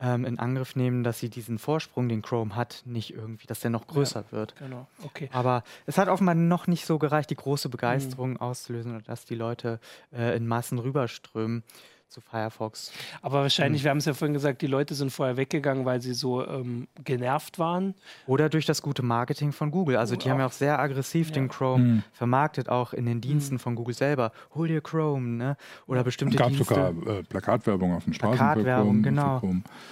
ähm, 0.00 0.24
in 0.24 0.38
Angriff 0.38 0.76
nehmen, 0.76 1.04
dass 1.04 1.18
sie 1.18 1.28
diesen 1.30 1.58
Vorsprung, 1.58 2.08
den 2.08 2.22
Chrome 2.22 2.56
hat, 2.56 2.82
nicht 2.84 3.14
irgendwie, 3.14 3.46
dass 3.46 3.60
der 3.60 3.70
noch 3.70 3.86
größer 3.86 4.24
wird. 4.30 4.56
Genau, 4.56 4.86
okay. 5.04 5.28
Aber 5.32 5.62
es 5.86 5.98
hat 5.98 6.08
offenbar 6.08 6.34
noch 6.34 6.66
nicht 6.66 6.84
so 6.84 6.98
gereicht, 6.98 7.30
die 7.30 7.36
große 7.36 7.68
Mhm. 7.68 7.72
Begeisterung 7.72 8.36
auszulösen 8.38 8.94
und 8.96 9.08
dass 9.08 9.24
die 9.24 9.34
Leute 9.36 9.78
äh, 10.12 10.36
in 10.36 10.46
Massen 10.46 10.78
rüberströmen 10.78 11.62
zu 12.08 12.20
Firefox. 12.20 12.92
Aber 13.22 13.42
wahrscheinlich, 13.42 13.82
Hm. 13.82 13.84
wir 13.84 13.90
haben 13.90 13.98
es 13.98 14.04
ja 14.04 14.14
vorhin 14.14 14.34
gesagt, 14.34 14.62
die 14.62 14.66
Leute 14.68 14.94
sind 14.94 15.10
vorher 15.10 15.36
weggegangen, 15.36 15.84
weil 15.84 16.00
sie 16.00 16.14
so 16.14 16.46
ähm, 16.46 16.86
genervt 17.02 17.58
waren. 17.58 17.94
Oder 18.26 18.48
durch 18.48 18.66
das 18.66 18.82
gute 18.82 19.02
Marketing 19.02 19.50
von 19.52 19.70
Google. 19.72 19.96
Also 19.96 20.14
die 20.16 20.30
haben 20.30 20.38
ja 20.38 20.46
auch 20.46 20.52
sehr 20.52 20.78
aggressiv 20.78 21.28
Ja. 21.28 21.34
den 21.34 21.48
Chrome 21.48 21.84
Mhm. 21.84 22.02
vermarktet, 22.12 22.68
auch 22.68 22.92
in 22.92 23.06
den 23.06 23.20
Diensten 23.20 23.58
von 23.58 23.74
Google 23.74 23.94
selber. 23.94 24.30
Hol 24.54 24.68
dir 24.68 24.80
Chrome, 24.80 25.28
ne? 25.36 25.56
Oder 25.86 26.04
bestimmte 26.04 26.36
Es 26.36 26.38
gab 26.38 26.48
Dienste. 26.48 26.64
sogar 26.64 26.90
äh, 27.18 27.22
Plakatwerbung 27.24 27.94
auf 27.94 28.04
den 28.04 28.14
Straßen. 28.14 28.36
Plakatwerbung, 28.36 29.02
genau. 29.02 29.42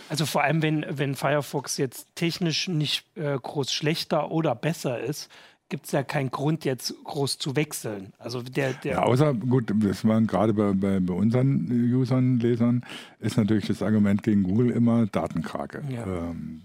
Also 0.08 0.24
vor 0.26 0.42
allem, 0.44 0.62
wenn, 0.62 0.86
wenn 0.88 1.14
Firefox 1.16 1.76
jetzt 1.76 2.06
technisch 2.14 2.68
nicht 2.68 3.04
äh, 3.16 3.36
groß 3.36 3.72
schlechter 3.72 4.30
oder 4.30 4.54
besser 4.54 5.00
ist, 5.00 5.28
gibt 5.72 5.86
es 5.86 5.92
ja 5.92 6.02
keinen 6.02 6.30
Grund, 6.30 6.66
jetzt 6.66 6.94
groß 7.02 7.38
zu 7.38 7.56
wechseln. 7.56 8.12
Also 8.18 8.42
der, 8.42 8.74
der 8.74 8.92
Ja, 8.92 9.02
außer, 9.04 9.32
gut, 9.32 9.72
das 9.74 10.06
waren 10.06 10.26
gerade 10.26 10.52
bei, 10.52 10.74
bei, 10.74 11.00
bei 11.00 11.14
unseren 11.14 11.66
Usern, 11.94 12.38
Lesern, 12.38 12.84
ist 13.20 13.38
natürlich 13.38 13.68
das 13.68 13.82
Argument 13.82 14.22
gegen 14.22 14.42
Google 14.42 14.68
immer 14.68 15.06
Datenkrake. 15.06 15.82
Ja. 15.88 16.04
Ähm, 16.04 16.60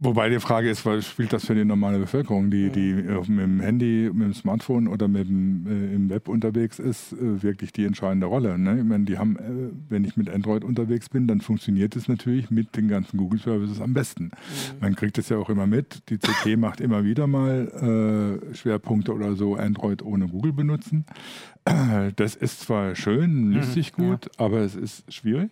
Wobei 0.00 0.28
die 0.28 0.38
Frage 0.38 0.70
ist, 0.70 0.86
was 0.86 1.06
spielt 1.06 1.32
das 1.32 1.44
für 1.44 1.56
die 1.56 1.64
normale 1.64 1.98
Bevölkerung, 1.98 2.52
die, 2.52 2.70
die 2.70 2.92
mit 2.92 3.26
dem 3.26 3.58
Handy, 3.58 4.08
mit 4.12 4.28
dem 4.28 4.34
Smartphone 4.34 4.86
oder 4.86 5.08
mit 5.08 5.28
dem, 5.28 5.66
äh, 5.66 5.94
im 5.94 6.08
Web 6.08 6.28
unterwegs 6.28 6.78
ist, 6.78 7.14
äh, 7.14 7.42
wirklich 7.42 7.72
die 7.72 7.84
entscheidende 7.84 8.26
Rolle. 8.26 8.56
Ne? 8.58 8.78
Ich 8.78 8.84
meine, 8.84 9.06
die 9.06 9.18
haben, 9.18 9.36
äh, 9.36 9.70
wenn 9.88 10.04
ich 10.04 10.16
mit 10.16 10.30
Android 10.30 10.62
unterwegs 10.62 11.08
bin, 11.08 11.26
dann 11.26 11.40
funktioniert 11.40 11.96
es 11.96 12.06
natürlich 12.06 12.48
mit 12.48 12.76
den 12.76 12.86
ganzen 12.86 13.16
Google 13.16 13.40
Services 13.40 13.80
am 13.80 13.92
besten. 13.92 14.24
Mhm. 14.24 14.30
Man 14.80 14.94
kriegt 14.94 15.18
es 15.18 15.30
ja 15.30 15.36
auch 15.36 15.50
immer 15.50 15.66
mit. 15.66 16.08
Die 16.10 16.18
CT 16.18 16.56
macht 16.56 16.80
immer 16.80 17.02
wieder 17.02 17.26
mal 17.26 18.40
äh, 18.52 18.54
Schwerpunkte 18.54 19.12
oder 19.12 19.34
so, 19.34 19.56
Android 19.56 20.02
ohne 20.02 20.28
Google 20.28 20.52
benutzen. 20.52 21.06
Das 22.16 22.34
ist 22.34 22.60
zwar 22.60 22.94
schön, 22.94 23.52
liest 23.52 23.70
mhm, 23.70 23.72
sich 23.74 23.92
gut, 23.92 24.24
ja. 24.24 24.44
aber 24.46 24.60
es 24.60 24.74
ist 24.74 25.12
schwierig. 25.12 25.50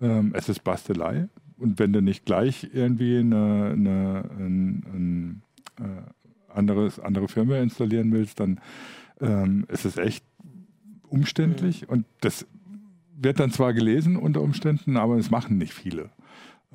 Ähm, 0.00 0.32
es 0.32 0.48
ist 0.48 0.62
Bastelei 0.62 1.28
und 1.58 1.78
wenn 1.78 1.92
du 1.92 2.00
nicht 2.02 2.24
gleich 2.24 2.68
irgendwie 2.72 3.18
eine, 3.18 3.70
eine 3.72 4.30
ein, 4.38 5.42
ein, 5.78 5.84
äh, 5.84 6.56
anderes, 6.56 7.00
andere 7.00 7.28
Firmware 7.28 7.62
installieren 7.62 8.12
willst, 8.12 8.40
dann 8.40 8.60
ähm, 9.20 9.64
ist 9.68 9.84
es 9.84 9.96
echt 9.96 10.24
umständlich 11.08 11.82
mhm. 11.82 11.88
und 11.88 12.06
das 12.20 12.46
wird 13.16 13.40
dann 13.40 13.50
zwar 13.50 13.72
gelesen 13.72 14.16
unter 14.16 14.42
Umständen, 14.42 14.96
aber 14.96 15.16
es 15.16 15.30
machen 15.30 15.58
nicht 15.58 15.72
viele. 15.72 16.10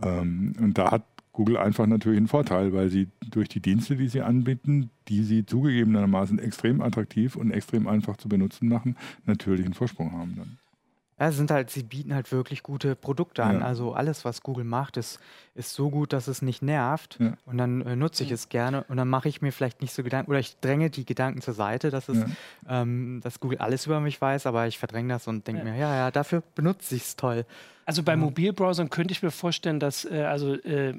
Ähm, 0.02 0.54
und 0.60 0.78
da 0.78 0.92
hat 0.92 1.04
Google 1.34 1.58
einfach 1.58 1.86
natürlich 1.86 2.18
einen 2.18 2.28
Vorteil, 2.28 2.74
weil 2.74 2.90
sie 2.90 3.08
durch 3.30 3.50
die 3.50 3.62
Dienste, 3.62 3.96
die 3.96 4.08
sie 4.08 4.22
anbieten, 4.22 4.90
die 5.08 5.24
sie 5.24 5.46
zugegebenermaßen 5.46 6.40
extrem 6.40 6.82
attraktiv 6.82 7.36
und 7.36 7.52
extrem 7.52 7.88
einfach 7.88 8.18
zu 8.18 8.28
benutzen 8.28 8.68
machen, 8.68 8.98
natürlich 9.26 9.66
einen 9.66 9.74
Vorsprung 9.74 10.12
haben 10.12 10.36
dann. 10.36 10.58
Ja, 11.20 11.32
sind 11.32 11.52
halt, 11.52 11.70
sie 11.70 11.84
bieten 11.84 12.14
halt 12.14 12.32
wirklich 12.32 12.64
gute 12.64 12.96
Produkte 12.96 13.44
an. 13.44 13.60
Ja. 13.60 13.66
Also 13.66 13.94
alles, 13.94 14.24
was 14.24 14.42
Google 14.42 14.64
macht, 14.64 14.96
ist, 14.98 15.20
ist 15.54 15.74
so 15.74 15.90
gut, 15.90 16.14
dass 16.14 16.28
es 16.28 16.42
nicht 16.42 16.62
nervt. 16.62 17.18
Ja. 17.20 17.34
Und 17.46 17.58
dann 17.58 17.82
äh, 17.82 17.96
nutze 17.96 18.24
ich 18.24 18.32
es 18.32 18.48
gerne 18.48 18.86
und 18.88 18.98
dann 18.98 19.10
mache 19.10 19.28
ich 19.28 19.42
mir 19.42 19.52
vielleicht 19.52 19.82
nicht 19.82 19.94
so 19.94 20.02
Gedanken 20.02 20.32
oder 20.32 20.40
ich 20.40 20.58
dränge 20.60 20.90
die 20.90 21.06
Gedanken 21.06 21.42
zur 21.42 21.54
Seite, 21.54 21.90
dass, 21.90 22.08
es, 22.08 22.24
ähm, 22.68 23.20
dass 23.22 23.40
Google 23.40 23.58
alles 23.58 23.86
über 23.86 24.00
mich 24.00 24.22
weiß, 24.22 24.46
aber 24.46 24.68
ich 24.68 24.80
verdränge 24.80 25.14
das 25.14 25.28
und 25.28 25.46
denke 25.48 25.64
mir, 25.64 25.76
ja, 25.76 25.94
ja, 25.96 26.12
dafür 26.12 26.42
benutze 26.56 26.96
ich 26.96 27.04
es 27.04 27.16
toll. 27.16 27.46
Also 27.86 28.04
bei 28.04 28.16
Mobilbrowsern 28.16 28.90
könnte 28.90 29.12
ich 29.12 29.22
mir 29.22 29.32
vorstellen, 29.32 29.80
dass 29.80 30.06
äh, 30.06 30.24
also 30.24 30.54
äh, 30.54 30.94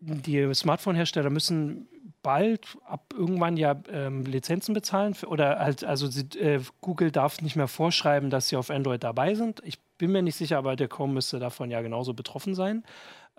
die 0.00 0.52
Smartphone-Hersteller 0.54 1.30
müssen 1.30 1.86
bald 2.22 2.76
ab 2.84 3.14
irgendwann 3.16 3.56
ja 3.56 3.80
ähm, 3.90 4.24
Lizenzen 4.24 4.74
bezahlen 4.74 5.14
für, 5.14 5.28
oder 5.28 5.58
halt, 5.58 5.84
also 5.84 6.06
sie, 6.06 6.26
äh, 6.38 6.60
Google 6.80 7.10
darf 7.10 7.40
nicht 7.42 7.56
mehr 7.56 7.68
vorschreiben, 7.68 8.30
dass 8.30 8.48
sie 8.48 8.56
auf 8.56 8.70
Android 8.70 9.02
dabei 9.02 9.34
sind. 9.34 9.60
Ich 9.64 9.80
bin 9.98 10.12
mir 10.12 10.22
nicht 10.22 10.36
sicher, 10.36 10.58
aber 10.58 10.76
der 10.76 10.88
Chrome 10.88 11.14
müsste 11.14 11.38
davon 11.38 11.70
ja 11.70 11.80
genauso 11.82 12.14
betroffen 12.14 12.54
sein. 12.54 12.84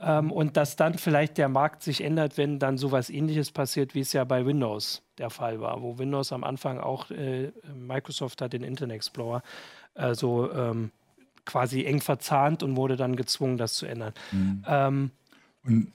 Ähm, 0.03 0.25
mhm. 0.25 0.31
und 0.31 0.57
dass 0.57 0.75
dann 0.77 0.95
vielleicht 0.95 1.37
der 1.37 1.47
Markt 1.47 1.83
sich 1.83 2.03
ändert, 2.03 2.35
wenn 2.35 2.57
dann 2.57 2.79
sowas 2.79 3.11
ähnliches 3.11 3.51
passiert, 3.51 3.93
wie 3.93 3.99
es 3.99 4.13
ja 4.13 4.23
bei 4.23 4.47
Windows 4.47 5.03
der 5.19 5.29
Fall 5.29 5.61
war, 5.61 5.83
wo 5.83 5.99
Windows 5.99 6.31
am 6.31 6.43
Anfang 6.43 6.79
auch, 6.79 7.11
äh, 7.11 7.51
Microsoft 7.75 8.41
hat 8.41 8.53
den 8.53 8.63
Internet 8.63 8.95
Explorer 8.95 9.43
äh, 9.93 10.15
so 10.15 10.51
ähm, 10.51 10.91
quasi 11.45 11.85
eng 11.85 12.01
verzahnt 12.01 12.63
und 12.63 12.77
wurde 12.77 12.95
dann 12.95 13.15
gezwungen, 13.15 13.57
das 13.57 13.75
zu 13.75 13.85
ändern. 13.85 14.13
Mhm. 14.31 14.65
Ähm, 14.67 15.11
und 15.63 15.93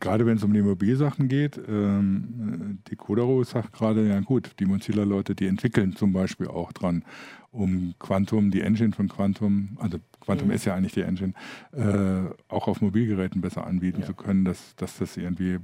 gerade 0.00 0.26
wenn 0.26 0.36
es 0.36 0.44
um 0.44 0.52
die 0.52 0.62
Mobilsachen 0.62 1.28
geht, 1.28 1.60
ähm, 1.68 2.78
die 2.88 2.96
Codaro 2.96 3.44
sagt 3.44 3.72
gerade, 3.72 4.08
ja 4.08 4.20
gut, 4.20 4.52
die 4.58 4.66
Mozilla-Leute, 4.66 5.34
die 5.34 5.46
entwickeln 5.46 5.94
zum 5.94 6.12
Beispiel 6.12 6.48
auch 6.48 6.72
dran, 6.72 7.04
um 7.50 7.94
Quantum, 7.98 8.50
die 8.50 8.60
Engine 8.60 8.92
von 8.92 9.08
Quantum, 9.08 9.78
also 9.80 9.98
Quantum 10.20 10.48
mhm. 10.48 10.54
ist 10.54 10.64
ja 10.64 10.74
eigentlich 10.74 10.92
die 10.92 11.02
Engine, 11.02 11.32
äh, 11.72 12.30
auch 12.48 12.68
auf 12.68 12.80
Mobilgeräten 12.80 13.40
besser 13.40 13.66
anbieten 13.66 14.00
ja. 14.00 14.06
zu 14.06 14.14
können, 14.14 14.44
dass, 14.44 14.74
dass 14.76 14.98
das 14.98 15.16
irgendwie 15.16 15.58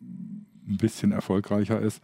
ein 0.00 0.76
bisschen 0.78 1.12
erfolgreicher 1.12 1.80
ist. 1.80 2.02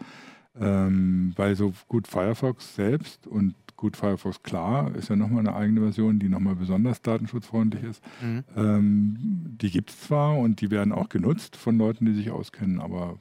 Ähm, 0.61 1.33
weil 1.37 1.57
so 1.57 1.73
gut 1.88 2.09
Firefox 2.09 2.75
selbst 2.75 3.27
und 3.27 3.55
Gut, 3.79 3.97
Firefox 3.97 4.42
klar 4.42 4.92
ist 4.97 5.09
ja 5.09 5.14
nochmal 5.14 5.38
eine 5.38 5.55
eigene 5.55 5.81
Version, 5.81 6.18
die 6.18 6.29
nochmal 6.29 6.57
besonders 6.57 7.01
datenschutzfreundlich 7.01 7.85
ist. 7.85 8.03
Mhm. 8.21 8.44
Ähm, 8.57 9.16
die 9.62 9.71
gibt 9.71 9.90
es 9.90 10.01
zwar 10.01 10.37
und 10.37 10.61
die 10.61 10.73
werden 10.73 10.92
auch 10.92 11.09
genutzt 11.09 11.55
von 11.55 11.79
Leuten, 11.79 12.05
die 12.05 12.14
sich 12.14 12.33
auskennen, 12.33 12.81
aber 12.81 13.21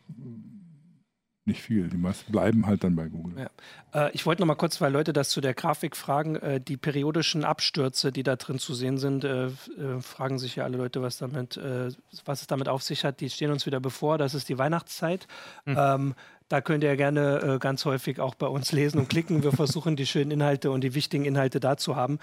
nicht 1.48 1.62
viel. 1.62 1.88
Die 1.88 1.98
meisten 1.98 2.32
bleiben 2.32 2.66
halt 2.66 2.84
dann 2.84 2.96
bei 2.96 3.08
Google. 3.08 3.48
Ja. 3.94 4.08
Äh, 4.08 4.12
ich 4.14 4.26
wollte 4.26 4.42
noch 4.42 4.48
mal 4.48 4.56
kurz, 4.56 4.82
weil 4.82 4.92
Leute 4.92 5.14
das 5.14 5.30
zu 5.30 5.42
der 5.42 5.54
Grafik 5.54 5.96
fragen, 5.96 6.36
äh, 6.36 6.60
die 6.60 6.76
periodischen 6.76 7.46
Abstürze, 7.46 8.12
die 8.12 8.24
da 8.24 8.36
drin 8.36 8.60
zu 8.60 8.74
sehen 8.74 8.98
sind, 8.98 9.24
äh, 9.24 9.46
äh 9.46 10.02
fragen 10.02 10.40
sich 10.40 10.58
ja 10.58 10.66
alle 10.66 10.78
Leute, 10.78 11.02
was 11.02 11.18
damit, 11.18 11.56
äh, 11.56 11.90
was 12.26 12.42
es 12.42 12.48
damit 12.48 12.68
auf 12.68 12.84
sich 12.84 13.06
hat. 13.06 13.22
Die 13.22 13.30
stehen 13.30 13.52
uns 13.52 13.66
wieder 13.66 13.80
bevor. 13.80 14.18
Das 14.18 14.34
ist 14.34 14.50
die 14.50 14.58
Weihnachtszeit. 14.58 15.28
Mhm. 15.66 15.78
Ähm, 15.78 16.16
da 16.50 16.62
könnt 16.62 16.84
ihr 16.84 16.96
gerne 16.96 17.56
äh, 17.56 17.60
ganz 17.60 17.86
häufig 17.86 18.20
auch 18.20 18.36
bei 18.36 18.48
uns 18.48 18.72
lesen 18.72 19.00
und 19.00 19.10
klicken. 19.10 19.44
Wir 19.44 19.52
versuchen 19.52 19.96
die 19.96 20.06
schönen 20.06 20.32
Inhalte 20.32 20.72
und 20.72 20.82
die 20.82 20.94
wichtigen 20.94 21.26
Inhalte 21.26 21.60
da 21.60 21.78
zu 21.78 21.96
haben. 21.96 22.20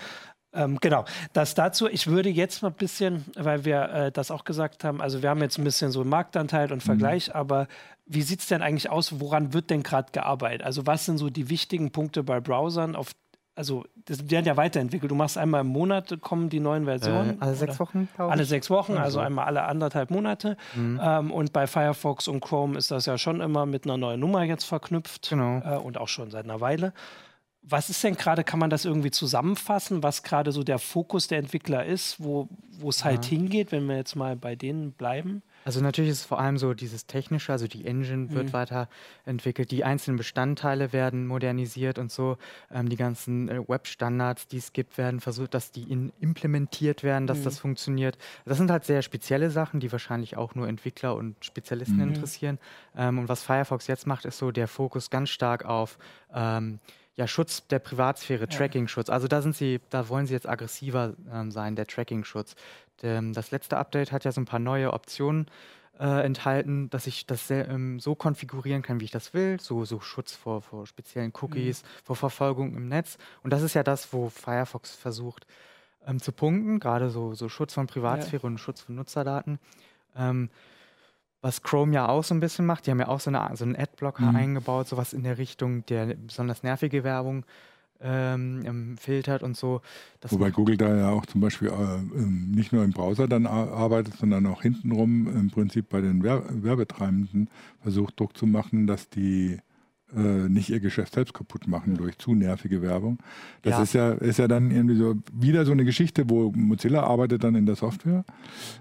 Ähm, 0.55 0.79
genau, 0.81 1.05
das 1.33 1.55
dazu. 1.55 1.89
Ich 1.89 2.07
würde 2.07 2.31
jetzt 2.31 2.63
mal 2.63 2.69
ein 2.69 2.75
bisschen, 2.75 3.25
weil 3.37 3.65
wir 3.65 3.83
äh, 3.91 4.13
das 4.13 4.31
auch 4.31 4.45
gesagt 4.45 4.85
haben, 4.85 5.01
also 5.01 5.21
wir 5.21 5.31
haben 5.31 5.43
jetzt 5.43 5.59
ein 5.59 5.65
bisschen 5.65 5.91
so 5.91 6.05
Marktanteil 6.05 6.73
und 6.73 6.83
Vergleich, 6.83 7.29
mhm. 7.29 7.35
aber 7.35 7.67
wie 8.07 8.23
sieht 8.23 8.41
es 8.41 8.47
denn 8.47 8.63
eigentlich 8.63 8.91
aus? 8.91 9.21
Woran 9.21 9.53
wird 9.53 9.71
denn 9.71 9.83
gerade 9.83 10.13
gearbeitet? 10.13 10.63
Also 10.63 10.87
was 10.87 11.07
sind 11.07 11.19
so 11.19 11.29
die 11.31 11.49
wichtigen 11.49 11.91
Punkte 11.91 12.23
bei 12.23 12.41
Browsern, 12.41 12.95
auf 12.95 13.13
also 13.57 13.85
das 14.07 14.31
werden 14.31 14.47
ja 14.47 14.57
weiterentwickelt. 14.57 15.11
Du 15.11 15.15
machst 15.15 15.39
einmal 15.39 15.63
im 15.63 15.69
Monat 15.69 16.21
kommen 16.21 16.49
die 16.51 16.61
neuen 16.61 16.85
Versionen. 16.85 17.31
Äh, 17.31 17.37
alle 17.41 17.55
sechs 17.55 17.79
Wochen? 17.81 18.09
Alle 18.17 18.45
sechs 18.45 18.71
Wochen, 18.71 18.97
also 18.97 19.21
einmal 19.21 19.47
alle 19.47 19.63
anderthalb 19.63 20.11
Monate. 20.11 20.57
Mhm. 20.75 21.01
Ähm, 21.03 21.31
und 21.31 21.53
bei 21.53 21.67
Firefox 21.67 22.29
und 22.29 22.41
Chrome 22.41 22.77
ist 22.77 22.91
das 22.91 23.07
ja 23.07 23.17
schon 23.17 23.41
immer 23.41 23.67
mit 23.67 23.85
einer 23.85 23.97
neuen 23.97 24.21
Nummer 24.21 24.43
jetzt 24.43 24.65
verknüpft. 24.65 25.31
Genau. 25.31 25.61
Äh, 25.65 25.79
und 25.79 25.99
auch 25.99 26.09
schon 26.09 26.31
seit 26.31 26.45
einer 26.45 26.61
Weile. 26.61 26.93
Was 27.67 27.89
ist 27.89 28.05
denn 28.05 28.17
gerade, 28.17 28.45
kann 28.45 28.59
man 28.59 28.71
das 28.71 28.85
irgendwie 28.85 29.11
zusammenfassen, 29.11 30.03
was 30.03 30.23
gerade 30.23 30.53
so 30.53 30.63
der 30.63 30.79
Fokus 30.79 31.29
der 31.29 31.39
Entwickler 31.39 31.85
ist, 31.85 32.23
wo 32.23 32.49
es 32.87 33.05
halt 33.05 33.25
ja. 33.25 33.31
hingeht, 33.31 33.73
wenn 33.73 33.87
wir 33.87 33.97
jetzt 33.97 34.17
mal 34.17 34.37
bei 34.37 34.55
denen 34.55 34.93
bleiben? 34.93 35.43
Also 35.65 35.81
natürlich 35.81 36.11
ist 36.11 36.21
es 36.21 36.27
vor 36.27 36.39
allem 36.39 36.59
so 36.59 36.75
dieses 36.75 37.07
Technische, 37.07 37.51
also 37.51 37.67
die 37.67 37.87
Engine 37.87 38.31
wird 38.31 38.49
mhm. 38.49 38.53
weiterentwickelt, 38.53 39.71
die 39.71 39.83
einzelnen 39.83 40.19
Bestandteile 40.19 40.93
werden 40.93 41.27
modernisiert 41.27 41.99
und 41.99 42.13
so, 42.13 42.37
ähm, 42.71 42.89
die 42.91 42.97
ganzen 42.97 43.49
äh, 43.49 43.67
Web-Standards, 43.67 44.47
die 44.47 44.59
es 44.59 44.73
gibt, 44.73 44.99
werden 44.99 45.21
versucht, 45.21 45.55
dass 45.55 45.73
die 45.73 45.85
in, 45.85 46.13
implementiert 46.21 47.03
werden, 47.03 47.27
dass 47.27 47.39
mhm. 47.39 47.45
das 47.45 47.59
funktioniert. 47.59 48.19
Das 48.45 48.59
sind 48.59 48.71
halt 48.71 48.85
sehr 48.85 49.01
spezielle 49.01 49.51
Sachen, 49.51 49.81
die 49.81 49.91
wahrscheinlich 49.91 50.37
auch 50.37 50.55
nur 50.55 50.69
Entwickler 50.69 51.17
und 51.17 51.43
Spezialisten 51.43 51.97
mhm. 51.97 52.15
interessieren. 52.15 52.59
Ähm, 52.95 53.19
und 53.19 53.29
was 53.29 53.43
Firefox 53.43 53.87
jetzt 53.87 54.07
macht, 54.07 54.27
ist 54.27 54.39
so 54.39 54.51
der 54.51 54.69
Fokus 54.69 55.09
ganz 55.09 55.31
stark 55.31 55.65
auf 55.65 55.99
ähm, 56.35 56.79
ja, 57.17 57.27
Schutz 57.29 57.67
der 57.69 57.79
Privatsphäre, 57.79 58.43
ja. 58.43 58.47
Tracking-Schutz. 58.47 59.09
Also 59.09 59.29
da 59.29 59.41
sind 59.43 59.57
sie, 59.57 59.81
da 59.91 60.09
wollen 60.09 60.27
sie 60.27 60.35
jetzt 60.35 60.49
aggressiver 60.49 61.15
ähm, 61.33 61.51
sein, 61.51 61.77
der 61.77 61.87
Tracking-Schutz. 61.87 62.57
Das 63.01 63.51
letzte 63.51 63.77
Update 63.77 64.13
hat 64.13 64.25
ja 64.25 64.33
so 64.33 64.41
ein 64.41 64.47
paar 64.47 64.61
neue 64.61 64.93
Optionen 64.93 65.47
äh, 65.99 66.25
enthalten, 66.25 66.91
dass 66.91 67.07
ich 67.07 67.27
das 67.27 67.49
sehr, 67.49 67.69
ähm, 67.69 68.01
so 68.01 68.15
konfigurieren 68.15 68.83
kann, 68.83 69.01
wie 69.01 69.05
ich 69.05 69.11
das 69.11 69.35
will. 69.35 69.61
So, 69.61 69.85
so 69.85 70.01
Schutz 70.01 70.35
vor, 70.35 70.63
vor 70.63 70.87
speziellen 70.87 71.33
Cookies, 71.41 71.83
mhm. 71.83 71.87
vor 72.05 72.17
Verfolgung 72.17 72.75
im 72.75 72.89
Netz. 72.89 73.19
Und 73.43 73.53
das 73.53 73.63
ist 73.63 73.75
ja 73.75 73.83
das, 73.83 74.13
wo 74.13 74.29
Firefox 74.29 74.95
versucht 74.95 75.47
ähm, 76.07 76.21
zu 76.21 76.33
punkten, 76.33 76.81
gerade 76.81 77.11
so, 77.11 77.35
so 77.35 77.49
Schutz 77.49 77.75
von 77.75 77.87
Privatsphäre 77.87 78.43
ja. 78.43 78.47
und 78.47 78.59
Schutz 78.59 78.81
von 78.81 78.95
Nutzerdaten. 78.95 79.59
Ähm, 80.17 80.51
was 81.45 81.63
Chrome 81.63 81.93
ja 81.93 82.09
auch 82.09 82.25
so 82.25 82.35
ein 82.35 82.41
bisschen 82.41 82.65
macht. 82.65 82.87
Die 82.87 82.91
haben 82.91 83.01
ja 83.01 83.09
auch 83.09 83.21
so, 83.21 83.29
eine, 83.29 83.55
so 83.55 83.65
einen 83.65 83.77
Adblocker 83.77 84.31
mhm. 84.31 84.37
eingebaut, 84.37 84.89
sowas 84.89 85.13
in 85.13 85.25
der 85.25 85.37
Richtung, 85.37 85.85
der 85.87 86.07
besonders 86.07 86.63
nervige 86.63 87.05
Werbung 87.05 87.45
ähm, 88.01 88.63
ähm 88.65 88.97
filtert 88.97 89.43
und 89.43 89.55
so. 89.55 89.83
Wobei 90.23 90.51
Google 90.51 90.79
da 90.79 90.97
ja 90.97 91.11
auch 91.11 91.27
zum 91.27 91.43
Beispiel 91.43 91.69
äh, 91.69 91.73
ähm, 91.73 92.51
nicht 92.51 92.73
nur 92.73 92.83
im 92.83 92.93
Browser 92.93 93.29
dann 93.29 93.47
arbeitet, 93.47 94.15
sondern 94.17 94.47
auch 94.47 94.63
hintenrum 94.63 95.29
im 95.29 95.51
Prinzip 95.51 95.91
bei 95.91 96.01
den 96.01 96.23
Werbetreibenden 96.23 97.51
versucht 97.83 98.19
Druck 98.19 98.37
zu 98.39 98.47
machen, 98.47 98.87
dass 98.87 99.11
die 99.11 99.59
nicht 100.15 100.71
ihr 100.71 100.81
Geschäft 100.81 101.15
selbst 101.15 101.35
kaputt 101.35 101.67
machen 101.67 101.97
durch 101.97 102.19
zu 102.19 102.35
nervige 102.35 102.83
Werbung. 102.83 103.19
Das 103.63 103.73
ja. 103.73 103.83
Ist, 103.83 103.93
ja, 103.95 104.13
ist 104.13 104.39
ja 104.39 104.49
dann 104.49 104.71
irgendwie 104.71 104.97
so 104.97 105.17
wieder 105.33 105.65
so 105.65 105.73
eine 105.73 105.85
Geschichte, 105.85 106.29
wo 106.29 106.53
Mozilla 106.55 107.03
arbeitet 107.03 107.45
dann 107.45 107.55
in 107.55 107.67
der 107.67 107.77
Software 107.77 108.25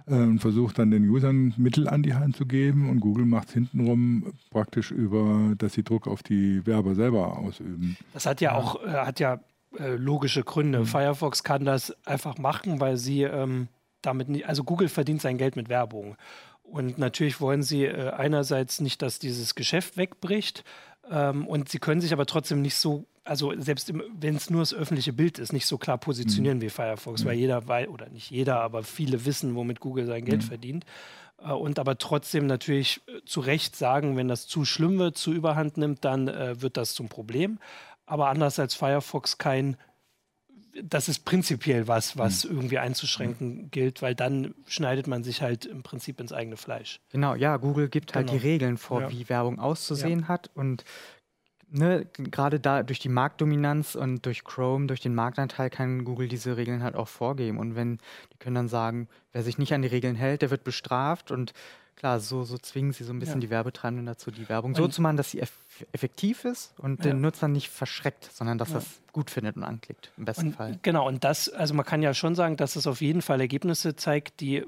äh, 0.06 0.14
und 0.14 0.40
versucht 0.40 0.80
dann 0.80 0.92
den 0.92 1.08
Usern 1.10 1.54
Mittel 1.58 1.88
an 1.88 2.04
die 2.04 2.14
Hand 2.14 2.36
zu 2.36 2.46
geben 2.46 2.90
und 2.90 3.00
Google 3.00 3.26
macht 3.26 3.50
es 3.50 3.54
hintenrum 3.54 4.34
praktisch 4.50 4.92
über, 4.92 5.54
dass 5.58 5.74
sie 5.74 5.84
Druck 5.84 6.08
auf 6.08 6.24
die 6.24 6.66
Werber 6.66 6.96
selber 6.96 7.38
ausüben. 7.38 7.98
Das 8.14 8.26
hat 8.26 8.42
ja 8.42 8.56
auch, 8.56 8.84
äh, 8.84 8.90
hat 8.90 9.20
ja 9.20 9.40
äh, 9.80 9.96
logische 9.96 10.44
Gründe. 10.44 10.80
Mhm. 10.80 10.86
Firefox 10.86 11.44
kann 11.44 11.66
das 11.66 11.96
einfach 12.06 12.38
machen, 12.38 12.80
weil 12.80 12.98
sie 12.98 13.24
ähm, 13.24 13.68
damit 14.02 14.30
nicht, 14.30 14.48
also 14.48 14.64
Google 14.64 14.90
verdient 14.90 15.22
sein 15.22 15.38
Geld 15.38 15.56
mit 15.56 15.70
Werbung. 15.70 16.16
Und 16.64 16.98
natürlich 16.98 17.42
wollen 17.42 17.64
sie 17.64 17.86
äh, 17.86 18.12
einerseits 18.12 18.82
nicht, 18.82 19.02
dass 19.02 19.20
dieses 19.20 19.56
Geschäft 19.56 19.98
wegbricht, 19.98 20.64
ähm, 21.10 21.48
und 21.48 21.70
sie 21.70 21.80
können 21.80 22.02
sich 22.02 22.14
aber 22.14 22.26
trotzdem 22.26 22.62
nicht 22.62 22.76
so, 22.76 23.06
also 23.24 23.54
selbst 23.60 23.94
wenn 24.20 24.36
es 24.36 24.50
nur 24.50 24.62
das 24.62 24.74
öffentliche 24.74 25.14
Bild 25.14 25.40
ist, 25.40 25.54
nicht 25.54 25.66
so 25.66 25.78
klar 25.78 25.98
positionieren 25.98 26.58
mhm. 26.58 26.62
wie 26.62 26.70
Firefox, 26.70 27.24
mhm. 27.24 27.28
weil 27.28 27.38
jeder 27.38 27.68
weiß, 27.68 27.90
oder 27.90 28.10
nicht 28.10 28.30
jeder, 28.30 28.62
aber 28.62 28.84
viele 28.84 29.26
wissen, 29.26 29.56
womit 29.56 29.80
Google 29.80 30.06
sein 30.06 30.26
Geld 30.26 30.44
mhm. 30.44 30.48
verdient. 30.48 30.86
äh, 31.44 31.52
und 31.52 31.80
aber 31.80 31.98
trotzdem 31.98 32.48
natürlich 32.48 33.02
äh, 33.08 33.24
zu 33.26 33.42
Recht 33.42 33.76
sagen, 33.76 34.18
wenn 34.18 34.28
das 34.28 34.48
zu 34.48 34.66
schlimm 34.66 34.98
wird, 35.00 35.18
zu 35.18 35.34
überhand 35.34 35.78
nimmt, 35.78 36.06
dann 36.06 36.28
äh, 36.28 36.62
wird 36.62 36.78
das 36.78 36.94
zum 36.94 37.10
Problem. 37.10 37.60
Aber 38.06 38.30
anders 38.30 38.60
als 38.60 38.76
Firefox 38.76 39.38
kein 39.38 39.78
das 40.82 41.08
ist 41.08 41.26
prinzipiell 41.26 41.88
was, 41.88 42.18
was 42.18 42.46
mhm. 42.46 42.56
irgendwie 42.56 42.80
einzuschränken 42.80 43.70
gilt, 43.70 44.02
weil 44.02 44.16
dann 44.16 44.56
schneidet 44.68 45.08
man 45.08 45.24
sich 45.24 45.42
halt 45.42 45.66
im 45.66 45.84
Prinzip 45.84 46.20
ins 46.20 46.34
eigene 46.34 46.58
Fleisch. 46.58 47.00
Genau, 47.12 47.36
ja, 47.36 47.58
Google 47.58 47.90
gibt 47.90 48.16
halt 48.16 48.28
genau. 48.28 48.40
die 48.40 48.48
Regeln 48.48 48.78
vor, 48.78 49.02
ja. 49.02 49.12
wie 49.12 49.30
Werbung 49.30 49.60
auszusehen 49.60 50.22
ja. 50.22 50.28
hat 50.28 50.50
und 50.56 50.84
ne, 51.74 52.06
gerade 52.14 52.60
da 52.60 52.84
durch 52.84 53.00
die 53.00 53.10
Marktdominanz 53.10 53.96
und 53.96 54.26
durch 54.26 54.44
Chrome, 54.44 54.88
durch 54.88 55.02
den 55.02 55.16
Marktanteil 55.16 55.70
kann 55.70 56.06
Google 56.06 56.28
diese 56.28 56.56
Regeln 56.56 56.84
halt 56.84 56.96
auch 56.96 57.08
vorgeben 57.08 57.58
und 57.58 57.76
wenn 57.76 57.98
die 58.32 58.38
können 58.40 58.56
dann 58.56 58.70
sagen, 58.70 59.08
wer 59.32 59.44
sich 59.44 59.58
nicht 59.58 59.74
an 59.74 59.82
die 59.82 59.88
Regeln 59.88 60.16
hält, 60.16 60.42
der 60.42 60.52
wird 60.52 60.64
bestraft 60.64 61.32
und 61.32 61.54
klar, 61.96 62.20
so, 62.20 62.44
so 62.44 62.58
zwingen 62.58 62.94
sie 62.94 63.04
so 63.04 63.14
ein 63.14 63.20
bisschen 63.20 63.42
ja. 63.42 63.48
die 63.48 63.50
Werbetreibenden 63.50 64.06
dazu, 64.06 64.32
die 64.32 64.48
Werbung 64.50 64.76
so 64.76 64.88
zu 64.88 65.02
machen, 65.02 65.18
dass 65.18 65.32
sie 65.32 65.40
eff 65.40 65.52
effektiv 65.92 66.46
ist 66.46 66.72
und 66.78 67.04
ja. 67.04 67.12
den 67.12 67.22
Nutzer 67.22 67.48
nicht 67.48 67.70
verschreckt, 67.70 68.30
sondern 68.32 68.60
dass 68.60 68.70
ja. 68.70 68.76
er 68.76 68.82
es 68.82 69.02
gut 69.12 69.32
findet 69.32 69.56
und 69.56 69.64
anklickt, 69.64 70.12
im 70.18 70.26
besten 70.26 70.48
und, 70.48 70.56
Fall. 70.56 70.78
Genau, 70.84 71.08
und 71.08 71.24
das, 71.24 71.50
also 71.50 71.74
man 71.74 71.84
kann 71.84 72.04
ja 72.04 72.14
schon 72.14 72.36
sagen, 72.36 72.58
dass 72.58 72.76
es 72.76 72.86
auf 72.86 73.02
jeden 73.02 73.24
Fall 73.24 73.42
Ergebnisse 73.42 73.96
zeigt, 73.96 74.40
die 74.40 74.66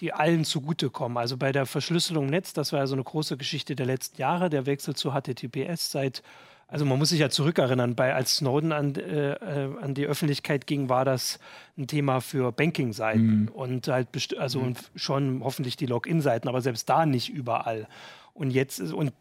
die 0.00 0.12
allen 0.12 0.44
zugutekommen. 0.44 1.18
Also 1.18 1.36
bei 1.36 1.52
der 1.52 1.66
Verschlüsselung 1.66 2.24
im 2.24 2.30
Netz, 2.30 2.52
das 2.52 2.72
war 2.72 2.80
ja 2.80 2.86
so 2.86 2.94
eine 2.94 3.04
große 3.04 3.36
Geschichte 3.36 3.76
der 3.76 3.86
letzten 3.86 4.20
Jahre, 4.20 4.50
der 4.50 4.66
Wechsel 4.66 4.94
zu 4.94 5.12
HTTPS 5.12 5.90
seit 5.90 6.22
also 6.66 6.84
man 6.84 6.98
muss 6.98 7.10
sich 7.10 7.20
ja 7.20 7.30
zurückerinnern, 7.30 7.94
bei, 7.94 8.14
als 8.14 8.36
Snowden 8.36 8.72
an, 8.72 8.94
äh, 8.96 9.34
äh, 9.34 9.78
an 9.80 9.94
die 9.94 10.06
Öffentlichkeit 10.06 10.66
ging, 10.66 10.88
war 10.88 11.04
das 11.04 11.38
ein 11.76 11.86
Thema 11.86 12.20
für 12.20 12.52
Banking-Seiten 12.52 13.42
mhm. 13.42 13.48
und 13.48 13.88
halt 13.88 14.08
also 14.38 14.60
mhm. 14.60 14.74
schon 14.96 15.42
hoffentlich 15.44 15.76
die 15.76 15.86
Login-Seiten, 15.86 16.48
aber 16.48 16.62
selbst 16.62 16.88
da 16.88 17.06
nicht 17.06 17.28
überall. 17.28 17.86
Und 18.32 18.50
jetzt 18.50 18.80
und 18.80 19.12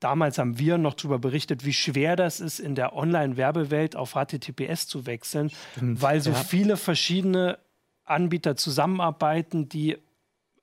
damals 0.00 0.38
haben 0.38 0.58
wir 0.58 0.78
noch 0.78 0.94
darüber 0.94 1.18
berichtet, 1.18 1.64
wie 1.64 1.72
schwer 1.72 2.16
das 2.16 2.40
ist, 2.40 2.60
in 2.60 2.74
der 2.74 2.94
Online-Werbewelt 2.94 3.96
auf 3.96 4.12
HTTPS 4.12 4.86
zu 4.86 5.04
wechseln, 5.04 5.50
Stimmt, 5.76 6.00
weil 6.00 6.20
so 6.20 6.30
ja. 6.30 6.36
viele 6.36 6.76
verschiedene 6.76 7.58
Anbieter 8.04 8.56
zusammenarbeiten, 8.56 9.68
die 9.68 9.98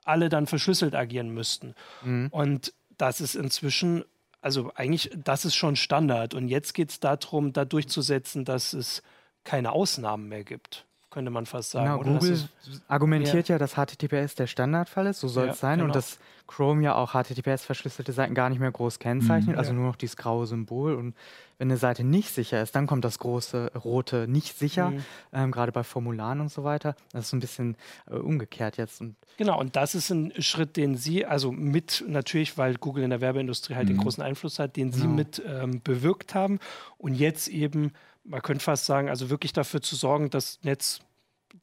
alle 0.10 0.30
dann 0.30 0.48
verschlüsselt 0.48 0.95
agieren 0.95 1.30
müssten. 1.30 1.74
Mhm. 2.04 2.28
Und 2.32 2.74
das 2.98 3.22
ist 3.22 3.36
inzwischen 3.36 4.04
also 4.41 4.72
eigentlich, 4.76 5.12
das 5.22 5.43
ist 5.43 5.56
schon 5.56 5.76
Standard. 5.76 6.34
Und 6.34 6.48
jetzt 6.48 6.74
geht 6.74 6.91
es 6.91 7.00
darum, 7.00 7.52
da 7.52 7.65
durchzusetzen, 7.65 8.45
dass 8.45 8.74
es 8.74 9.04
keine 9.43 9.72
Ausnahmen 9.74 10.30
mehr 10.30 10.43
gibt 10.43 10.86
könnte 11.10 11.32
man 11.32 11.45
fast 11.45 11.72
sagen. 11.72 12.04
Genau, 12.04 12.19
Google 12.19 12.39
argumentiert 12.88 13.50
ja. 13.50 13.56
ja, 13.56 13.60
dass 13.60 13.74
HTTPS 13.74 14.36
der 14.36 14.48
Standardfall 14.48 15.08
ist, 15.08 15.19
so 15.19 15.28
soll 15.28 15.48
ja, 15.48 15.52
es 15.54 15.60
sein, 15.60 15.80
genau. 15.80 15.86
und 15.86 15.95
dass 15.95 16.19
Chrome 16.50 16.84
ja 16.84 16.95
auch 16.95 17.13
HTTPS-verschlüsselte 17.13 18.12
Seiten 18.12 18.34
gar 18.34 18.50
nicht 18.50 18.60
mehr 18.60 18.72
groß 18.72 19.00
kennzeichnet, 19.00 19.56
mhm, 19.56 19.60
also 19.60 19.72
ja. 19.72 19.78
nur 19.78 19.88
noch 19.88 19.95
dieses 19.95 20.17
graue 20.17 20.48
Symbol. 20.48 20.95
Und 20.95 21.15
wenn 21.60 21.67
eine 21.67 21.78
Seite 21.78 22.04
nicht 22.04 22.34
sicher 22.34 22.62
ist, 22.62 22.76
dann 22.76 22.88
kommt 22.88 23.06
das 23.06 23.19
große 23.19 23.72
rote 23.84 24.28
nicht 24.28 24.58
sicher, 24.58 24.91
mhm. 24.91 25.06
ähm, 25.32 25.52
gerade 25.52 25.72
bei 25.72 25.84
Formularen 25.84 26.41
und 26.41 26.52
so 26.52 26.63
weiter. 26.63 26.95
Das 27.12 27.26
ist 27.26 27.30
so 27.30 27.38
ein 27.38 27.39
bisschen 27.39 27.76
äh, 28.10 28.15
umgekehrt 28.15 28.78
jetzt. 28.78 29.00
Und 29.00 29.15
genau, 29.38 29.60
und 29.60 29.76
das 29.76 29.93
ist 29.93 30.10
ein 30.10 30.34
Schritt, 30.41 30.76
den 30.76 30.95
Sie, 30.95 31.26
also 31.26 31.52
mit 31.52 32.04
natürlich, 32.08 32.58
weil 32.58 32.76
Google 32.76 33.04
in 33.04 33.12
der 33.12 33.22
Werbeindustrie 33.22 33.76
halt 33.76 33.88
mhm. 33.88 33.93
den 33.93 33.98
großen 33.98 34.24
Einfluss 34.24 34.58
hat, 34.58 34.76
den 34.76 34.89
genau. 34.89 35.04
Sie 35.04 35.08
mit 35.08 35.43
ähm, 35.45 35.82
bewirkt 35.84 36.34
haben 36.34 36.60
und 36.98 37.13
jetzt 37.13 37.48
eben 37.48 37.91
man 38.30 38.42
könnte 38.42 38.63
fast 38.63 38.86
sagen, 38.86 39.10
also 39.10 39.30
wirklich 39.30 39.54
dafür 39.54 39.82
zu 39.82 39.96
sorgen, 39.96 40.30
das 40.30 40.60
Netz, 40.63 41.00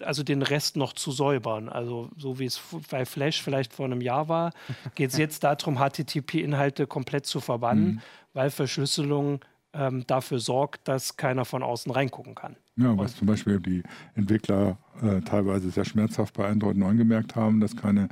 also 0.01 0.23
den 0.23 0.43
Rest 0.43 0.77
noch 0.77 0.93
zu 0.93 1.13
säubern. 1.13 1.69
Also 1.69 2.11
so 2.17 2.39
wie 2.39 2.45
es 2.45 2.61
bei 2.91 3.07
Flash 3.07 3.43
vielleicht 3.43 3.73
vor 3.73 3.87
einem 3.87 4.01
Jahr 4.01 4.29
war, 4.29 4.53
geht 4.95 5.11
es 5.11 5.17
jetzt 5.17 5.45
darum, 5.45 5.79
HTTP-Inhalte 5.79 6.87
komplett 6.87 7.27
zu 7.27 7.41
verbannen, 7.41 7.87
mhm. 7.87 8.01
weil 8.33 8.51
Verschlüsselung 8.51 9.41
ähm, 9.73 10.05
dafür 10.07 10.41
sorgt, 10.41 10.89
dass 10.89 11.17
keiner 11.17 11.45
von 11.45 11.63
außen 11.63 11.93
reingucken 11.93 12.35
kann. 12.35 12.57
Ja, 12.77 12.97
was 12.99 13.13
Und, 13.13 13.19
zum 13.19 13.27
Beispiel 13.29 13.61
die 13.61 13.83
Entwickler 14.15 14.79
äh, 15.03 15.21
teilweise 15.21 15.71
sehr 15.71 15.85
schmerzhaft 15.85 16.35
bei 16.35 16.49
Android 16.49 16.77
9 16.77 16.97
gemerkt 16.97 17.37
haben, 17.37 17.61
dass 17.61 17.77
keine 17.77 18.09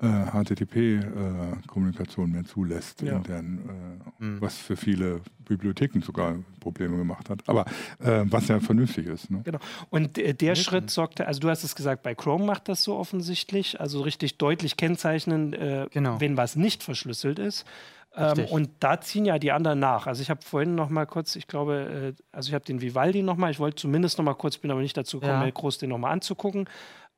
HTTP-Kommunikation 0.00 2.30
äh, 2.30 2.32
mehr 2.32 2.44
zulässt, 2.44 3.02
ja. 3.02 3.16
intern, 3.16 4.02
äh, 4.18 4.24
mhm. 4.24 4.40
was 4.40 4.56
für 4.56 4.76
viele 4.76 5.20
Bibliotheken 5.44 6.00
sogar 6.00 6.36
Probleme 6.60 6.96
gemacht 6.96 7.28
hat. 7.28 7.42
Aber 7.46 7.66
äh, 7.98 8.22
was 8.24 8.48
ja 8.48 8.60
vernünftig 8.60 9.06
ist. 9.06 9.30
Ne? 9.30 9.42
Genau. 9.44 9.58
Und 9.90 10.16
der, 10.16 10.34
der 10.34 10.54
Schritt 10.54 10.90
sorgte, 10.90 11.26
also 11.26 11.40
du 11.40 11.50
hast 11.50 11.64
es 11.64 11.74
gesagt, 11.74 12.02
bei 12.02 12.14
Chrome 12.14 12.44
macht 12.44 12.68
das 12.68 12.82
so 12.82 12.96
offensichtlich, 12.96 13.80
also 13.80 14.00
richtig 14.00 14.38
deutlich 14.38 14.76
kennzeichnen, 14.76 15.52
äh, 15.52 15.86
genau. 15.90 16.20
wenn 16.20 16.36
was 16.36 16.56
nicht 16.56 16.82
verschlüsselt 16.82 17.38
ist. 17.38 17.66
Ähm, 18.16 18.46
und 18.46 18.70
da 18.80 19.00
ziehen 19.00 19.24
ja 19.24 19.38
die 19.38 19.52
anderen 19.52 19.78
nach. 19.78 20.06
Also 20.06 20.22
ich 20.22 20.30
habe 20.30 20.42
vorhin 20.42 20.74
noch 20.74 20.88
mal 20.88 21.06
kurz, 21.06 21.36
ich 21.36 21.46
glaube, 21.46 22.14
äh, 22.18 22.22
also 22.32 22.48
ich 22.48 22.54
habe 22.54 22.64
den 22.64 22.80
Vivaldi 22.80 23.22
noch 23.22 23.36
mal, 23.36 23.50
ich 23.50 23.60
wollte 23.60 23.76
zumindest 23.76 24.18
noch 24.18 24.24
mal 24.24 24.34
kurz, 24.34 24.58
bin 24.58 24.70
aber 24.70 24.80
nicht 24.80 24.96
dazu 24.96 25.20
gekommen, 25.20 25.42
ja. 25.42 25.50
groß 25.50 25.78
den 25.78 25.90
noch 25.90 25.98
mal 25.98 26.10
anzugucken. 26.10 26.68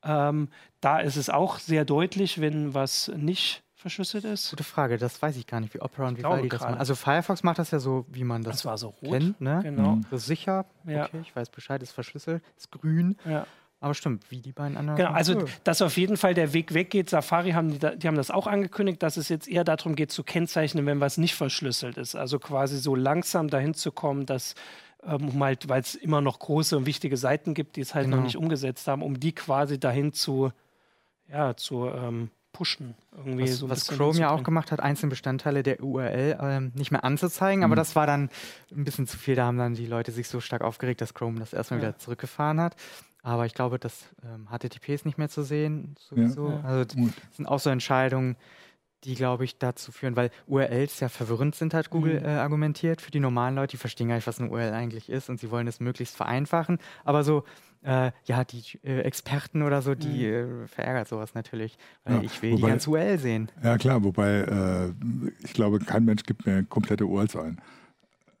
Ähm, 0.03 0.49
da 0.81 0.99
ist 0.99 1.15
es 1.15 1.29
auch 1.29 1.59
sehr 1.59 1.85
deutlich, 1.85 2.41
wenn 2.41 2.73
was 2.73 3.11
nicht 3.15 3.63
verschlüsselt 3.75 4.23
ist. 4.23 4.49
Gute 4.49 4.63
Frage, 4.63 4.97
das 4.97 5.21
weiß 5.21 5.35
ich 5.37 5.45
gar 5.45 5.59
nicht, 5.59 5.73
wie 5.73 5.81
Opera 5.81 6.07
und 6.07 6.17
Vivaldi 6.17 6.49
das 6.49 6.61
machen. 6.61 6.75
Also 6.75 6.95
Firefox 6.95 7.43
macht 7.43 7.59
das 7.59 7.71
ja 7.71 7.79
so, 7.79 8.05
wie 8.09 8.23
man 8.23 8.41
das, 8.41 8.57
das 8.57 8.65
war 8.65 8.77
so 8.77 8.89
rot. 8.89 9.11
kennt. 9.11 9.41
Ne? 9.41 9.59
Genau. 9.61 9.99
Das 10.09 10.21
ist 10.21 10.27
sicher, 10.27 10.65
ja. 10.85 11.05
okay, 11.05 11.19
ich 11.21 11.35
weiß 11.35 11.49
Bescheid, 11.49 11.83
ist 11.83 11.91
verschlüsselt, 11.91 12.41
ist 12.57 12.71
grün. 12.71 13.17
Ja. 13.25 13.45
Aber 13.81 13.93
stimmt, 13.93 14.31
wie 14.31 14.39
die 14.39 14.53
beiden 14.53 14.77
anderen. 14.77 14.95
Genau, 14.95 15.11
also 15.11 15.43
dass 15.65 15.81
auf 15.81 15.97
jeden 15.97 16.15
Fall 16.15 16.33
der 16.33 16.53
Weg 16.53 16.73
weggeht. 16.73 17.09
Safari 17.09 17.51
haben 17.51 17.77
die, 17.77 17.97
die, 17.97 18.07
haben 18.07 18.15
das 18.15 18.31
auch 18.31 18.47
angekündigt, 18.47 19.03
dass 19.03 19.17
es 19.17 19.27
jetzt 19.27 19.45
eher 19.49 19.65
darum 19.65 19.95
geht 19.95 20.09
zu 20.09 20.23
kennzeichnen, 20.23 20.85
wenn 20.85 21.01
was 21.01 21.17
nicht 21.17 21.35
verschlüsselt 21.35 21.97
ist. 21.97 22.15
Also 22.15 22.39
quasi 22.39 22.77
so 22.77 22.95
langsam 22.95 23.49
dahin 23.49 23.73
zu 23.73 23.91
kommen, 23.91 24.25
dass 24.25 24.55
ähm, 25.07 25.29
um 25.29 25.43
halt, 25.43 25.69
weil 25.69 25.81
es 25.81 25.95
immer 25.95 26.21
noch 26.21 26.39
große 26.39 26.77
und 26.77 26.85
wichtige 26.85 27.17
Seiten 27.17 27.53
gibt, 27.53 27.75
die 27.75 27.81
es 27.81 27.93
halt 27.93 28.05
genau. 28.05 28.17
noch 28.17 28.23
nicht 28.23 28.37
umgesetzt 28.37 28.87
haben, 28.87 29.01
um 29.01 29.19
die 29.19 29.33
quasi 29.33 29.79
dahin 29.79 30.13
zu, 30.13 30.51
ja, 31.29 31.55
zu 31.55 31.87
ähm, 31.87 32.29
pushen. 32.51 32.95
Irgendwie 33.15 33.43
was, 33.43 33.57
so 33.57 33.69
was 33.69 33.87
Chrome 33.87 34.19
ja 34.19 34.29
auch 34.29 34.43
gemacht 34.43 34.71
hat, 34.71 34.79
einzelne 34.79 35.09
Bestandteile 35.09 35.63
der 35.63 35.83
URL 35.83 36.37
ähm, 36.39 36.71
nicht 36.75 36.91
mehr 36.91 37.03
anzuzeigen, 37.03 37.59
mhm. 37.59 37.65
aber 37.65 37.75
das 37.75 37.95
war 37.95 38.07
dann 38.07 38.29
ein 38.71 38.83
bisschen 38.85 39.07
zu 39.07 39.17
viel. 39.17 39.35
Da 39.35 39.45
haben 39.45 39.57
dann 39.57 39.73
die 39.73 39.87
Leute 39.87 40.11
sich 40.11 40.27
so 40.27 40.39
stark 40.39 40.61
aufgeregt, 40.61 41.01
dass 41.01 41.13
Chrome 41.13 41.39
das 41.39 41.51
erstmal 41.51 41.81
ja. 41.81 41.87
wieder 41.87 41.97
zurückgefahren 41.97 42.61
hat. 42.61 42.75
Aber 43.23 43.45
ich 43.45 43.53
glaube, 43.53 43.79
das 43.79 44.05
ähm, 44.23 44.47
HTTP 44.49 44.89
ist 44.89 45.05
nicht 45.05 45.17
mehr 45.17 45.29
zu 45.29 45.43
sehen, 45.43 45.95
sowieso. 45.97 46.49
Ja. 46.49 46.61
Also 46.61 46.85
das 46.85 46.95
sind 47.37 47.47
auch 47.47 47.59
so 47.59 47.69
Entscheidungen, 47.69 48.35
die, 49.03 49.15
glaube 49.15 49.45
ich, 49.45 49.57
dazu 49.57 49.91
führen, 49.91 50.15
weil 50.15 50.31
URLs 50.47 50.99
ja 50.99 51.09
verwirrend 51.09 51.55
sind, 51.55 51.73
hat 51.73 51.89
Google 51.89 52.19
mhm. 52.19 52.25
äh, 52.25 52.29
argumentiert. 52.29 53.01
Für 53.01 53.11
die 53.11 53.19
normalen 53.19 53.55
Leute, 53.55 53.71
die 53.71 53.77
verstehen 53.77 54.09
gar 54.09 54.15
nicht, 54.15 54.27
was 54.27 54.39
eine 54.39 54.49
URL 54.49 54.73
eigentlich 54.73 55.09
ist 55.09 55.29
und 55.29 55.39
sie 55.39 55.51
wollen 55.51 55.67
es 55.67 55.79
möglichst 55.79 56.15
vereinfachen. 56.15 56.79
Aber 57.03 57.23
so, 57.23 57.43
äh, 57.83 58.11
ja, 58.25 58.43
die 58.43 58.63
äh, 58.83 59.01
Experten 59.01 59.61
oder 59.61 59.81
so, 59.81 59.95
die 59.95 60.27
mhm. 60.27 60.63
Äh, 60.63 60.67
verärgert 60.67 61.07
sowas 61.07 61.33
natürlich, 61.33 61.77
weil 62.05 62.15
ja, 62.15 62.21
ich 62.23 62.41
will 62.41 62.51
wobei, 62.53 62.61
die 62.61 62.67
ganze 62.67 62.89
URL 62.89 63.19
sehen. 63.19 63.51
Ja, 63.61 63.77
klar, 63.77 64.03
wobei 64.03 64.39
äh, 64.39 64.93
ich 65.43 65.53
glaube, 65.53 65.79
kein 65.79 66.05
Mensch 66.05 66.23
gibt 66.23 66.45
mir 66.45 66.63
komplette 66.63 67.05
URLs 67.05 67.35
ein. 67.35 67.59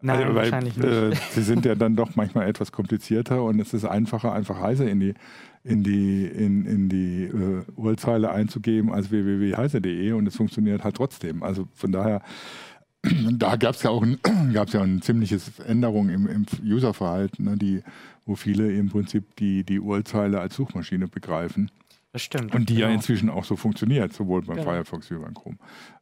Nein, 0.03 0.17
also, 0.17 0.29
weil, 0.29 0.35
wahrscheinlich 0.35 0.77
nicht. 0.77 0.87
Äh, 0.87 1.15
sie 1.31 1.41
sind 1.41 1.65
ja 1.65 1.75
dann 1.75 1.95
doch 1.95 2.15
manchmal 2.15 2.47
etwas 2.47 2.71
komplizierter 2.71 3.43
und 3.43 3.59
es 3.59 3.73
ist 3.73 3.85
einfacher, 3.85 4.33
einfach 4.33 4.59
heiße 4.59 4.83
in 4.83 4.99
die 4.99 5.13
in 5.63 5.83
die, 5.83 6.25
in, 6.25 6.65
in 6.65 6.89
die 6.89 7.23
äh, 7.23 7.63
Urzeile 7.77 8.31
einzugeben 8.31 8.91
als 8.91 9.11
www.heise.de 9.11 10.11
und 10.11 10.27
es 10.27 10.35
funktioniert 10.35 10.83
halt 10.83 10.97
trotzdem. 10.97 11.41
Also 11.41 11.67
von 11.73 11.91
daher, 11.91 12.21
da 13.31 13.55
gab 13.55 13.75
es 13.75 13.83
ja 13.83 13.89
auch 13.89 14.03
ein, 14.03 14.19
gab's 14.53 14.73
ja 14.73 14.81
ein 14.81 15.01
ziemliches 15.01 15.59
Änderung 15.59 16.09
im, 16.09 16.27
im 16.27 16.45
Userverhalten, 16.63 17.45
ne, 17.45 17.57
die, 17.57 17.81
wo 18.25 18.35
viele 18.35 18.73
im 18.73 18.89
Prinzip 18.89 19.35
die, 19.37 19.63
die 19.63 19.79
Urzeile 19.79 20.41
als 20.41 20.55
Suchmaschine 20.55 21.07
begreifen. 21.07 21.71
Das 22.13 22.21
stimmt. 22.21 22.53
Und 22.53 22.69
die 22.69 22.75
genau. 22.75 22.87
ja 22.87 22.93
inzwischen 22.93 23.27
auch 23.31 23.43
so 23.43 23.55
funktioniert, 23.55 24.13
sowohl 24.13 24.43
beim 24.43 24.57
genau. 24.57 24.69
Firefox 24.69 25.09
wie 25.09 25.15
beim 25.15 25.33
Chrome. 25.33 25.57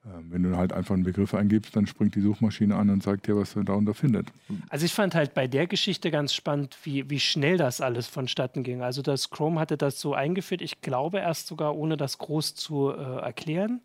Ähm, 0.06 0.26
wenn 0.30 0.44
du 0.44 0.58
halt 0.58 0.74
einfach 0.74 0.94
einen 0.94 1.04
Begriff 1.04 1.34
eingibst, 1.34 1.74
dann 1.74 1.88
springt 1.88 2.16
die 2.16 2.22
Suchmaschine 2.22 2.76
an 2.76 2.90
und 2.90 3.02
sagt 3.02 3.28
dir, 3.28 3.38
was 3.38 3.54
du 3.54 3.64
darunter 3.64 3.94
findet. 3.94 4.28
Also 4.68 4.86
ich 4.86 4.94
fand 4.94 5.16
halt 5.16 5.34
bei 5.34 5.48
der 5.48 5.68
Geschichte 5.68 6.12
ganz 6.12 6.34
spannend, 6.34 6.78
wie, 6.84 7.10
wie 7.10 7.22
schnell 7.22 7.56
das 7.56 7.80
alles 7.80 8.08
vonstatten 8.08 8.64
ging. 8.64 8.82
Also 8.82 9.02
das 9.02 9.30
Chrome 9.30 9.58
hatte 9.58 9.78
das 9.78 10.02
so 10.02 10.14
eingeführt, 10.14 10.62
ich 10.62 10.82
glaube 10.82 11.20
erst 11.20 11.48
sogar 11.48 11.78
ohne 11.78 11.96
das 11.96 12.18
groß 12.18 12.56
zu 12.56 12.92
äh, 12.92 13.22
erklären. 13.22 13.80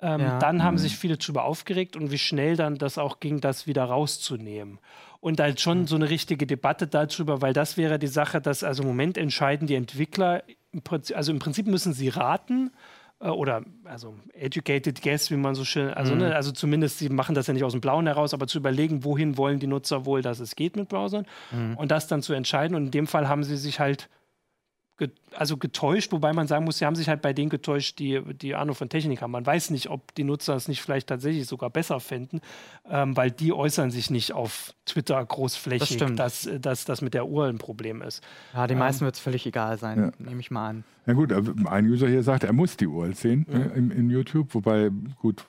Ähm, 0.00 0.20
ja. 0.20 0.38
Dann 0.38 0.62
haben 0.62 0.74
mhm. 0.74 0.78
sich 0.78 0.98
viele 0.98 1.16
darüber 1.16 1.44
aufgeregt 1.44 1.96
und 1.96 2.10
wie 2.10 2.18
schnell 2.18 2.56
dann 2.56 2.76
das 2.76 2.98
auch 2.98 3.20
ging, 3.20 3.40
das 3.40 3.66
wieder 3.66 3.84
rauszunehmen. 3.84 4.80
Und 5.20 5.40
halt 5.40 5.62
schon 5.62 5.86
so 5.86 5.96
eine 5.96 6.10
richtige 6.10 6.46
Debatte 6.46 6.86
darüber, 6.86 7.40
weil 7.40 7.54
das 7.54 7.78
wäre 7.78 7.98
die 7.98 8.06
Sache, 8.06 8.42
dass 8.42 8.62
also 8.62 8.82
im 8.82 8.88
Moment 8.88 9.16
entscheiden 9.16 9.66
die 9.66 9.76
Entwickler 9.76 10.42
also 11.14 11.32
im 11.32 11.38
Prinzip 11.38 11.66
müssen 11.66 11.92
sie 11.92 12.08
raten 12.08 12.70
äh, 13.20 13.28
oder 13.28 13.62
also 13.84 14.16
educated 14.32 15.02
guess, 15.02 15.30
wie 15.30 15.36
man 15.36 15.54
so 15.54 15.64
schön, 15.64 15.92
also, 15.94 16.14
mhm. 16.14 16.20
ne, 16.20 16.36
also 16.36 16.52
zumindest 16.52 16.98
sie 16.98 17.08
machen 17.08 17.34
das 17.34 17.46
ja 17.46 17.54
nicht 17.54 17.64
aus 17.64 17.72
dem 17.72 17.80
Blauen 17.80 18.06
heraus, 18.06 18.34
aber 18.34 18.46
zu 18.46 18.58
überlegen, 18.58 19.04
wohin 19.04 19.36
wollen 19.36 19.58
die 19.58 19.66
Nutzer 19.66 20.06
wohl, 20.06 20.22
dass 20.22 20.40
es 20.40 20.56
geht 20.56 20.76
mit 20.76 20.88
Browsern 20.88 21.26
mhm. 21.52 21.76
und 21.76 21.90
das 21.90 22.06
dann 22.06 22.22
zu 22.22 22.32
entscheiden. 22.32 22.76
Und 22.76 22.86
in 22.86 22.90
dem 22.90 23.06
Fall 23.06 23.28
haben 23.28 23.44
sie 23.44 23.56
sich 23.56 23.80
halt 23.80 24.08
also 25.34 25.56
getäuscht, 25.56 26.12
wobei 26.12 26.32
man 26.32 26.46
sagen 26.46 26.64
muss, 26.64 26.78
sie 26.78 26.86
haben 26.86 26.94
sich 26.94 27.08
halt 27.08 27.20
bei 27.20 27.32
denen 27.32 27.50
getäuscht, 27.50 27.98
die, 27.98 28.22
die 28.34 28.54
Ahnung 28.54 28.76
von 28.76 28.88
Technik 28.88 29.22
haben. 29.22 29.32
Man 29.32 29.44
weiß 29.44 29.70
nicht, 29.70 29.90
ob 29.90 30.14
die 30.14 30.22
Nutzer 30.22 30.54
es 30.54 30.68
nicht 30.68 30.80
vielleicht 30.80 31.08
tatsächlich 31.08 31.46
sogar 31.46 31.70
besser 31.70 31.98
fänden, 31.98 32.40
ähm, 32.88 33.16
weil 33.16 33.32
die 33.32 33.52
äußern 33.52 33.90
sich 33.90 34.10
nicht 34.10 34.32
auf 34.32 34.72
Twitter 34.86 35.24
großflächig, 35.24 35.96
das 35.96 36.14
dass, 36.16 36.48
dass 36.60 36.84
das 36.84 37.02
mit 37.02 37.14
der 37.14 37.26
URL 37.26 37.50
ein 37.50 37.58
Problem 37.58 38.02
ist. 38.02 38.22
Ja, 38.52 38.66
den 38.68 38.76
ähm, 38.76 38.80
meisten 38.80 39.04
wird 39.04 39.16
es 39.16 39.20
völlig 39.20 39.44
egal 39.46 39.78
sein, 39.78 39.98
ja. 39.98 40.12
nehme 40.18 40.40
ich 40.40 40.52
mal 40.52 40.68
an. 40.68 40.84
Ja 41.06 41.12
gut, 41.12 41.32
ein 41.32 41.86
User 41.86 42.08
hier 42.08 42.22
sagt, 42.22 42.44
er 42.44 42.52
muss 42.52 42.76
die 42.76 42.86
URL 42.86 43.14
sehen 43.14 43.46
ja. 43.50 43.58
in, 43.58 43.90
in, 43.90 44.08
YouTube, 44.08 44.54
wobei, 44.54 44.90
gut, 45.20 45.44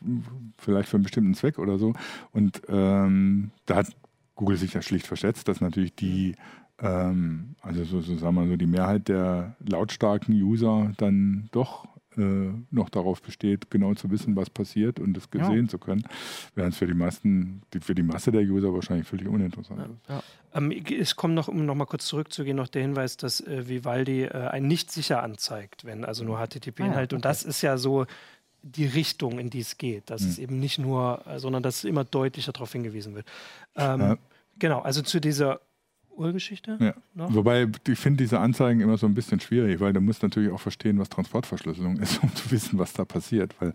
vielleicht 0.58 0.90
für 0.90 0.98
einen 0.98 1.04
bestimmten 1.04 1.34
Zweck 1.34 1.60
oder 1.60 1.78
so. 1.78 1.94
Und 2.32 2.64
ähm, 2.68 3.52
da 3.66 3.76
hat 3.76 3.88
Google 4.36 4.58
sich 4.58 4.74
ja 4.74 4.82
schlicht 4.82 5.08
verschätzt, 5.08 5.48
dass 5.48 5.62
natürlich 5.62 5.96
die 5.96 6.36
ähm, 6.80 7.56
also 7.62 7.84
so, 7.86 8.02
so 8.02 8.18
sagen 8.18 8.36
wir 8.36 8.48
so, 8.48 8.56
die 8.56 8.68
Mehrheit 8.68 9.08
der 9.08 9.56
lautstarken 9.60 10.34
User 10.34 10.92
dann 10.98 11.50
doch 11.52 11.88
äh, 12.18 12.52
noch 12.72 12.90
darauf 12.90 13.22
besteht, 13.22 13.70
genau 13.70 13.94
zu 13.94 14.10
wissen, 14.10 14.36
was 14.36 14.50
passiert 14.50 15.00
und 15.00 15.18
es 15.18 15.30
gesehen 15.30 15.66
ja. 15.66 15.68
zu 15.68 15.78
können, 15.78 16.04
während 16.54 16.74
es 16.74 16.80
für 16.80 16.88
die 16.88 16.94
meisten, 16.94 17.62
die, 17.74 17.80
für 17.80 17.96
die 17.96 18.04
Masse 18.04 18.32
der 18.32 18.42
User 18.42 18.74
wahrscheinlich 18.74 19.08
völlig 19.08 19.28
uninteressant 19.28 19.80
ja. 19.80 19.86
ist. 19.86 20.10
Ja. 20.10 20.24
Ähm, 20.54 20.72
es 20.72 21.16
kommt 21.16 21.34
noch, 21.34 21.48
um 21.48 21.66
noch 21.66 21.76
mal 21.76 21.86
kurz 21.86 22.06
zurückzugehen, 22.06 22.56
noch 22.56 22.68
der 22.68 22.84
Hinweis, 22.84 23.18
dass 23.18 23.42
äh, 23.42 23.68
Vivaldi 23.68 24.24
äh, 24.24 24.48
ein 24.48 24.68
nicht 24.68 24.92
sicher 24.92 25.24
anzeigt, 25.24 25.86
wenn 25.86 26.06
also 26.06 26.24
nur 26.24 26.38
HTTP-Inhalt. 26.38 26.98
Ah, 26.98 27.04
okay. 27.04 27.16
Und 27.16 27.26
das 27.26 27.44
ist 27.44 27.62
ja 27.62 27.78
so 27.78 28.06
die 28.62 28.86
Richtung, 28.86 29.38
in 29.38 29.50
die 29.50 29.60
es 29.60 29.78
geht. 29.78 30.10
Dass 30.10 30.22
mhm. 30.22 30.30
es 30.30 30.40
eben 30.40 30.60
nicht 30.60 30.80
nur, 30.80 31.22
äh, 31.28 31.40
sondern 31.40 31.64
dass 31.64 31.84
immer 31.84 32.04
deutlicher 32.04 32.52
darauf 32.52 32.72
hingewiesen 32.72 33.14
wird. 33.16 33.28
Ähm, 33.76 34.18
genau, 34.58 34.80
also 34.80 35.02
zu 35.02 35.20
dieser 35.20 35.60
Urgeschichte. 36.16 36.78
Ja. 36.80 36.94
Noch? 37.14 37.34
Wobei 37.34 37.68
ich 37.88 38.00
finde 38.00 38.24
diese 38.24 38.40
Anzeigen 38.40 38.82
immer 38.82 38.98
so 38.98 39.06
ein 39.06 39.14
bisschen 39.14 39.40
schwierig, 39.40 39.80
weil 39.80 39.94
du 39.94 40.02
musst 40.02 40.24
natürlich 40.24 40.52
auch 40.52 40.60
verstehen, 40.60 41.00
was 41.00 41.10
Transportverschlüsselung 41.10 41.98
ist, 42.02 42.22
um 42.24 42.34
zu 42.36 42.52
wissen, 42.52 42.80
was 42.80 42.94
da 42.94 43.06
passiert. 43.06 43.56
Weil 43.60 43.74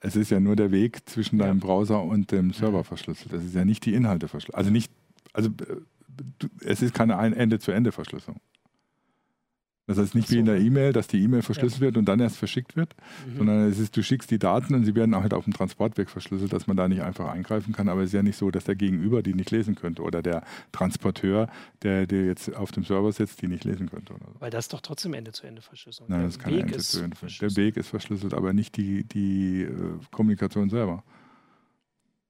es 0.00 0.16
ist 0.16 0.30
ja 0.30 0.40
nur 0.40 0.56
der 0.56 0.70
Weg 0.70 1.08
zwischen 1.08 1.38
deinem 1.38 1.60
Browser 1.60 2.02
und 2.02 2.32
dem 2.32 2.52
Server 2.52 2.84
verschlüsselt. 2.84 3.32
Das 3.32 3.44
ist 3.44 3.54
ja 3.54 3.64
nicht 3.64 3.84
die 3.84 3.94
Inhalte 3.94 4.28
verschlüsselt. 4.28 4.56
Also 4.56 4.70
nicht, 4.70 4.90
also 5.32 5.50
äh, 5.50 6.46
es 6.64 6.82
ist 6.82 6.94
keine 6.94 7.14
Ende-zu-Ende-Verschlüsselung. 7.14 8.40
Das 9.86 9.98
heißt 9.98 10.14
nicht 10.14 10.28
so. 10.28 10.34
wie 10.34 10.38
in 10.38 10.46
der 10.46 10.58
E-Mail, 10.58 10.92
dass 10.92 11.08
die 11.08 11.20
E-Mail 11.20 11.42
verschlüsselt 11.42 11.80
ja. 11.80 11.86
wird 11.86 11.96
und 11.96 12.04
dann 12.04 12.20
erst 12.20 12.36
verschickt 12.36 12.76
wird, 12.76 12.94
mhm. 13.26 13.38
sondern 13.38 13.68
es 13.68 13.78
ist, 13.80 13.96
du 13.96 14.02
schickst 14.02 14.30
die 14.30 14.38
Daten 14.38 14.74
und 14.74 14.84
sie 14.84 14.94
werden 14.94 15.14
halt 15.16 15.34
auf 15.34 15.44
dem 15.44 15.52
Transportweg 15.52 16.08
verschlüsselt, 16.08 16.52
dass 16.52 16.68
man 16.68 16.76
da 16.76 16.88
nicht 16.88 17.02
einfach 17.02 17.28
eingreifen 17.28 17.72
kann. 17.72 17.88
Aber 17.88 18.02
es 18.02 18.08
ist 18.08 18.12
ja 18.12 18.22
nicht 18.22 18.36
so, 18.36 18.50
dass 18.50 18.64
der 18.64 18.76
Gegenüber 18.76 19.22
die 19.22 19.34
nicht 19.34 19.50
lesen 19.50 19.74
könnte 19.74 20.02
oder 20.02 20.22
der 20.22 20.44
Transporteur, 20.70 21.48
der, 21.82 22.06
der 22.06 22.26
jetzt 22.26 22.54
auf 22.54 22.70
dem 22.70 22.84
Server 22.84 23.10
sitzt, 23.10 23.42
die 23.42 23.48
nicht 23.48 23.64
lesen 23.64 23.90
könnte. 23.90 24.14
So. 24.14 24.40
Weil 24.40 24.50
das 24.50 24.68
doch 24.68 24.80
trotzdem 24.80 25.14
Ende-zu-Ende-Verschlüsselung 25.14 26.10
Nein, 26.10 26.22
das 26.22 26.34
ist 26.34 26.38
keine 26.38 26.60
Ende-zu-Ende-Verschlüsselung. 26.60 27.54
Der 27.54 27.64
Weg 27.64 27.76
ist 27.76 27.88
verschlüsselt, 27.88 28.34
aber 28.34 28.52
nicht 28.52 28.76
die, 28.76 29.02
die 29.02 29.62
äh, 29.62 29.70
Kommunikation 30.12 30.70
selber. 30.70 31.02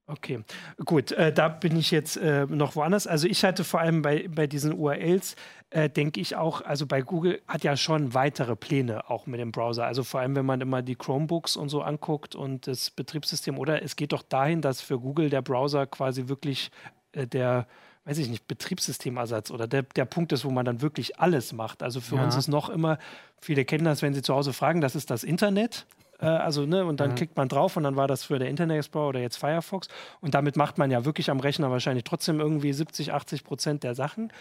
Okay, 0.08 0.42
gut, 0.84 1.12
äh, 1.12 1.32
da 1.32 1.48
bin 1.48 1.76
ich 1.76 1.92
jetzt 1.92 2.16
äh, 2.16 2.46
noch 2.46 2.74
woanders. 2.74 3.06
Also 3.06 3.28
ich 3.28 3.44
hatte 3.44 3.62
vor 3.62 3.80
allem 3.80 4.02
bei, 4.02 4.26
bei 4.28 4.48
diesen 4.48 4.74
URLs, 4.74 5.36
äh, 5.70 5.88
denke 5.88 6.20
ich 6.20 6.34
auch, 6.34 6.60
also 6.60 6.86
bei 6.86 7.02
Google 7.02 7.40
hat 7.46 7.62
ja 7.62 7.76
schon 7.76 8.12
weitere 8.12 8.56
Pläne 8.56 9.08
auch 9.08 9.26
mit 9.26 9.38
dem 9.38 9.52
Browser. 9.52 9.86
Also 9.86 10.02
vor 10.02 10.20
allem, 10.20 10.34
wenn 10.34 10.44
man 10.44 10.60
immer 10.60 10.82
die 10.82 10.96
Chromebooks 10.96 11.56
und 11.56 11.68
so 11.68 11.82
anguckt 11.82 12.34
und 12.34 12.66
das 12.66 12.90
Betriebssystem, 12.90 13.58
oder 13.58 13.82
es 13.82 13.94
geht 13.94 14.12
doch 14.12 14.22
dahin, 14.22 14.60
dass 14.60 14.80
für 14.80 14.98
Google 14.98 15.30
der 15.30 15.40
Browser 15.40 15.86
quasi 15.86 16.26
wirklich 16.26 16.72
äh, 17.12 17.28
der, 17.28 17.68
weiß 18.04 18.18
ich 18.18 18.28
nicht, 18.28 18.48
Betriebssystemersatz 18.48 19.52
oder 19.52 19.68
der, 19.68 19.84
der 19.84 20.04
Punkt 20.04 20.32
ist, 20.32 20.44
wo 20.44 20.50
man 20.50 20.64
dann 20.64 20.82
wirklich 20.82 21.20
alles 21.20 21.52
macht. 21.52 21.80
Also 21.80 22.00
für 22.00 22.16
ja. 22.16 22.24
uns 22.24 22.34
ist 22.34 22.48
noch 22.48 22.70
immer, 22.70 22.98
viele 23.40 23.64
kennen 23.64 23.84
das, 23.84 24.02
wenn 24.02 24.14
sie 24.14 24.22
zu 24.22 24.34
Hause 24.34 24.52
fragen, 24.52 24.80
das 24.80 24.96
ist 24.96 25.10
das 25.10 25.22
Internet. 25.22 25.86
Äh, 26.22 26.26
also, 26.26 26.64
ne, 26.64 26.84
und 26.86 27.00
dann 27.00 27.10
mhm. 27.10 27.14
klickt 27.16 27.36
man 27.36 27.48
drauf 27.48 27.76
und 27.76 27.82
dann 27.82 27.96
war 27.96 28.08
das 28.08 28.24
für 28.24 28.38
der 28.38 28.48
Internet 28.48 28.78
Explorer 28.78 29.08
oder 29.08 29.20
jetzt 29.20 29.36
Firefox. 29.36 29.88
Und 30.20 30.34
damit 30.34 30.56
macht 30.56 30.78
man 30.78 30.90
ja 30.90 31.04
wirklich 31.04 31.30
am 31.30 31.40
Rechner 31.40 31.70
wahrscheinlich 31.70 32.04
trotzdem 32.04 32.40
irgendwie 32.40 32.72
70, 32.72 33.12
80 33.12 33.44
Prozent 33.44 33.82
der 33.82 33.94
Sachen. 33.94 34.32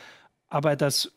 Aber 0.48 0.76
das 0.76 1.12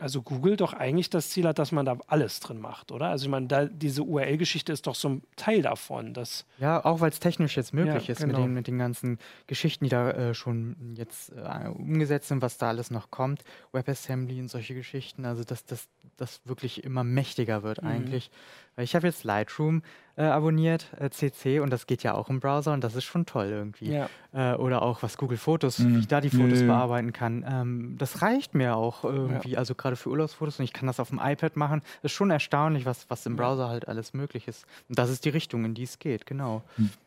also 0.00 0.22
Google 0.22 0.56
doch 0.56 0.72
eigentlich 0.72 1.10
das 1.10 1.30
Ziel 1.30 1.46
hat, 1.46 1.58
dass 1.58 1.72
man 1.72 1.84
da 1.86 1.98
alles 2.06 2.40
drin 2.40 2.60
macht, 2.60 2.90
oder? 2.92 3.06
Also 3.06 3.26
ich 3.26 3.30
meine, 3.30 3.46
da, 3.46 3.66
diese 3.66 4.02
URL-Geschichte 4.02 4.72
ist 4.72 4.86
doch 4.86 4.94
so 4.94 5.08
ein 5.08 5.22
Teil 5.36 5.62
davon. 5.62 6.14
Dass 6.14 6.46
ja, 6.58 6.84
auch 6.84 7.00
weil 7.00 7.10
es 7.10 7.20
technisch 7.20 7.56
jetzt 7.56 7.74
möglich 7.74 8.08
ja, 8.08 8.12
ist 8.12 8.20
genau. 8.20 8.38
mit, 8.38 8.46
den, 8.46 8.54
mit 8.54 8.66
den 8.66 8.78
ganzen 8.78 9.18
Geschichten, 9.46 9.84
die 9.84 9.90
da 9.90 10.10
äh, 10.10 10.34
schon 10.34 10.94
jetzt 10.96 11.32
äh, 11.32 11.68
umgesetzt 11.68 12.28
sind, 12.28 12.42
was 12.42 12.58
da 12.58 12.68
alles 12.68 12.90
noch 12.90 13.10
kommt, 13.10 13.44
WebAssembly 13.72 14.40
und 14.40 14.48
solche 14.48 14.74
Geschichten, 14.74 15.24
also 15.24 15.44
dass 15.44 15.64
das 15.64 15.88
das 16.20 16.40
wirklich 16.44 16.84
immer 16.84 17.02
mächtiger 17.02 17.62
wird 17.62 17.82
mhm. 17.82 17.88
eigentlich. 17.88 18.30
Ich 18.76 18.94
habe 18.94 19.06
jetzt 19.06 19.24
Lightroom 19.24 19.82
äh, 20.16 20.22
abonniert, 20.22 20.86
äh, 20.98 21.10
CC, 21.10 21.60
und 21.60 21.70
das 21.70 21.86
geht 21.86 22.02
ja 22.02 22.14
auch 22.14 22.28
im 22.30 22.40
Browser 22.40 22.72
und 22.72 22.84
das 22.84 22.94
ist 22.94 23.04
schon 23.04 23.26
toll 23.26 23.46
irgendwie. 23.46 23.92
Ja. 23.92 24.08
Äh, 24.32 24.56
oder 24.56 24.82
auch 24.82 25.02
was 25.02 25.16
Google 25.16 25.38
Fotos, 25.38 25.78
mhm. 25.78 25.96
wie 25.96 25.98
ich 26.00 26.08
da 26.08 26.20
die 26.20 26.30
Fotos 26.30 26.60
mhm. 26.60 26.68
bearbeiten 26.68 27.12
kann. 27.12 27.44
Ähm, 27.48 27.96
das 27.98 28.22
reicht 28.22 28.54
mir 28.54 28.76
auch 28.76 29.04
irgendwie, 29.04 29.52
ja. 29.52 29.58
also 29.58 29.74
gerade 29.74 29.89
für 29.96 30.10
Urlaubsfotos 30.10 30.58
und 30.58 30.64
ich 30.64 30.72
kann 30.72 30.86
das 30.86 31.00
auf 31.00 31.08
dem 31.08 31.20
iPad 31.22 31.56
machen. 31.56 31.82
Das 32.02 32.12
ist 32.12 32.16
schon 32.16 32.30
erstaunlich, 32.30 32.86
was, 32.86 33.08
was 33.08 33.26
im 33.26 33.36
Browser 33.36 33.68
halt 33.68 33.88
alles 33.88 34.14
möglich 34.14 34.48
ist. 34.48 34.66
Und 34.88 34.98
das 34.98 35.10
ist 35.10 35.24
die 35.24 35.30
Richtung, 35.30 35.64
in 35.64 35.74
die 35.74 35.84
es 35.84 35.98
geht, 35.98 36.26
genau. 36.26 36.62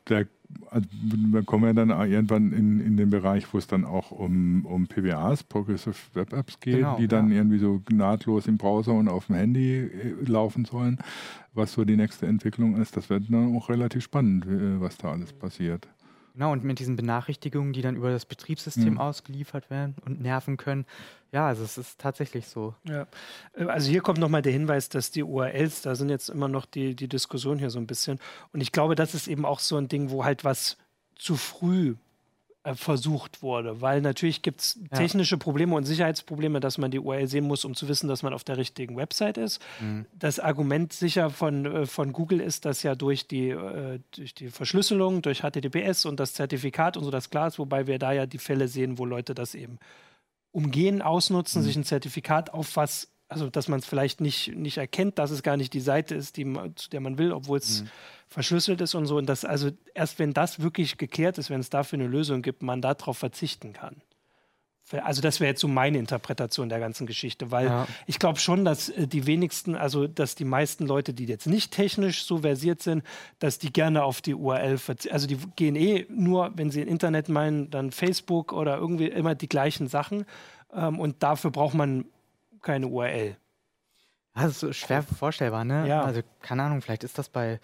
Da, 0.05 0.21
also, 0.69 0.87
wir 0.91 1.43
kommen 1.43 1.65
ja 1.65 1.73
dann 1.73 1.89
irgendwann 1.89 2.51
in, 2.51 2.79
in 2.79 2.97
den 2.97 3.09
Bereich, 3.09 3.51
wo 3.53 3.57
es 3.57 3.67
dann 3.67 3.85
auch 3.85 4.11
um, 4.11 4.65
um 4.65 4.87
PWAs, 4.87 5.43
Progressive 5.43 5.95
Web 6.13 6.33
Apps 6.33 6.59
geht, 6.59 6.77
genau, 6.77 6.97
die 6.97 7.07
dann 7.07 7.29
ja. 7.29 7.37
irgendwie 7.37 7.59
so 7.59 7.81
nahtlos 7.91 8.47
im 8.47 8.57
Browser 8.57 8.93
und 8.93 9.07
auf 9.07 9.27
dem 9.27 9.35
Handy 9.35 9.77
äh, 9.77 10.13
laufen 10.25 10.65
sollen 10.65 10.99
was 11.53 11.73
so 11.73 11.85
die 11.85 11.95
nächste 11.95 12.25
Entwicklung 12.25 12.77
ist. 12.77 12.97
Das 12.97 13.09
wird 13.09 13.25
dann 13.29 13.55
auch 13.55 13.69
relativ 13.69 14.03
spannend, 14.03 14.45
äh, 14.45 14.81
was 14.81 14.97
da 14.97 15.11
alles 15.11 15.33
passiert. 15.33 15.87
Genau, 16.33 16.51
und 16.51 16.63
mit 16.63 16.79
diesen 16.79 16.95
Benachrichtigungen, 16.95 17.73
die 17.73 17.83
dann 17.83 17.95
über 17.95 18.09
das 18.09 18.25
Betriebssystem 18.25 18.93
mhm. 18.93 18.99
ausgeliefert 18.99 19.69
werden 19.69 19.95
und 20.03 20.19
nerven 20.19 20.57
können. 20.57 20.85
Ja, 21.31 21.47
also 21.47 21.63
es 21.63 21.77
ist 21.77 21.99
tatsächlich 21.99 22.47
so. 22.47 22.73
Ja. 22.85 23.05
Äh, 23.53 23.65
also 23.65 23.89
hier 23.89 24.01
kommt 24.01 24.17
nochmal 24.17 24.41
der 24.41 24.51
Hinweis, 24.51 24.89
dass 24.89 25.11
die 25.11 25.23
URLs, 25.23 25.83
da 25.83 25.95
sind 25.95 26.09
jetzt 26.09 26.29
immer 26.29 26.47
noch 26.47 26.65
die, 26.65 26.95
die 26.95 27.07
Diskussion 27.07 27.59
hier 27.59 27.69
so 27.69 27.79
ein 27.79 27.85
bisschen. 27.85 28.19
Und 28.51 28.61
ich 28.61 28.71
glaube, 28.71 28.95
das 28.95 29.13
ist 29.13 29.27
eben 29.27 29.45
auch 29.45 29.59
so 29.59 29.77
ein 29.77 29.87
Ding, 29.87 30.09
wo 30.09 30.25
halt 30.25 30.43
was 30.43 30.77
zu 31.15 31.35
früh 31.35 31.95
äh, 32.63 32.75
versucht 32.75 33.41
wurde. 33.41 33.81
Weil 33.81 34.01
natürlich 34.01 34.41
gibt 34.41 34.61
es 34.61 34.79
ja. 34.91 34.97
technische 34.97 35.37
Probleme 35.37 35.75
und 35.75 35.83
Sicherheitsprobleme, 35.83 36.59
dass 36.59 36.77
man 36.77 36.91
die 36.91 36.99
URL 36.99 37.27
sehen 37.27 37.45
muss, 37.45 37.65
um 37.65 37.75
zu 37.75 37.87
wissen, 37.87 38.07
dass 38.07 38.23
man 38.23 38.33
auf 38.33 38.43
der 38.43 38.57
richtigen 38.57 38.95
Website 38.95 39.37
ist. 39.37 39.61
Mhm. 39.81 40.05
Das 40.13 40.39
Argument 40.39 40.93
sicher 40.93 41.29
von, 41.29 41.65
äh, 41.65 41.85
von 41.85 42.13
Google 42.13 42.39
ist, 42.39 42.65
dass 42.65 42.81
ja 42.83 42.95
durch 42.95 43.27
die, 43.27 43.49
äh, 43.49 43.99
durch 44.11 44.33
die 44.33 44.49
Verschlüsselung, 44.49 45.21
durch 45.21 45.41
HTTPS 45.41 46.05
und 46.05 46.19
das 46.19 46.33
Zertifikat 46.33 46.97
und 46.97 47.03
so 47.03 47.11
das 47.11 47.29
klar 47.29 47.47
ist, 47.47 47.59
wobei 47.59 47.87
wir 47.87 47.99
da 47.99 48.11
ja 48.11 48.25
die 48.25 48.37
Fälle 48.37 48.67
sehen, 48.67 48.97
wo 48.97 49.05
Leute 49.05 49.35
das 49.35 49.55
eben 49.55 49.79
umgehen, 50.51 51.01
ausnutzen, 51.01 51.61
mhm. 51.61 51.65
sich 51.65 51.75
ein 51.75 51.83
Zertifikat 51.83 52.53
auf 52.53 52.75
was 52.75 53.12
also 53.33 53.49
dass 53.49 53.67
man 53.67 53.79
es 53.79 53.85
vielleicht 53.85 54.21
nicht, 54.21 54.55
nicht 54.55 54.77
erkennt, 54.77 55.19
dass 55.19 55.31
es 55.31 55.43
gar 55.43 55.57
nicht 55.57 55.73
die 55.73 55.81
Seite 55.81 56.15
ist, 56.15 56.37
die, 56.37 56.45
zu 56.75 56.89
der 56.89 57.01
man 57.01 57.17
will, 57.17 57.31
obwohl 57.31 57.57
es 57.57 57.81
mhm 57.81 57.89
verschlüsselt 58.33 58.81
ist 58.81 58.95
und 58.95 59.05
so. 59.05 59.17
Und 59.17 59.27
das, 59.27 59.45
also 59.45 59.69
erst 59.93 60.19
wenn 60.19 60.33
das 60.33 60.59
wirklich 60.59 60.97
geklärt 60.97 61.37
ist, 61.37 61.49
wenn 61.49 61.61
es 61.61 61.69
dafür 61.69 61.99
eine 61.99 62.07
Lösung 62.07 62.41
gibt, 62.41 62.63
man 62.63 62.81
darauf 62.81 63.17
verzichten 63.17 63.71
kann. 63.71 64.01
Also 64.91 65.21
das 65.21 65.39
wäre 65.39 65.49
jetzt 65.49 65.61
so 65.61 65.67
meine 65.67 65.97
Interpretation 65.97 66.67
der 66.67 66.79
ganzen 66.79 67.07
Geschichte, 67.07 67.51
weil 67.51 67.67
ja. 67.67 67.87
ich 68.05 68.19
glaube 68.19 68.39
schon, 68.39 68.65
dass 68.65 68.89
äh, 68.89 69.07
die 69.07 69.25
wenigsten, 69.25 69.75
also 69.75 70.07
dass 70.07 70.35
die 70.35 70.45
meisten 70.45 70.85
Leute, 70.85 71.13
die 71.13 71.25
jetzt 71.25 71.47
nicht 71.47 71.71
technisch 71.71 72.25
so 72.25 72.39
versiert 72.39 72.81
sind, 72.81 73.01
dass 73.39 73.57
die 73.57 73.71
gerne 73.71 74.03
auf 74.03 74.21
die 74.21 74.35
URL 74.35 74.77
verzichten. 74.77 75.13
Also 75.13 75.25
die 75.25 75.37
gehen 75.55 75.75
eh 75.75 76.05
nur, 76.09 76.51
wenn 76.55 76.69
sie 76.69 76.81
Internet 76.81 77.29
meinen, 77.29 77.71
dann 77.71 77.91
Facebook 77.91 78.51
oder 78.51 78.77
irgendwie 78.77 79.07
immer 79.07 79.35
die 79.35 79.47
gleichen 79.47 79.87
Sachen. 79.87 80.25
Ähm, 80.73 80.99
und 80.99 81.23
dafür 81.23 81.49
braucht 81.49 81.75
man 81.75 82.05
keine 82.63 82.87
URL. 82.87 83.37
Das 84.35 84.63
ist 84.63 84.77
schwer 84.77 85.03
vorstellbar, 85.03 85.63
ne? 85.63 85.87
Ja. 85.87 86.01
Also 86.01 86.21
keine 86.41 86.63
Ahnung, 86.63 86.81
vielleicht 86.81 87.03
ist 87.03 87.17
das 87.17 87.29
bei 87.29 87.59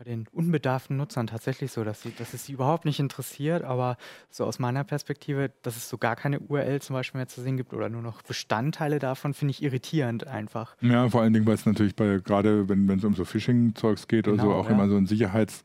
bei 0.00 0.04
den 0.04 0.26
unbedarften 0.32 0.96
Nutzern 0.96 1.26
tatsächlich 1.26 1.72
so, 1.72 1.84
dass, 1.84 2.00
sie, 2.00 2.14
dass 2.16 2.32
es 2.32 2.46
sie 2.46 2.54
überhaupt 2.54 2.86
nicht 2.86 3.00
interessiert, 3.00 3.62
aber 3.64 3.98
so 4.30 4.46
aus 4.46 4.58
meiner 4.58 4.82
Perspektive, 4.82 5.52
dass 5.60 5.76
es 5.76 5.90
so 5.90 5.98
gar 5.98 6.16
keine 6.16 6.40
URL 6.40 6.80
zum 6.80 6.94
Beispiel 6.94 7.18
mehr 7.18 7.28
zu 7.28 7.42
sehen 7.42 7.58
gibt 7.58 7.74
oder 7.74 7.90
nur 7.90 8.00
noch 8.00 8.22
Bestandteile 8.22 8.98
davon, 8.98 9.34
finde 9.34 9.50
ich 9.50 9.62
irritierend 9.62 10.26
einfach. 10.26 10.74
Ja, 10.80 11.06
vor 11.10 11.20
allen 11.20 11.34
Dingen, 11.34 11.44
weil 11.44 11.52
es 11.52 11.66
natürlich 11.66 11.94
bei, 11.96 12.18
gerade 12.24 12.66
wenn 12.70 12.88
es 12.88 13.04
um 13.04 13.14
so 13.14 13.26
Phishing-Zeugs 13.26 14.08
geht 14.08 14.24
genau, 14.24 14.42
oder 14.42 14.42
so, 14.42 14.54
auch 14.54 14.64
ja. 14.64 14.70
immer 14.70 14.88
so 14.88 14.96
ein 14.96 15.06
Sicherheits- 15.06 15.62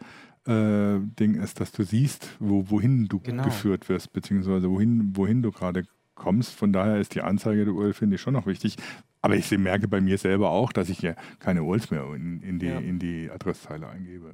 äh, 0.47 0.99
Ding 1.19 1.41
ist, 1.41 1.59
dass 1.59 1.71
du 1.71 1.81
siehst, 1.81 2.29
wo, 2.39 2.69
wohin 2.69 3.07
du 3.07 3.19
genau. 3.19 3.45
geführt 3.45 3.89
wirst, 3.89 4.13
beziehungsweise 4.13 4.69
wohin, 4.69 5.15
wohin 5.15 5.41
du 5.41 5.51
gerade 5.51 5.87
kommst. 6.15 6.53
Von 6.53 6.73
daher 6.73 6.97
ist 6.97 7.15
die 7.15 7.21
Anzeige 7.21 7.65
der 7.65 7.73
URL, 7.73 7.93
finde 7.93 8.15
ich, 8.15 8.21
schon 8.21 8.33
noch 8.33 8.47
wichtig. 8.47 8.77
Aber 9.21 9.35
ich 9.35 9.49
merke 9.51 9.87
bei 9.87 10.01
mir 10.01 10.17
selber 10.17 10.51
auch, 10.51 10.71
dass 10.71 10.89
ich 10.89 11.01
ja 11.01 11.15
keine 11.39 11.63
URLs 11.63 11.91
mehr 11.91 12.05
in, 12.15 12.41
in, 12.41 12.59
die, 12.59 12.67
ja. 12.67 12.79
in 12.79 12.99
die 12.99 13.29
Adresszeile 13.29 13.87
eingebe. 13.87 14.33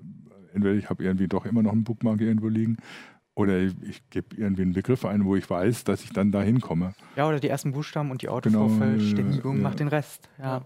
Entweder 0.53 0.75
ich 0.75 0.89
habe 0.89 1.03
irgendwie 1.03 1.27
doch 1.27 1.45
immer 1.45 1.63
noch 1.63 1.71
einen 1.71 1.84
Bookmark 1.84 2.19
irgendwo 2.21 2.49
liegen 2.49 2.77
oder 3.36 3.57
ich, 3.59 3.73
ich 3.82 4.09
gebe 4.09 4.36
irgendwie 4.36 4.63
einen 4.63 4.73
Begriff 4.73 5.05
ein, 5.05 5.25
wo 5.25 5.36
ich 5.36 5.49
weiß, 5.49 5.84
dass 5.84 6.03
ich 6.03 6.11
dann 6.11 6.32
da 6.32 6.41
hinkomme. 6.41 6.93
Ja, 7.15 7.27
oder 7.27 7.39
die 7.39 7.47
ersten 7.47 7.71
Buchstaben 7.71 8.11
und 8.11 8.21
die 8.21 8.29
Autovervollständigung 8.29 9.55
genau, 9.55 9.69
macht 9.69 9.79
den 9.79 9.88
Rest. 9.88 10.29
Ja. 10.39 10.63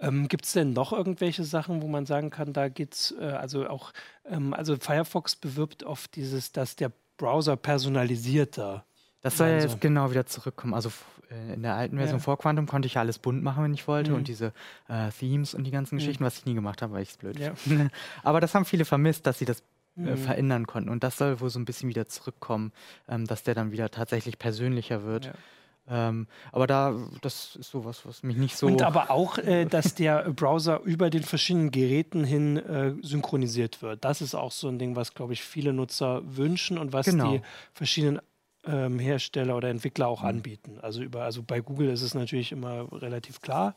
Ähm, 0.00 0.28
Gibt 0.28 0.44
es 0.44 0.52
denn 0.52 0.72
noch 0.72 0.92
irgendwelche 0.92 1.44
Sachen, 1.44 1.80
wo 1.80 1.88
man 1.88 2.04
sagen 2.04 2.30
kann, 2.30 2.52
da 2.52 2.68
geht 2.68 2.94
es, 2.94 3.14
äh, 3.18 3.24
also 3.24 3.68
auch, 3.68 3.92
ähm, 4.26 4.52
also 4.52 4.76
Firefox 4.76 5.36
bewirbt 5.36 5.84
oft 5.84 6.14
dieses, 6.16 6.52
dass 6.52 6.76
der 6.76 6.92
Browser 7.16 7.56
personalisierter. 7.56 8.84
Das 9.24 9.38
soll 9.38 9.48
ja 9.48 9.58
jetzt 9.58 9.80
genau 9.80 10.10
wieder 10.10 10.26
zurückkommen. 10.26 10.74
Also 10.74 10.90
äh, 11.30 11.54
in 11.54 11.62
der 11.62 11.76
alten 11.76 11.96
Version 11.96 12.18
ja. 12.18 12.22
vor 12.22 12.36
Quantum 12.38 12.66
konnte 12.66 12.84
ich 12.84 12.94
ja 12.94 13.00
alles 13.00 13.18
bunt 13.18 13.42
machen, 13.42 13.64
wenn 13.64 13.72
ich 13.72 13.88
wollte 13.88 14.10
mhm. 14.10 14.18
und 14.18 14.28
diese 14.28 14.52
äh, 14.86 15.10
Themes 15.18 15.54
und 15.54 15.64
die 15.64 15.70
ganzen 15.70 15.94
mhm. 15.94 16.00
Geschichten, 16.00 16.22
was 16.22 16.36
ich 16.36 16.44
nie 16.44 16.52
gemacht 16.52 16.82
habe, 16.82 16.92
weil 16.92 17.02
ich 17.02 17.08
es 17.08 17.16
blöd 17.16 17.38
ja. 17.38 17.54
Aber 18.22 18.42
das 18.42 18.54
haben 18.54 18.66
viele 18.66 18.84
vermisst, 18.84 19.26
dass 19.26 19.38
sie 19.38 19.46
das 19.46 19.62
äh, 19.96 20.00
mhm. 20.00 20.18
verändern 20.18 20.66
konnten 20.66 20.90
und 20.90 21.02
das 21.02 21.16
soll 21.16 21.40
wohl 21.40 21.48
so 21.48 21.58
ein 21.58 21.64
bisschen 21.64 21.88
wieder 21.88 22.06
zurückkommen, 22.06 22.70
ähm, 23.08 23.26
dass 23.26 23.42
der 23.44 23.54
dann 23.54 23.72
wieder 23.72 23.90
tatsächlich 23.90 24.38
persönlicher 24.38 25.04
wird. 25.04 25.24
Ja. 25.24 25.32
Ähm, 25.86 26.26
aber 26.52 26.66
da, 26.66 26.94
das 27.22 27.56
ist 27.56 27.70
sowas, 27.70 28.02
was 28.04 28.22
mich 28.22 28.36
nicht 28.36 28.56
so. 28.56 28.66
Und 28.66 28.82
aber 28.82 29.10
auch, 29.10 29.38
äh, 29.38 29.64
dass 29.64 29.94
der 29.94 30.30
Browser 30.30 30.80
über 30.82 31.08
den 31.08 31.22
verschiedenen 31.22 31.70
Geräten 31.70 32.24
hin 32.24 32.56
äh, 32.56 32.94
synchronisiert 33.02 33.80
wird. 33.80 34.04
Das 34.04 34.20
ist 34.20 34.34
auch 34.34 34.52
so 34.52 34.68
ein 34.68 34.78
Ding, 34.78 34.96
was, 34.96 35.14
glaube 35.14 35.34
ich, 35.34 35.42
viele 35.42 35.72
Nutzer 35.72 36.22
wünschen 36.24 36.78
und 36.78 36.92
was 36.92 37.06
genau. 37.06 37.32
die 37.32 37.42
verschiedenen 37.72 38.20
ähm, 38.66 38.98
Hersteller 38.98 39.56
oder 39.56 39.68
Entwickler 39.68 40.08
auch 40.08 40.22
mhm. 40.22 40.28
anbieten. 40.28 40.78
Also, 40.82 41.02
über, 41.02 41.22
also 41.22 41.42
bei 41.42 41.60
Google 41.60 41.90
ist 41.90 42.02
es 42.02 42.14
natürlich 42.14 42.52
immer 42.52 42.86
relativ 42.92 43.40
klar 43.40 43.74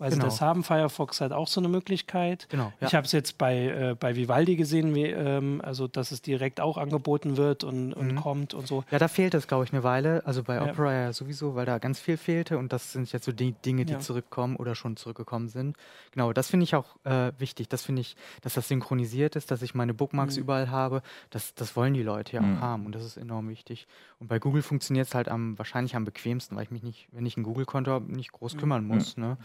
weil 0.00 0.10
genau. 0.10 0.24
das 0.24 0.40
haben. 0.40 0.64
Firefox 0.64 1.20
hat 1.20 1.32
auch 1.32 1.46
so 1.46 1.60
eine 1.60 1.68
Möglichkeit. 1.68 2.48
Genau, 2.48 2.72
ja. 2.80 2.86
Ich 2.86 2.94
habe 2.94 3.04
es 3.04 3.12
jetzt 3.12 3.36
bei, 3.36 3.66
äh, 3.66 3.94
bei 3.94 4.16
Vivaldi 4.16 4.56
gesehen, 4.56 4.94
wie, 4.94 5.04
ähm, 5.04 5.60
also 5.62 5.88
dass 5.88 6.10
es 6.10 6.22
direkt 6.22 6.58
auch 6.60 6.78
angeboten 6.78 7.36
wird 7.36 7.64
und, 7.64 7.92
und 7.92 8.12
mhm. 8.12 8.16
kommt 8.16 8.54
und 8.54 8.66
so. 8.66 8.82
Ja, 8.90 8.98
da 8.98 9.08
fehlt 9.08 9.34
es, 9.34 9.46
glaube 9.46 9.64
ich, 9.64 9.72
eine 9.74 9.84
Weile. 9.84 10.22
Also 10.24 10.42
bei 10.42 10.56
ja. 10.56 10.64
Opera 10.64 10.92
ja 10.92 11.12
sowieso, 11.12 11.54
weil 11.54 11.66
da 11.66 11.76
ganz 11.76 12.00
viel 12.00 12.16
fehlte 12.16 12.56
und 12.56 12.72
das 12.72 12.92
sind 12.92 13.12
jetzt 13.12 13.26
so 13.26 13.32
die 13.32 13.52
Dinge, 13.52 13.84
die 13.84 13.92
ja. 13.92 13.98
zurückkommen 13.98 14.56
oder 14.56 14.74
schon 14.74 14.96
zurückgekommen 14.96 15.50
sind. 15.50 15.76
Genau, 16.12 16.32
das 16.32 16.48
finde 16.48 16.64
ich 16.64 16.74
auch 16.74 16.96
äh, 17.04 17.32
wichtig. 17.38 17.68
Das 17.68 17.82
finde 17.82 18.00
ich, 18.00 18.16
dass 18.40 18.54
das 18.54 18.68
synchronisiert 18.68 19.36
ist, 19.36 19.50
dass 19.50 19.60
ich 19.60 19.74
meine 19.74 19.92
Bookmarks 19.92 20.36
mhm. 20.36 20.42
überall 20.42 20.70
habe. 20.70 21.02
Das, 21.28 21.54
das 21.54 21.76
wollen 21.76 21.92
die 21.92 22.02
Leute 22.02 22.36
ja 22.36 22.40
mhm. 22.40 22.56
auch 22.56 22.60
haben 22.62 22.86
und 22.86 22.94
das 22.94 23.04
ist 23.04 23.18
enorm 23.18 23.50
wichtig. 23.50 23.86
Und 24.18 24.28
bei 24.28 24.38
Google 24.38 24.62
funktioniert 24.62 25.08
es 25.08 25.14
halt 25.14 25.28
am, 25.28 25.58
wahrscheinlich 25.58 25.94
am 25.94 26.06
bequemsten, 26.06 26.56
weil 26.56 26.62
ich 26.62 26.70
mich 26.70 26.82
nicht, 26.82 27.08
wenn 27.12 27.26
ich 27.26 27.36
ein 27.36 27.42
Google-Konto 27.42 27.90
habe, 27.90 28.10
nicht 28.10 28.32
groß 28.32 28.56
kümmern 28.56 28.86
muss. 28.86 29.18
Ne? 29.18 29.36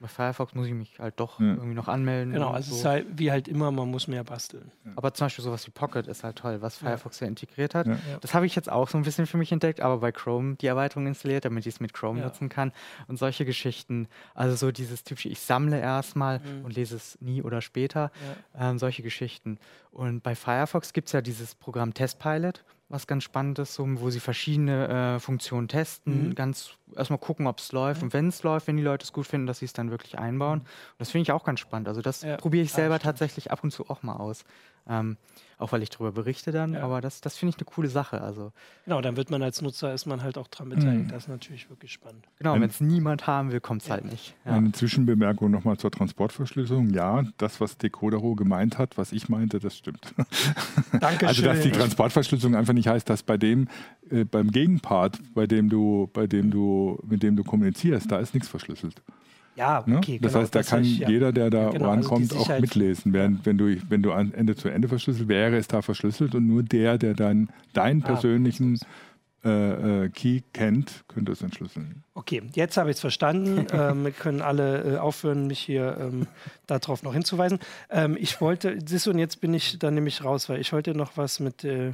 Bei 0.00 0.08
Firefox 0.08 0.54
muss 0.54 0.66
ich 0.66 0.74
mich 0.74 0.98
halt 0.98 1.20
doch 1.20 1.38
ja. 1.38 1.46
irgendwie 1.46 1.74
noch 1.74 1.86
anmelden. 1.86 2.32
Genau, 2.32 2.50
also 2.50 2.70
so. 2.70 2.74
es 2.74 2.80
ist 2.80 2.84
halt 2.84 3.06
wie 3.14 3.30
halt 3.30 3.46
immer, 3.46 3.70
man 3.70 3.88
muss 3.88 4.08
mehr 4.08 4.24
basteln. 4.24 4.72
Ja. 4.84 4.92
Aber 4.96 5.14
zum 5.14 5.26
Beispiel 5.26 5.44
sowas 5.44 5.64
wie 5.66 5.70
Pocket 5.70 6.08
ist 6.08 6.24
halt 6.24 6.36
toll, 6.36 6.60
was 6.60 6.78
Firefox 6.78 7.20
ja, 7.20 7.28
integriert 7.28 7.74
hat. 7.76 7.86
Das 8.20 8.34
habe 8.34 8.44
ich 8.46 8.56
jetzt 8.56 8.70
auch 8.70 8.88
so 8.88 8.98
ein 8.98 9.04
bisschen 9.04 9.26
für 9.26 9.36
mich 9.36 9.52
entdeckt, 9.52 9.80
aber 9.80 9.98
bei 9.98 10.10
Chrome 10.10 10.56
die 10.56 10.66
Erweiterung 10.66 11.06
installiert, 11.06 11.44
damit 11.44 11.66
ich 11.66 11.74
es 11.74 11.80
mit 11.80 11.92
Chrome 11.92 12.20
nutzen 12.20 12.48
kann. 12.48 12.72
Und 13.06 13.18
solche 13.18 13.44
Geschichten, 13.44 14.08
also 14.34 14.56
so 14.56 14.72
dieses 14.72 15.04
typische, 15.04 15.28
ich 15.28 15.40
sammle 15.40 15.78
erstmal 15.78 16.40
mhm. 16.40 16.64
und 16.64 16.74
lese 16.74 16.96
es 16.96 17.16
nie 17.20 17.42
oder 17.42 17.60
später, 17.60 18.10
ähm, 18.58 18.78
solche 18.78 19.04
Geschichten. 19.04 19.58
Und 19.92 20.22
bei 20.22 20.34
Firefox 20.34 20.92
gibt 20.92 21.08
es 21.08 21.12
ja 21.12 21.20
dieses 21.20 21.54
Programm 21.54 21.94
Testpilot 21.94 22.64
was 22.92 23.06
ganz 23.06 23.24
spannend 23.24 23.58
ist, 23.58 23.74
so, 23.74 23.86
wo 24.00 24.10
sie 24.10 24.20
verschiedene 24.20 25.16
äh, 25.16 25.18
Funktionen 25.18 25.66
testen, 25.66 26.28
mhm. 26.28 26.34
ganz 26.34 26.72
erstmal 26.94 27.18
gucken, 27.18 27.46
ob 27.46 27.58
es 27.58 27.72
läuft 27.72 28.02
mhm. 28.02 28.06
und 28.06 28.12
wenn 28.12 28.28
es 28.28 28.42
läuft, 28.42 28.66
wenn 28.66 28.76
die 28.76 28.82
Leute 28.82 29.04
es 29.04 29.12
gut 29.12 29.26
finden, 29.26 29.46
dass 29.46 29.60
sie 29.60 29.64
es 29.64 29.72
dann 29.72 29.90
wirklich 29.90 30.18
einbauen. 30.18 30.60
Und 30.60 30.68
das 30.98 31.10
finde 31.10 31.22
ich 31.22 31.32
auch 31.32 31.44
ganz 31.44 31.60
spannend. 31.60 31.88
Also 31.88 32.02
das 32.02 32.22
ja. 32.22 32.36
probiere 32.36 32.64
ich 32.64 32.72
selber 32.72 32.96
ja, 32.96 32.98
tatsächlich 32.98 33.50
ab 33.50 33.64
und 33.64 33.70
zu 33.70 33.88
auch 33.88 34.02
mal 34.02 34.16
aus. 34.16 34.44
Ähm, 34.88 35.16
auch 35.58 35.70
weil 35.70 35.82
ich 35.82 35.90
darüber 35.90 36.10
berichte 36.10 36.50
dann, 36.50 36.74
ja. 36.74 36.82
aber 36.82 37.00
das, 37.00 37.20
das 37.20 37.36
finde 37.36 37.50
ich 37.50 37.58
eine 37.58 37.72
coole 37.72 37.88
Sache. 37.88 38.20
Also, 38.20 38.52
genau, 38.84 39.00
dann 39.00 39.16
wird 39.16 39.30
man 39.30 39.42
als 39.44 39.62
Nutzer, 39.62 39.94
ist 39.94 40.06
man 40.06 40.22
halt 40.22 40.36
auch 40.36 40.48
dran 40.48 40.70
beteiligt. 40.70 41.06
Mhm. 41.06 41.08
Das 41.08 41.24
ist 41.24 41.28
natürlich 41.28 41.70
wirklich 41.70 41.92
spannend. 41.92 42.26
Genau, 42.38 42.54
wenn 42.54 42.64
es 42.64 42.80
niemand 42.80 43.28
haben 43.28 43.52
will, 43.52 43.60
kommt 43.60 43.82
es 43.82 43.88
ja. 43.88 43.94
halt 43.94 44.04
nicht. 44.04 44.34
Ja. 44.44 44.52
Eine 44.52 44.72
Zwischenbemerkung 44.72 45.52
nochmal 45.52 45.76
zur 45.78 45.92
Transportverschlüsselung. 45.92 46.90
Ja, 46.90 47.22
das, 47.38 47.60
was 47.60 47.78
Decodero 47.78 48.34
gemeint 48.34 48.76
hat, 48.78 48.98
was 48.98 49.12
ich 49.12 49.28
meinte, 49.28 49.60
das 49.60 49.76
stimmt. 49.76 50.14
Danke 51.00 51.28
Also, 51.28 51.42
dass 51.42 51.60
die 51.60 51.70
Transportverschlüsselung 51.70 52.56
einfach 52.56 52.74
nicht 52.74 52.88
heißt, 52.88 53.08
dass 53.08 53.22
bei 53.22 53.36
dem, 53.36 53.68
äh, 54.10 54.24
beim 54.24 54.50
Gegenpart, 54.50 55.20
bei 55.32 55.46
dem 55.46 55.68
du, 55.68 56.10
bei 56.12 56.26
dem 56.26 56.50
du, 56.50 56.98
mit 57.06 57.22
dem 57.22 57.36
du 57.36 57.44
kommunizierst, 57.44 58.10
da 58.10 58.18
ist 58.18 58.34
nichts 58.34 58.48
verschlüsselt. 58.48 59.00
Ja, 59.54 59.84
ne? 59.86 59.98
okay. 59.98 60.12
Ne? 60.12 60.20
Das 60.20 60.32
genau, 60.32 60.42
heißt, 60.42 60.54
da 60.54 60.62
kann 60.62 60.82
ich, 60.82 60.98
jeder, 60.98 61.32
der 61.32 61.50
da 61.50 61.70
genau, 61.70 61.90
rankommt, 61.90 62.32
also 62.32 62.52
auch 62.52 62.60
mitlesen. 62.60 63.12
Während, 63.12 63.44
wenn, 63.44 63.58
du, 63.58 63.76
wenn 63.88 64.02
du 64.02 64.12
an 64.12 64.32
Ende 64.32 64.56
zu 64.56 64.68
Ende 64.68 64.88
verschlüsselt, 64.88 65.28
wäre 65.28 65.56
es 65.56 65.68
da 65.68 65.82
verschlüsselt 65.82 66.34
und 66.34 66.46
nur 66.46 66.62
der, 66.62 66.98
der 66.98 67.14
dann 67.14 67.50
deinen 67.72 68.02
ah, 68.02 68.06
persönlichen 68.06 68.78
äh, 69.44 70.04
äh, 70.04 70.08
Key 70.08 70.42
kennt, 70.52 71.04
könnte 71.08 71.32
es 71.32 71.42
entschlüsseln. 71.42 72.04
Okay, 72.14 72.42
jetzt 72.54 72.76
habe 72.76 72.90
ich 72.90 72.96
es 72.96 73.00
verstanden. 73.00 73.66
ähm, 73.72 74.04
wir 74.04 74.12
können 74.12 74.40
alle 74.40 74.94
äh, 74.94 74.98
aufhören, 74.98 75.48
mich 75.48 75.58
hier 75.58 75.96
ähm, 76.00 76.26
darauf 76.66 77.02
noch 77.02 77.12
hinzuweisen. 77.12 77.58
Ähm, 77.90 78.16
ich 78.18 78.40
wollte, 78.40 78.78
siehst 78.84 79.06
du, 79.06 79.10
und 79.10 79.18
jetzt 79.18 79.40
bin 79.40 79.52
ich 79.52 79.78
dann 79.78 79.94
nämlich 79.94 80.22
raus, 80.24 80.48
weil 80.48 80.60
ich 80.60 80.72
wollte 80.72 80.94
noch 80.94 81.16
was 81.16 81.40
mit 81.40 81.64
äh, 81.64 81.92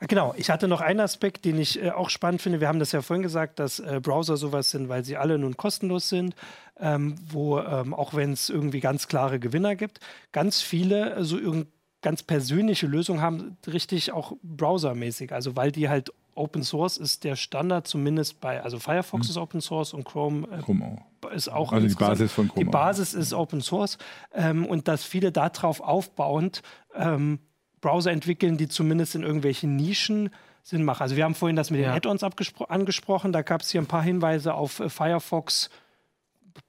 Genau, 0.00 0.34
ich 0.36 0.50
hatte 0.50 0.68
noch 0.68 0.80
einen 0.80 1.00
Aspekt, 1.00 1.44
den 1.44 1.58
ich 1.58 1.82
äh, 1.82 1.90
auch 1.90 2.10
spannend 2.10 2.42
finde. 2.42 2.60
Wir 2.60 2.68
haben 2.68 2.78
das 2.78 2.92
ja 2.92 3.02
vorhin 3.02 3.22
gesagt, 3.22 3.58
dass 3.58 3.80
äh, 3.80 4.00
Browser 4.02 4.36
sowas 4.36 4.70
sind, 4.70 4.88
weil 4.88 5.04
sie 5.04 5.16
alle 5.16 5.38
nun 5.38 5.56
kostenlos 5.56 6.08
sind, 6.08 6.34
ähm, 6.78 7.16
wo 7.28 7.58
ähm, 7.58 7.94
auch 7.94 8.14
wenn 8.14 8.32
es 8.32 8.48
irgendwie 8.48 8.80
ganz 8.80 9.08
klare 9.08 9.38
Gewinner 9.38 9.76
gibt, 9.76 10.00
ganz 10.32 10.62
viele 10.62 11.14
äh, 11.14 11.24
so 11.24 11.36
also 11.36 11.64
ganz 12.02 12.22
persönliche 12.22 12.86
Lösungen 12.86 13.20
haben, 13.20 13.58
richtig 13.66 14.12
auch 14.12 14.32
browsermäßig. 14.42 15.32
Also 15.32 15.56
weil 15.56 15.70
die 15.70 15.88
halt 15.88 16.12
Open 16.34 16.62
Source 16.62 16.96
ist 16.96 17.24
der 17.24 17.36
Standard, 17.36 17.86
zumindest 17.86 18.40
bei, 18.40 18.62
also 18.62 18.78
Firefox 18.78 19.26
hm. 19.26 19.30
ist 19.30 19.36
Open 19.36 19.60
Source 19.60 19.92
und 19.92 20.04
Chrome, 20.04 20.48
äh, 20.50 20.62
Chrome 20.62 20.98
ist 21.34 21.48
auch. 21.48 21.72
Also 21.72 21.86
die 21.86 21.94
Basis 21.94 22.32
von 22.32 22.48
Chrome. 22.48 22.64
Die 22.64 22.70
Basis 22.70 23.14
auch. 23.14 23.18
ist 23.18 23.32
Open 23.34 23.60
Source 23.60 23.98
ähm, 24.32 24.64
und 24.64 24.88
dass 24.88 25.04
viele 25.04 25.32
darauf 25.32 25.80
aufbauend 25.80 26.62
ähm, 26.94 27.40
Browser 27.80 28.12
entwickeln, 28.12 28.56
die 28.56 28.68
zumindest 28.68 29.14
in 29.14 29.22
irgendwelchen 29.22 29.76
Nischen 29.76 30.30
Sinn 30.62 30.84
machen. 30.84 31.02
Also 31.02 31.16
wir 31.16 31.24
haben 31.24 31.34
vorhin 31.34 31.56
das 31.56 31.70
mit 31.70 31.80
den 31.80 31.86
ja. 31.86 31.94
Add-ons 31.94 32.22
angesprochen, 32.22 33.32
da 33.32 33.42
gab 33.42 33.62
es 33.62 33.70
hier 33.70 33.80
ein 33.80 33.86
paar 33.86 34.02
Hinweise 34.02 34.54
auf 34.54 34.80
äh, 34.80 34.88
Firefox. 34.88 35.70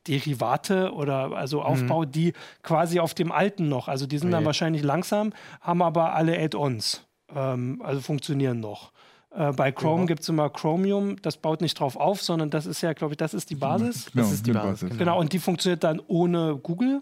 Derivate 0.08 0.94
oder 0.94 1.36
also 1.36 1.60
mhm. 1.60 1.66
Aufbau, 1.66 2.02
mhm. 2.02 2.12
die 2.12 2.34
quasi 2.62 3.00
auf 3.00 3.14
dem 3.14 3.32
alten 3.32 3.68
noch, 3.68 3.88
also 3.88 4.06
die 4.06 4.18
sind 4.20 4.30
okay. 4.30 4.38
dann 4.38 4.46
wahrscheinlich 4.46 4.84
langsam, 4.84 5.34
haben 5.60 5.82
aber 5.82 6.14
alle 6.14 6.40
Add-ons, 6.40 7.06
ähm, 7.36 7.82
also 7.84 8.00
funktionieren 8.00 8.60
noch. 8.60 8.92
Äh, 9.36 9.52
bei 9.54 9.72
Chrome 9.72 10.02
ja. 10.02 10.08
gibt 10.08 10.22
es 10.22 10.30
immer 10.30 10.50
Chromium, 10.50 11.22
das 11.22 11.38
baut 11.38 11.62
nicht 11.62 11.80
drauf 11.80 11.96
auf, 11.96 12.22
sondern 12.22 12.50
das 12.50 12.66
ist 12.66 12.82
ja, 12.82 12.94
glaube 12.94 13.14
ich, 13.14 13.18
das 13.18 13.34
ist 13.34 13.50
die 13.50 13.56
Basis. 13.56 14.12
Genau, 14.12 14.24
das 14.24 14.34
ist 14.34 14.48
die 14.48 14.52
Basis. 14.52 14.80
Genau. 14.82 14.96
genau, 14.98 15.20
und 15.20 15.34
die 15.34 15.40
funktioniert 15.40 15.84
dann 15.84 16.02
ohne 16.08 16.58
Google. 16.58 17.02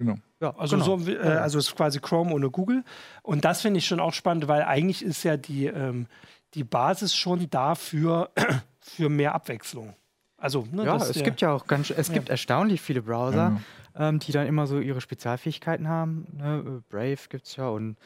Genau. 0.00 0.14
Ja, 0.40 0.54
also 0.56 0.78
genau. 0.78 0.96
so, 0.96 1.10
äh, 1.10 1.18
also 1.18 1.58
ist 1.58 1.76
quasi 1.76 2.00
Chrome 2.00 2.32
ohne 2.32 2.50
Google. 2.50 2.84
Und 3.22 3.44
das 3.44 3.60
finde 3.60 3.78
ich 3.78 3.86
schon 3.86 4.00
auch 4.00 4.14
spannend, 4.14 4.48
weil 4.48 4.62
eigentlich 4.62 5.04
ist 5.04 5.22
ja 5.24 5.36
die, 5.36 5.66
ähm, 5.66 6.06
die 6.54 6.64
Basis 6.64 7.14
schon 7.14 7.50
dafür 7.50 8.30
für 8.80 9.10
mehr 9.10 9.34
Abwechslung. 9.34 9.94
Also, 10.38 10.66
ne, 10.72 10.86
ja, 10.86 10.96
es 10.96 11.22
gibt 11.22 11.42
ja 11.42 11.52
auch 11.52 11.66
ganz, 11.66 11.90
es 11.90 12.08
ja. 12.08 12.14
gibt 12.14 12.30
erstaunlich 12.30 12.80
viele 12.80 13.02
Browser, 13.02 13.60
ja. 13.94 14.08
ähm, 14.08 14.20
die 14.20 14.32
dann 14.32 14.46
immer 14.46 14.66
so 14.66 14.80
ihre 14.80 15.02
Spezialfähigkeiten 15.02 15.86
haben. 15.86 16.26
Ne? 16.32 16.82
Brave 16.88 17.18
gibt 17.28 17.46
es 17.46 17.56
ja 17.56 17.68
und 17.68 17.98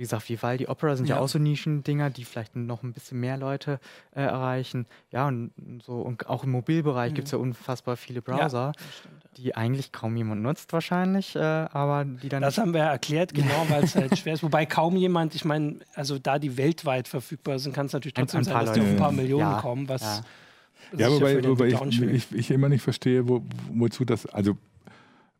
wie 0.00 0.04
gesagt, 0.04 0.30
Vivaldi 0.30 0.66
Opera 0.66 0.96
sind 0.96 1.10
ja, 1.10 1.16
ja 1.16 1.20
auch 1.20 1.28
so 1.28 1.38
Nischendinger, 1.38 2.08
die 2.08 2.24
vielleicht 2.24 2.56
noch 2.56 2.82
ein 2.82 2.94
bisschen 2.94 3.20
mehr 3.20 3.36
Leute 3.36 3.78
äh, 4.16 4.22
erreichen. 4.22 4.86
Ja, 5.10 5.28
und 5.28 5.52
so, 5.84 6.00
und 6.00 6.26
auch 6.26 6.42
im 6.42 6.52
Mobilbereich 6.52 7.10
mhm. 7.10 7.16
gibt 7.16 7.26
es 7.26 7.32
ja 7.32 7.38
unfassbar 7.38 7.98
viele 7.98 8.22
Browser, 8.22 8.72
ja, 8.74 9.10
die 9.36 9.54
eigentlich 9.54 9.92
kaum 9.92 10.16
jemand 10.16 10.40
nutzt 10.40 10.72
wahrscheinlich, 10.72 11.36
äh, 11.36 11.40
aber 11.40 12.06
die 12.06 12.30
dann. 12.30 12.40
Das 12.40 12.56
haben 12.56 12.72
wir 12.72 12.80
erklärt, 12.80 13.34
genau, 13.34 13.66
weil 13.68 13.84
es 13.84 13.94
halt 13.94 14.16
schwer 14.16 14.32
ist. 14.32 14.42
Wobei 14.42 14.64
kaum 14.64 14.96
jemand, 14.96 15.34
ich 15.34 15.44
meine, 15.44 15.80
also 15.94 16.18
da 16.18 16.38
die 16.38 16.56
weltweit 16.56 17.06
verfügbar 17.06 17.58
sind, 17.58 17.74
kann 17.74 17.84
es 17.84 17.92
natürlich 17.92 18.14
trotzdem 18.14 18.40
ein, 18.40 18.46
ein 18.46 18.52
sein, 18.52 18.64
dass 18.64 18.72
die 18.72 18.80
auf 18.80 18.86
ein 18.86 18.96
paar 18.96 19.12
Millionen 19.12 19.50
ja, 19.50 19.60
kommen, 19.60 19.86
was. 19.86 20.22
Ja, 20.96 21.10
wobei, 21.10 21.44
wobei 21.46 21.66
ich, 21.66 22.00
ich, 22.00 22.32
ich, 22.32 22.50
immer 22.50 22.70
nicht 22.70 22.82
verstehe, 22.82 23.28
wo, 23.28 23.42
wozu 23.70 24.06
das, 24.06 24.24
also 24.24 24.56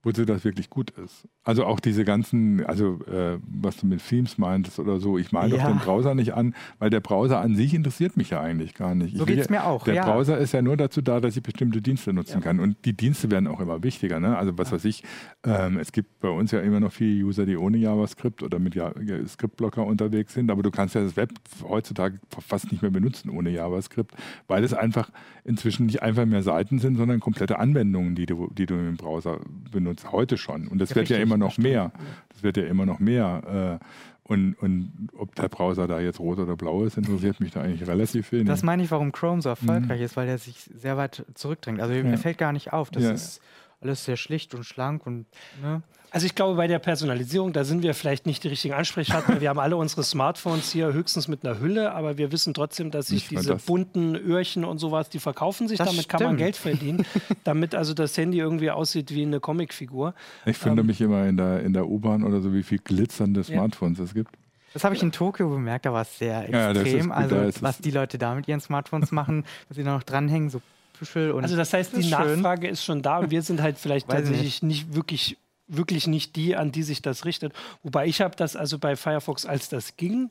wozu 0.03 0.25
das 0.25 0.45
wirklich 0.45 0.71
gut 0.71 0.91
ist. 0.91 1.29
Also 1.45 1.65
auch 1.65 1.79
diese 1.79 2.05
ganzen, 2.05 2.65
also 2.65 3.01
äh, 3.07 3.39
was 3.47 3.77
du 3.77 3.87
mit 3.87 4.07
Themes 4.07 4.39
meintest 4.39 4.79
oder 4.79 4.99
so, 4.99 5.19
ich 5.19 5.33
male 5.33 5.57
ja. 5.57 5.63
doch 5.63 5.71
den 5.71 5.79
Browser 5.79 6.15
nicht 6.15 6.35
an, 6.35 6.55
weil 6.79 6.89
der 6.91 7.01
Browser 7.01 7.41
an 7.41 7.55
sich 7.55 7.75
interessiert 7.75 8.17
mich 8.17 8.31
ja 8.31 8.41
eigentlich 8.41 8.75
gar 8.75 8.95
nicht. 8.95 9.17
So 9.17 9.27
geht 9.27 9.39
es 9.39 9.51
mir 9.51 9.65
auch. 9.65 9.85
Der 9.85 9.95
ja. 9.95 10.05
Browser 10.05 10.39
ist 10.39 10.53
ja 10.53 10.63
nur 10.63 10.77
dazu 10.77 11.03
da, 11.03 11.21
dass 11.21 11.37
ich 11.37 11.43
bestimmte 11.43 11.83
Dienste 11.83 12.13
nutzen 12.13 12.39
ja. 12.39 12.41
kann. 12.41 12.61
Und 12.61 12.77
die 12.85 12.95
Dienste 12.95 13.31
werden 13.31 13.47
auch 13.47 13.61
immer 13.61 13.83
wichtiger. 13.83 14.21
Ne? 14.21 14.37
Also 14.37 14.57
was 14.57 14.73
weiß 14.73 14.85
ich, 14.87 15.03
ähm, 15.45 15.79
es 15.79 15.93
gibt 15.93 16.21
bei 16.21 16.29
uns 16.29 16.51
ja 16.51 16.61
immer 16.61 16.81
noch 16.81 16.93
viele 16.93 17.25
User, 17.25 17.45
die 17.45 17.57
ohne 17.57 17.77
JavaScript 17.77 18.43
oder 18.43 18.59
mit 18.59 18.81
Scriptblocker 19.27 19.85
unterwegs 19.85 20.33
sind, 20.33 20.51
aber 20.51 20.63
du 20.63 20.71
kannst 20.71 20.95
ja 20.95 21.03
das 21.03 21.17
Web 21.17 21.33
heutzutage 21.63 22.19
fast 22.39 22.73
nicht 22.73 22.83
mehr 22.83 22.91
benutzen 22.91 23.31
ohne 23.31 23.51
JavaScript, 23.51 24.15
weil 24.47 24.65
es 24.65 24.73
einfach 24.73 25.11
inzwischen 25.45 25.87
nicht 25.87 26.03
einfach 26.03 26.27
mehr 26.27 26.43
Seiten 26.43 26.79
sind, 26.79 26.97
sondern 26.97 27.21
komplette 27.21 27.59
Anwendungen, 27.59 28.15
die 28.15 28.27
du, 28.27 28.49
die 28.57 28.67
du 28.67 28.75
im 28.75 28.97
Browser 28.97 29.41
benutzt, 29.71 29.90
heute 30.11 30.39
schon. 30.39 30.69
Und 30.69 30.79
das 30.79 30.91
ja, 30.91 30.97
wird 30.97 31.03
richtig, 31.05 31.17
ja 31.19 31.23
immer 31.23 31.37
noch 31.37 31.59
mehr. 31.59 31.93
Das 32.33 32.43
wird 32.43 32.57
ja 32.57 32.65
immer 32.65 32.87
noch 32.87 32.99
mehr. 32.99 33.79
Äh, 33.81 33.85
Und, 34.31 34.55
und 34.55 35.09
ob 35.19 35.35
der 35.35 35.49
Browser 35.49 35.89
da 35.89 35.99
jetzt 35.99 36.21
rot 36.21 36.39
oder 36.39 36.55
blau 36.55 36.85
ist, 36.85 36.97
interessiert 36.97 37.41
mich 37.41 37.51
da 37.51 37.63
eigentlich 37.63 37.89
relativ 37.89 38.31
wenig. 38.31 38.47
Das 38.47 38.63
meine 38.63 38.85
ich, 38.85 38.91
warum 38.93 39.11
Chrome 39.11 39.43
so 39.43 39.49
erfolgreich 39.49 39.99
mhm. 39.99 40.05
ist, 40.05 40.17
weil 40.17 40.29
er 40.29 40.39
sich 40.39 40.71
sehr 40.73 40.97
weit 40.97 41.25
zurückdrängt. 41.35 41.81
Also 41.81 41.95
ja. 41.95 42.05
er 42.05 42.17
fällt 42.17 42.39
gar 42.39 42.53
nicht 42.53 42.73
auf. 42.73 42.91
Das 42.91 43.03
ja. 43.03 43.11
ist 43.11 43.41
alles 43.81 44.05
sehr 44.05 44.17
schlicht 44.17 44.55
und 44.55 44.65
schlank 44.65 45.07
und 45.07 45.27
ne? 45.63 45.83
Also 46.13 46.27
ich 46.27 46.35
glaube, 46.35 46.57
bei 46.57 46.67
der 46.67 46.81
Personalisierung, 46.81 47.53
da 47.53 47.63
sind 47.63 47.85
wir 47.85 47.95
vielleicht 47.95 48.27
nicht 48.27 48.43
die 48.43 48.49
richtigen 48.49 48.75
Ansprechpartner. 48.75 49.41
wir 49.41 49.49
haben 49.49 49.61
alle 49.61 49.77
unsere 49.77 50.03
Smartphones 50.03 50.73
hier 50.73 50.93
höchstens 50.93 51.29
mit 51.29 51.45
einer 51.45 51.61
Hülle, 51.61 51.93
aber 51.93 52.19
wir 52.19 52.33
wissen 52.33 52.53
trotzdem, 52.53 52.91
dass 52.91 53.07
sich 53.09 53.29
diese 53.29 53.51
das. 53.51 53.65
bunten 53.65 54.17
Öhrchen 54.17 54.65
und 54.65 54.79
sowas, 54.79 55.09
die 55.09 55.21
verkaufen 55.21 55.69
sich, 55.69 55.79
das 55.79 55.87
damit 55.87 56.05
stimmt. 56.05 56.21
kann 56.21 56.27
man 56.27 56.37
Geld 56.37 56.57
verdienen, 56.57 57.07
damit 57.45 57.77
also 57.77 57.95
das 57.95 58.17
Handy 58.19 58.39
irgendwie 58.39 58.73
aussieht 58.73 59.15
wie 59.15 59.23
eine 59.23 59.39
Comicfigur. 59.39 60.15
Ich 60.47 60.59
finde 60.59 60.81
ähm, 60.81 60.89
mich 60.89 61.01
immer 61.01 61.27
in 61.27 61.37
der, 61.37 61.63
in 61.63 61.73
der 61.73 61.87
U-Bahn 61.87 62.25
oder 62.25 62.41
so, 62.41 62.53
wie 62.53 62.65
viel 62.65 62.79
glitzernde 62.79 63.45
Smartphones 63.45 63.99
ja. 63.99 64.05
es 64.05 64.15
gibt. 64.15 64.35
Das 64.73 64.83
habe 64.85 64.95
ich 64.97 65.03
in 65.03 65.13
Tokio 65.13 65.49
bemerkt, 65.49 65.87
da 65.87 65.93
war 65.93 66.03
es 66.03 66.19
sehr 66.19 66.49
extrem. 66.49 67.09
Ja, 67.09 67.15
also 67.15 67.63
was 67.63 67.79
die 67.79 67.91
Leute 67.91 68.19
da 68.19 68.35
mit 68.35 68.49
ihren 68.49 68.61
Smartphones 68.61 69.13
machen, 69.13 69.45
dass 69.69 69.77
sie 69.77 69.85
da 69.85 69.95
noch 69.95 70.03
dranhängen, 70.03 70.51
so 70.51 70.61
Püschel 71.01 71.33
und. 71.33 71.43
Also 71.43 71.57
das 71.57 71.73
heißt, 71.73 71.97
die 71.97 72.09
Nachfrage 72.09 72.69
ist 72.69 72.85
schon 72.85 73.01
da 73.01 73.19
und 73.19 73.31
wir 73.31 73.43
sind 73.43 73.63
halt 73.63 73.79
vielleicht 73.79 74.09
tatsächlich 74.11 74.63
nicht. 74.63 74.87
nicht 74.87 74.95
wirklich 74.95 75.37
wirklich 75.73 76.09
nicht 76.09 76.35
die, 76.35 76.57
an 76.57 76.73
die 76.73 76.83
sich 76.83 77.01
das 77.01 77.25
richtet. 77.25 77.53
Wobei 77.85 78.07
ich 78.07 78.21
habe 78.21 78.35
das 78.37 78.57
also 78.57 78.79
bei 78.79 78.97
Firefox, 78.97 79.47
als 79.47 79.69
das 79.69 79.97
ging, 79.97 80.31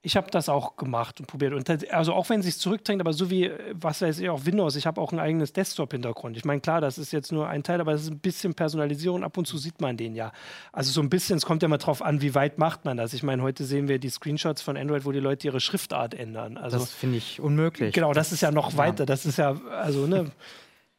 ich 0.00 0.16
habe 0.16 0.30
das 0.30 0.48
auch 0.48 0.76
gemacht 0.76 1.18
und 1.18 1.26
probiert. 1.26 1.52
Und 1.54 1.92
also 1.92 2.14
auch 2.14 2.30
wenn 2.30 2.40
es 2.40 2.46
sich 2.46 2.58
zurückdrängt, 2.58 3.00
aber 3.00 3.12
so 3.12 3.30
wie, 3.30 3.50
was 3.72 4.00
weiß 4.00 4.20
ich, 4.20 4.30
auch 4.30 4.46
Windows, 4.46 4.76
ich 4.76 4.86
habe 4.86 5.00
auch 5.00 5.12
ein 5.12 5.18
eigenes 5.18 5.52
Desktop-Hintergrund. 5.52 6.36
Ich 6.36 6.44
meine, 6.44 6.60
klar, 6.60 6.80
das 6.80 6.98
ist 6.98 7.12
jetzt 7.12 7.32
nur 7.32 7.48
ein 7.48 7.64
Teil, 7.64 7.80
aber 7.80 7.92
das 7.92 8.02
ist 8.02 8.10
ein 8.10 8.20
bisschen 8.20 8.54
Personalisierung. 8.54 9.24
Ab 9.24 9.36
und 9.36 9.46
zu 9.46 9.58
sieht 9.58 9.80
man 9.80 9.96
den 9.96 10.14
ja. 10.14 10.32
Also 10.72 10.92
so 10.92 11.00
ein 11.00 11.10
bisschen, 11.10 11.36
es 11.36 11.44
kommt 11.44 11.62
ja 11.62 11.68
mal 11.68 11.78
drauf 11.78 12.00
an, 12.00 12.22
wie 12.22 12.34
weit 12.36 12.58
macht 12.58 12.84
man 12.84 12.96
das. 12.96 13.12
Ich 13.12 13.24
meine, 13.24 13.42
heute 13.42 13.64
sehen 13.64 13.88
wir 13.88 13.98
die 13.98 14.10
Screenshots 14.10 14.62
von 14.62 14.76
Android, 14.76 15.04
wo 15.04 15.10
die 15.10 15.20
Leute 15.20 15.48
ihre 15.48 15.60
Schriftart 15.60 16.14
ändern. 16.14 16.58
Also, 16.58 16.78
das 16.78 16.92
finde 16.92 17.16
ich 17.16 17.40
unmöglich. 17.40 17.92
Genau, 17.92 18.12
das 18.12 18.30
ist 18.30 18.40
ja 18.40 18.52
noch 18.52 18.72
ja. 18.72 18.78
weiter. 18.78 19.04
Das 19.04 19.26
ist 19.26 19.38
ja, 19.38 19.60
also, 19.72 20.06
ne, 20.06 20.30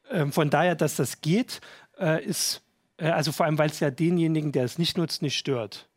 äh, 0.09 0.25
von 0.25 0.49
daher, 0.49 0.75
dass 0.75 0.97
das 0.97 1.21
geht, 1.21 1.61
äh, 1.99 2.21
ist 2.23 2.61
äh, 2.97 3.09
also 3.09 3.31
vor 3.31 3.45
allem, 3.45 3.57
weil 3.57 3.69
es 3.69 3.79
ja 3.79 3.91
denjenigen, 3.91 4.51
der 4.51 4.65
es 4.65 4.77
nicht 4.77 4.97
nutzt, 4.97 5.21
nicht 5.21 5.37
stört. 5.37 5.88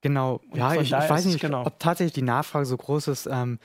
Genau, 0.00 0.40
Und 0.50 0.58
ja, 0.58 0.74
ich, 0.74 0.92
ich 0.92 0.92
weiß 0.92 1.24
nicht, 1.26 1.40
genau. 1.40 1.64
ob 1.66 1.78
tatsächlich 1.78 2.12
die 2.12 2.22
Nachfrage 2.22 2.66
so 2.66 2.76
groß 2.76 3.08
ist. 3.08 3.26
Ähm, 3.26 3.58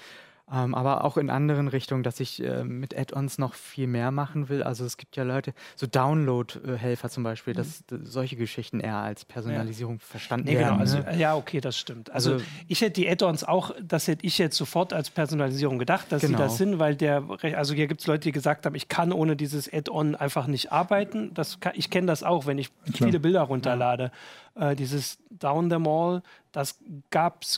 ähm, 0.54 0.76
aber 0.76 1.06
auch 1.06 1.16
in 1.16 1.30
anderen 1.30 1.70
Richtungen, 1.70 2.04
dass 2.04 2.20
ich 2.20 2.44
äh, 2.44 2.66
mit 2.66 2.98
Add-ons 2.98 3.38
noch 3.38 3.54
viel 3.54 3.88
mehr 3.88 4.12
machen 4.12 4.50
will. 4.50 4.64
Also 4.64 4.84
es 4.84 4.98
gibt 4.98 5.16
ja 5.16 5.24
Leute, 5.24 5.54
so 5.78 5.88
Download-Helfer 5.88 7.10
zum 7.10 7.24
Beispiel, 7.24 7.54
dass 7.54 7.84
mhm. 7.90 8.06
solche 8.06 8.36
Geschichten 8.36 8.82
eher 8.82 8.98
als 8.98 9.24
Personalisierung 9.24 9.96
ja. 9.96 10.06
verstanden 10.06 10.48
nee, 10.48 10.58
werden. 10.58 10.80
Genau. 10.80 10.82
Also, 10.82 10.98
ne? 11.00 11.18
Ja, 11.18 11.36
okay, 11.36 11.62
das 11.62 11.78
stimmt. 11.78 12.12
Also, 12.12 12.34
also, 12.34 12.46
ich 12.68 12.82
hätte 12.82 13.00
die 13.00 13.10
Add-ons 13.10 13.46
auch, 13.46 13.72
das 13.82 14.08
hätte 14.10 14.26
ich 14.26 14.38
jetzt 14.38 14.58
sofort 14.58 14.92
als 14.92 15.10
Personalisierung 15.10 15.80
gedacht, 15.80 16.12
dass 16.12 16.22
genau. 16.22 16.38
sie 16.38 16.44
das 16.44 16.58
sind, 16.58 16.80
weil 16.80 16.96
der, 16.96 17.24
also 17.56 17.74
hier 17.74 17.88
gibt 17.88 18.02
es 18.02 18.08
Leute, 18.08 18.24
die 18.24 18.34
gesagt 18.34 18.66
haben, 18.66 18.76
ich 18.76 18.90
kann 18.90 19.14
ohne 19.14 19.38
dieses 19.38 19.72
Add-on 19.72 20.16
einfach 20.16 20.48
nicht 20.48 20.72
arbeiten. 20.74 21.34
Das 21.34 21.62
kann, 21.62 21.74
ich 21.76 21.90
kenne 21.90 22.08
das 22.08 22.24
auch, 22.24 22.46
wenn 22.46 22.58
ich 22.58 22.72
Klar. 22.94 23.08
viele 23.08 23.22
Bilder 23.22 23.44
runterlade. 23.44 24.12
Äh, 24.56 24.76
dieses 24.76 25.18
Down 25.30 25.70
the 25.70 25.78
Mall, 25.78 26.22
das 26.52 26.80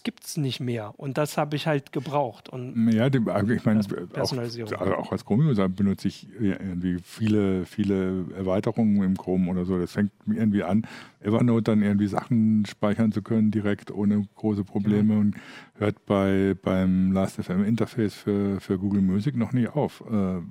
gibt 0.04 0.24
es 0.26 0.38
nicht 0.38 0.60
mehr. 0.60 0.94
Und 0.98 1.18
das 1.18 1.38
habe 1.38 1.56
ich 1.56 1.66
halt 1.66 1.92
gebraucht. 1.92 2.50
Und 2.50 2.92
ja, 2.92 3.10
die, 3.10 3.18
ich 3.18 3.66
meine, 3.66 3.82
auch, 4.20 4.82
auch, 4.82 5.12
als 5.12 5.26
Chrome-User 5.26 5.68
benutze 5.70 6.08
ich 6.08 6.28
irgendwie 6.40 7.00
viele, 7.04 7.66
viele 7.66 8.26
Erweiterungen 8.36 9.02
im 9.02 9.18
Chrome 9.18 9.50
oder 9.50 9.66
so. 9.66 9.80
Das 9.80 9.92
fängt 9.92 10.12
irgendwie 10.28 10.64
an, 10.64 10.86
Evernote 11.22 11.64
dann 11.64 11.82
irgendwie 11.82 12.08
Sachen 12.08 12.66
speichern 12.68 13.12
zu 13.12 13.24
können, 13.24 13.50
direkt 13.50 13.90
ohne 13.90 14.28
große 14.36 14.64
Probleme 14.64 15.14
ja. 15.14 15.20
und 15.20 15.36
hört 15.76 16.06
bei, 16.06 16.56
beim 16.62 17.12
Last.fm-Interface 17.12 18.14
für, 18.14 18.60
für 18.60 18.78
Google 18.78 19.02
Music 19.02 19.36
noch 19.36 19.54
nicht 19.54 19.70
auf. 19.70 20.04
Äh, 20.10 20.42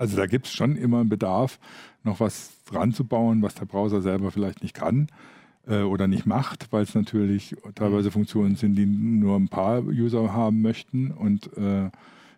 also 0.00 0.16
da 0.16 0.24
gibt 0.24 0.46
es 0.46 0.54
schon 0.54 0.76
immer 0.76 1.00
einen 1.00 1.10
Bedarf, 1.10 1.58
noch 2.04 2.20
was 2.20 2.52
ranzubauen, 2.72 3.42
was 3.42 3.54
der 3.54 3.66
Browser 3.66 4.00
selber 4.00 4.30
vielleicht 4.30 4.62
nicht 4.62 4.74
kann 4.74 5.08
äh, 5.68 5.82
oder 5.82 6.08
nicht 6.08 6.24
macht, 6.24 6.72
weil 6.72 6.84
es 6.84 6.94
natürlich 6.94 7.54
teilweise 7.74 8.08
mhm. 8.08 8.12
Funktionen 8.12 8.56
sind, 8.56 8.76
die 8.76 8.86
nur 8.86 9.36
ein 9.36 9.48
paar 9.48 9.82
User 9.82 10.32
haben 10.32 10.62
möchten 10.62 11.10
und 11.10 11.54
äh, 11.58 11.90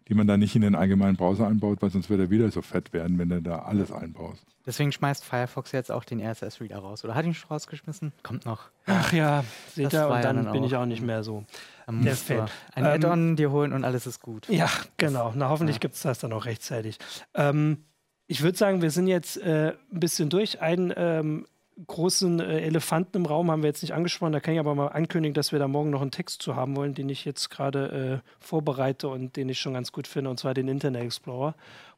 die 0.08 0.14
man 0.14 0.26
dann 0.26 0.40
nicht 0.40 0.54
in 0.56 0.62
den 0.62 0.74
allgemeinen 0.74 1.16
Browser 1.16 1.46
einbaut, 1.46 1.82
weil 1.82 1.90
sonst 1.90 2.10
wird 2.10 2.20
er 2.20 2.30
wieder 2.30 2.50
so 2.50 2.62
fett 2.62 2.92
werden, 2.92 3.18
wenn 3.18 3.28
du 3.28 3.42
da 3.42 3.60
alles 3.60 3.92
einbaust. 3.92 4.44
Deswegen 4.64 4.92
schmeißt 4.92 5.24
Firefox 5.24 5.72
jetzt 5.72 5.90
auch 5.90 6.04
den 6.04 6.20
RSS-Reader 6.20 6.78
raus. 6.78 7.04
Oder 7.04 7.14
hat 7.14 7.24
ihn 7.24 7.34
schon 7.34 7.48
rausgeschmissen? 7.48 8.12
Kommt 8.22 8.46
noch. 8.46 8.70
Ach 8.86 9.12
ja, 9.12 9.44
seht 9.74 9.92
ihr, 9.92 10.08
und 10.08 10.22
dann, 10.22 10.36
dann 10.36 10.52
bin 10.52 10.62
ich 10.62 10.76
auch 10.76 10.86
nicht 10.86 11.02
mehr 11.02 11.24
so 11.24 11.44
der 11.88 12.14
Fan. 12.14 12.48
Ein 12.74 12.84
ähm, 12.84 12.90
Add-on 12.90 13.36
dir 13.36 13.50
holen 13.50 13.72
und 13.72 13.84
alles 13.84 14.06
ist 14.06 14.20
gut. 14.20 14.48
Ja, 14.48 14.70
genau. 14.96 15.32
Na, 15.34 15.48
hoffentlich 15.48 15.76
ja. 15.76 15.80
gibt 15.80 15.96
es 15.96 16.02
das 16.02 16.20
dann 16.20 16.32
auch 16.32 16.44
rechtzeitig. 16.44 16.98
Ähm, 17.34 17.84
ich 18.28 18.42
würde 18.42 18.56
sagen, 18.56 18.82
wir 18.82 18.90
sind 18.90 19.08
jetzt 19.08 19.36
äh, 19.38 19.74
ein 19.92 20.00
bisschen 20.00 20.30
durch. 20.30 20.60
Einen 20.60 20.92
ähm, 20.96 21.46
großen 21.86 22.40
äh, 22.40 22.60
Elefanten 22.60 23.18
im 23.18 23.26
Raum 23.26 23.50
haben 23.50 23.62
wir 23.62 23.68
jetzt 23.68 23.82
nicht 23.82 23.94
angesprochen. 23.94 24.32
Da 24.32 24.40
kann 24.40 24.54
ich 24.54 24.60
aber 24.60 24.74
mal 24.74 24.88
ankündigen, 24.88 25.34
dass 25.34 25.52
wir 25.52 25.58
da 25.58 25.68
morgen 25.68 25.90
noch 25.90 26.02
einen 26.02 26.10
Text 26.10 26.42
zu 26.42 26.56
haben 26.56 26.76
wollen, 26.76 26.94
den 26.94 27.08
ich 27.08 27.24
jetzt 27.24 27.50
gerade 27.50 28.22
äh, 28.22 28.28
vorbereite 28.40 29.08
und 29.08 29.36
den 29.36 29.48
ich 29.48 29.58
schon 29.58 29.74
ganz 29.74 29.92
gut 29.92 30.06
finde, 30.06 30.30
und 30.30 30.38
zwar 30.38 30.54
den 30.54 30.68
Internet 30.68 31.02
Explorer. 31.02 31.54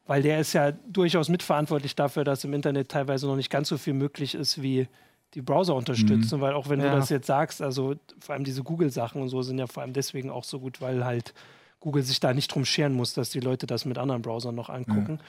Weil 0.07 0.22
der 0.22 0.39
ist 0.39 0.53
ja 0.53 0.72
durchaus 0.72 1.29
mitverantwortlich 1.29 1.97
dafür, 1.97 2.25
dass 2.25 2.45
im 2.45 2.53
Internet 2.53 2.91
teilweise 2.91 3.27
noch 3.27 3.37
nicht 3.37 3.51
ganz 3.51 3.68
so 3.68 3.79
viel 3.79 3.95
möglich 3.95 4.35
ist 4.35 4.61
wie 4.61 4.87
die 5.33 5.43
Browser 5.43 5.75
unterstützen, 5.75 6.39
mhm. 6.39 6.41
weil 6.43 6.53
auch 6.53 6.68
wenn 6.68 6.81
ja. 6.81 6.91
du 6.91 6.97
das 6.97 7.09
jetzt 7.09 7.27
sagst, 7.27 7.61
also 7.61 7.95
vor 8.20 8.35
allem 8.35 8.45
diese 8.45 8.62
Google-Sachen 8.62 9.20
und 9.20 9.29
so 9.29 9.43
sind 9.43 9.59
ja 9.59 9.66
vor 9.66 9.83
allem 9.83 9.93
deswegen 9.93 10.31
auch 10.31 10.45
so 10.45 10.61
gut, 10.61 10.81
weil 10.81 11.05
halt 11.05 11.35
Google 11.81 12.03
sich 12.03 12.20
da 12.20 12.33
nicht 12.33 12.55
drum 12.55 12.64
scheren 12.64 12.93
muss, 12.93 13.14
dass 13.14 13.31
die 13.31 13.41
Leute 13.41 13.66
das 13.66 13.85
mit 13.85 13.99
anderen 13.99 14.22
Browsern 14.22 14.55
noch 14.55 14.68
angucken. 14.68 15.18
Ja. 15.20 15.25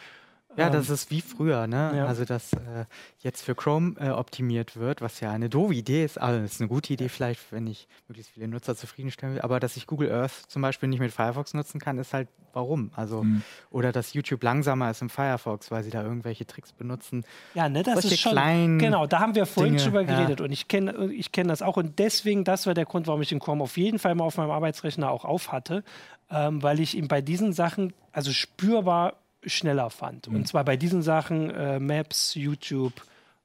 Ja, 0.58 0.70
das 0.70 0.88
ähm, 0.88 0.94
ist 0.94 1.12
wie 1.12 1.22
früher, 1.22 1.68
ne? 1.68 1.94
Ja. 1.96 2.06
Also, 2.06 2.26
dass 2.26 2.54
äh, 2.54 2.86
jetzt 3.20 3.44
für 3.44 3.56
Chrome 3.56 3.96
äh, 4.00 4.10
optimiert 4.10 4.78
wird, 4.78 5.02
was 5.02 5.20
ja 5.20 5.32
eine 5.32 5.50
doofe 5.50 5.74
Idee 5.74 6.06
ist. 6.06 6.20
Also, 6.20 6.42
das 6.42 6.54
ist 6.54 6.62
eine 6.62 6.68
gute 6.68 6.94
Idee, 6.94 7.10
vielleicht, 7.10 7.52
wenn 7.52 7.68
ich 7.68 7.88
möglichst 8.08 8.32
viele 8.34 8.48
Nutzer 8.48 8.76
zufriedenstellen 8.76 9.36
will. 9.36 9.42
Aber 9.42 9.60
dass 9.60 9.78
ich 9.78 9.88
Google 9.88 10.12
Earth 10.12 10.44
zum 10.48 10.62
Beispiel 10.62 10.90
nicht 10.90 11.00
mit 11.00 11.12
Firefox 11.12 11.54
nutzen 11.54 11.80
kann, 11.80 11.98
ist 11.98 12.14
halt 12.14 12.28
warum? 12.56 12.92
Also, 12.96 13.24
mhm. 13.24 13.44
oder 13.70 13.92
dass 13.92 14.14
YouTube 14.14 14.42
langsamer 14.42 14.90
ist 14.90 15.02
im 15.02 15.10
Firefox, 15.10 15.70
weil 15.72 15.84
sie 15.84 15.90
da 15.92 16.02
irgendwelche 16.04 16.48
Tricks 16.48 16.72
benutzen. 16.72 17.26
Ja, 17.54 17.70
ne, 17.70 17.84
das 17.84 18.02
Solche 18.02 18.16
ist 18.16 18.22
schon. 18.22 18.80
Genau, 18.80 19.06
da 19.06 19.20
haben 19.20 19.36
wir 19.36 19.46
vorhin 19.46 19.76
Dinge, 19.76 19.84
drüber 19.84 20.04
geredet 20.06 20.40
ja. 20.40 20.46
und 20.46 20.52
ich 20.52 20.68
kenne 20.68 21.12
ich 21.12 21.32
kenn 21.32 21.48
das 21.48 21.62
auch. 21.62 21.78
Und 21.78 22.00
deswegen, 22.00 22.44
das 22.44 22.66
war 22.66 22.74
der 22.74 22.86
Grund, 22.86 23.08
warum 23.08 23.22
ich 23.22 23.30
den 23.30 23.40
Chrome 23.40 23.62
auf 23.62 23.78
jeden 23.78 24.00
Fall 24.00 24.16
mal 24.16 24.24
auf 24.24 24.38
meinem 24.38 24.52
Arbeitsrechner 24.52 25.12
auch 25.12 25.26
auf 25.26 25.52
hatte, 25.52 25.84
ähm, 26.32 26.64
weil 26.64 26.80
ich 26.80 26.98
ihm 26.98 27.08
bei 27.08 27.22
diesen 27.22 27.54
Sachen, 27.54 27.94
also 28.12 28.32
spürbar 28.32 29.14
schneller 29.46 29.90
fand. 29.90 30.30
Mhm. 30.30 30.36
Und 30.36 30.48
zwar 30.48 30.64
bei 30.64 30.78
diesen 30.78 31.02
Sachen, 31.02 31.50
äh, 31.50 31.80
Maps, 31.80 32.36
YouTube, 32.36 32.94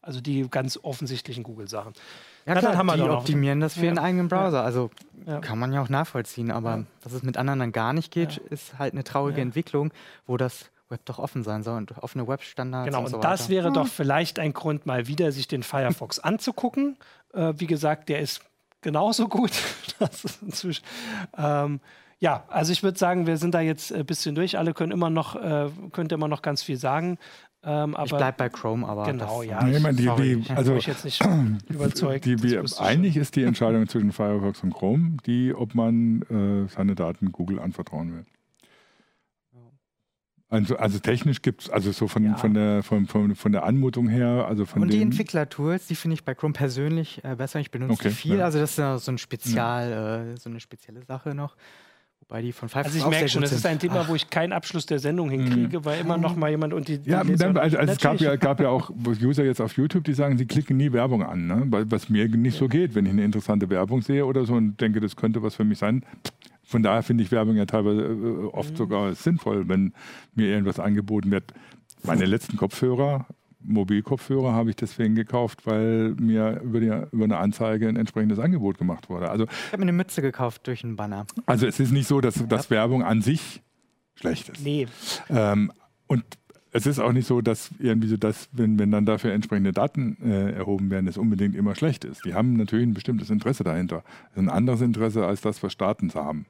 also 0.03 0.20
die 0.20 0.46
ganz 0.51 0.78
offensichtlichen 0.82 1.42
Google-Sachen. 1.42 1.94
Ja, 2.46 2.55
klar, 2.55 2.76
haben 2.76 2.86
wir 2.86 2.96
die 2.96 3.03
optimieren 3.03 3.61
das 3.61 3.74
für 3.74 3.80
ja. 3.80 3.86
ihren 3.86 3.98
eigenen 3.98 4.28
Browser. 4.28 4.64
Also 4.64 4.90
ja. 5.26 5.40
kann 5.40 5.59
man 5.59 5.72
ja 5.72 5.82
auch 5.82 5.88
nachvollziehen, 5.88 6.51
aber 6.51 6.76
ja. 6.76 6.84
dass 7.03 7.12
es 7.12 7.22
mit 7.22 7.36
anderen 7.36 7.61
dann 7.61 7.72
gar 7.72 7.92
nicht 7.92 8.11
geht, 8.12 8.38
ist 8.38 8.78
halt 8.78 8.94
eine 8.94 9.05
traurige 9.05 9.40
Entwicklung, 9.40 9.92
wo 10.26 10.36
das 10.36 10.70
Web 10.88 11.05
doch 11.05 11.18
offen 11.18 11.44
sein 11.44 11.62
soll 11.62 11.76
und 11.76 11.96
offene 11.98 12.26
Webstandards. 12.26 12.86
Genau, 12.86 13.01
und, 13.01 13.09
so 13.09 13.16
und 13.16 13.24
das 13.24 13.48
wäre 13.48 13.68
hm. 13.68 13.74
doch 13.74 13.86
vielleicht 13.86 14.38
ein 14.38 14.53
Grund, 14.53 14.86
mal 14.86 15.07
wieder 15.07 15.32
sich 15.32 15.48
den 15.48 15.62
Firefox 15.62 16.18
anzugucken. 16.18 16.96
Äh, 17.32 17.55
wie 17.59 17.66
gesagt, 17.66 18.09
der 18.09 18.20
ist 18.20 18.42
genauso 18.80 19.28
gut. 19.28 19.53
das 19.98 20.24
ist 20.24 20.42
inzwischen. 20.42 20.84
Ähm, 21.36 21.80
ja, 22.20 22.44
also 22.48 22.70
ich 22.72 22.82
würde 22.82 22.98
sagen, 22.98 23.26
wir 23.26 23.38
sind 23.38 23.54
da 23.54 23.60
jetzt 23.60 23.92
ein 23.92 24.04
bisschen 24.04 24.34
durch. 24.34 24.58
Alle 24.58 24.74
können 24.74 24.92
immer 24.92 25.08
noch, 25.08 25.36
äh, 25.36 25.70
könnt 25.90 26.12
immer 26.12 26.28
noch 26.28 26.42
ganz 26.42 26.62
viel 26.62 26.76
sagen. 26.76 27.18
Ähm, 27.62 27.96
ich 28.04 28.10
bleibe 28.10 28.36
bei 28.36 28.48
Chrome, 28.50 28.86
aber 28.86 29.04
genau, 29.04 29.42
ja. 29.42 29.62
Nee, 29.64 29.78
ich, 29.78 29.82
meine, 29.82 29.96
die, 29.96 30.42
die, 30.42 30.50
also, 30.50 30.76
ich 30.76 30.86
jetzt 30.86 31.04
nicht 31.04 31.22
überzeugt. 31.68 32.26
Die, 32.26 32.36
die, 32.36 32.58
eigentlich 32.78 33.16
ist 33.16 33.36
die 33.36 33.42
Entscheidung 33.42 33.88
zwischen 33.88 34.12
Firefox 34.12 34.62
und 34.62 34.74
Chrome, 34.74 35.16
die, 35.26 35.54
ob 35.54 35.74
man 35.74 36.22
äh, 36.22 36.68
seine 36.68 36.94
Daten 36.94 37.32
Google 37.32 37.58
anvertrauen 37.58 38.14
will. 38.14 38.24
Also, 40.50 40.76
also 40.76 40.98
technisch 40.98 41.42
gibt 41.42 41.62
es, 41.62 41.70
also 41.70 41.92
so 41.92 42.08
von, 42.08 42.24
ja. 42.24 42.36
von, 42.36 42.54
der, 42.54 42.82
von, 42.82 43.06
von, 43.06 43.36
von 43.36 43.52
der 43.52 43.62
Anmutung 43.62 44.08
her, 44.08 44.46
also 44.48 44.66
von 44.66 44.82
Und 44.82 44.92
die 44.92 45.00
Entwickler-Tools, 45.00 45.86
die 45.86 45.94
finde 45.94 46.14
ich 46.14 46.24
bei 46.24 46.34
Chrome 46.34 46.54
persönlich 46.54 47.22
äh, 47.22 47.36
besser. 47.36 47.60
Ich 47.60 47.70
benutze 47.70 47.92
okay, 47.92 48.08
die 48.08 48.14
viel, 48.14 48.38
ja. 48.38 48.46
also 48.46 48.58
das 48.58 48.72
ist 48.72 48.78
ja 48.78 48.98
so 48.98 49.12
ein 49.12 49.18
Spezial, 49.18 49.90
ja. 49.90 50.32
äh, 50.32 50.36
so 50.36 50.50
eine 50.50 50.58
spezielle 50.58 51.04
Sache 51.04 51.34
noch. 51.34 51.56
Wobei 52.20 52.42
die 52.42 52.52
von 52.52 52.68
Five 52.68 52.86
Also 52.86 52.98
ich 52.98 53.06
merke 53.06 53.28
schon, 53.28 53.42
das 53.42 53.52
ist 53.52 53.66
ein 53.66 53.78
Thema, 53.78 54.02
Ach. 54.02 54.08
wo 54.08 54.14
ich 54.14 54.30
keinen 54.30 54.52
Abschluss 54.52 54.86
der 54.86 54.98
Sendung 54.98 55.30
hinkriege, 55.30 55.80
mhm. 55.80 55.84
weil 55.84 56.00
immer 56.00 56.16
noch 56.16 56.36
mal 56.36 56.50
jemand 56.50 56.72
und 56.72 56.86
die. 56.86 57.00
Ja, 57.04 57.24
die 57.24 57.34
dann, 57.34 57.56
also, 57.56 57.78
also 57.78 57.92
es 57.92 57.98
gab 57.98 58.20
ja, 58.20 58.36
gab 58.36 58.60
ja 58.60 58.68
auch 58.68 58.90
User 59.22 59.44
jetzt 59.44 59.60
auf 59.60 59.76
YouTube, 59.76 60.04
die 60.04 60.12
sagen, 60.12 60.38
sie 60.38 60.46
klicken 60.46 60.76
nie 60.76 60.92
Werbung 60.92 61.22
an, 61.22 61.46
ne? 61.46 61.66
was 61.88 62.08
mir 62.08 62.28
nicht 62.28 62.56
so 62.56 62.68
geht, 62.68 62.94
wenn 62.94 63.06
ich 63.06 63.12
eine 63.12 63.24
interessante 63.24 63.68
Werbung 63.70 64.02
sehe 64.02 64.26
oder 64.26 64.44
so 64.44 64.54
und 64.54 64.80
denke, 64.80 65.00
das 65.00 65.16
könnte 65.16 65.42
was 65.42 65.56
für 65.56 65.64
mich 65.64 65.78
sein. 65.78 66.04
Von 66.62 66.84
daher 66.84 67.02
finde 67.02 67.24
ich 67.24 67.32
Werbung 67.32 67.56
ja 67.56 67.66
teilweise 67.66 68.02
äh, 68.02 68.46
oft 68.52 68.72
mhm. 68.72 68.76
sogar 68.76 69.14
sinnvoll, 69.14 69.68
wenn 69.68 69.92
mir 70.34 70.46
irgendwas 70.46 70.78
angeboten 70.78 71.32
wird. 71.32 71.52
Meine 72.04 72.26
letzten 72.26 72.56
Kopfhörer 72.56 73.26
Mobilkopfhörer 73.62 74.52
habe 74.52 74.70
ich 74.70 74.76
deswegen 74.76 75.14
gekauft, 75.14 75.66
weil 75.66 76.14
mir 76.18 76.61
über, 76.62 76.80
die, 76.80 76.86
über 77.12 77.24
eine 77.24 77.38
Anzeige 77.38 77.88
ein 77.88 77.96
entsprechendes 77.96 78.38
Angebot 78.38 78.78
gemacht 78.78 79.08
wurde. 79.11 79.30
Also, 79.30 79.44
ich 79.44 79.72
habe 79.72 79.78
mir 79.78 79.82
eine 79.82 79.92
Mütze 79.92 80.22
gekauft 80.22 80.66
durch 80.66 80.84
einen 80.84 80.96
Banner. 80.96 81.26
Also 81.46 81.66
es 81.66 81.78
ist 81.80 81.92
nicht 81.92 82.08
so, 82.08 82.20
dass, 82.20 82.46
dass 82.48 82.68
ja. 82.68 82.76
Werbung 82.76 83.02
an 83.02 83.22
sich 83.22 83.62
schlecht 84.14 84.48
ist. 84.48 84.64
Nee. 84.64 84.86
Ähm, 85.28 85.72
und 86.06 86.24
es 86.72 86.86
ist 86.86 86.98
auch 86.98 87.12
nicht 87.12 87.26
so, 87.26 87.40
dass 87.40 87.70
irgendwie 87.78 88.08
so, 88.08 88.16
dass, 88.16 88.48
wenn, 88.52 88.78
wenn 88.78 88.90
dann 88.90 89.04
dafür 89.06 89.32
entsprechende 89.32 89.72
Daten 89.72 90.16
äh, 90.22 90.52
erhoben 90.52 90.90
werden, 90.90 91.08
es 91.08 91.18
unbedingt 91.18 91.56
immer 91.56 91.74
schlecht 91.74 92.04
ist. 92.04 92.24
Die 92.24 92.34
haben 92.34 92.54
natürlich 92.54 92.86
ein 92.86 92.94
bestimmtes 92.94 93.30
Interesse 93.30 93.64
dahinter. 93.64 94.04
Das 94.28 94.36
ist 94.36 94.38
ein 94.38 94.48
anderes 94.48 94.80
Interesse 94.80 95.26
als 95.26 95.40
das, 95.40 95.62
was 95.62 95.72
Staaten 95.72 96.12
haben. 96.14 96.46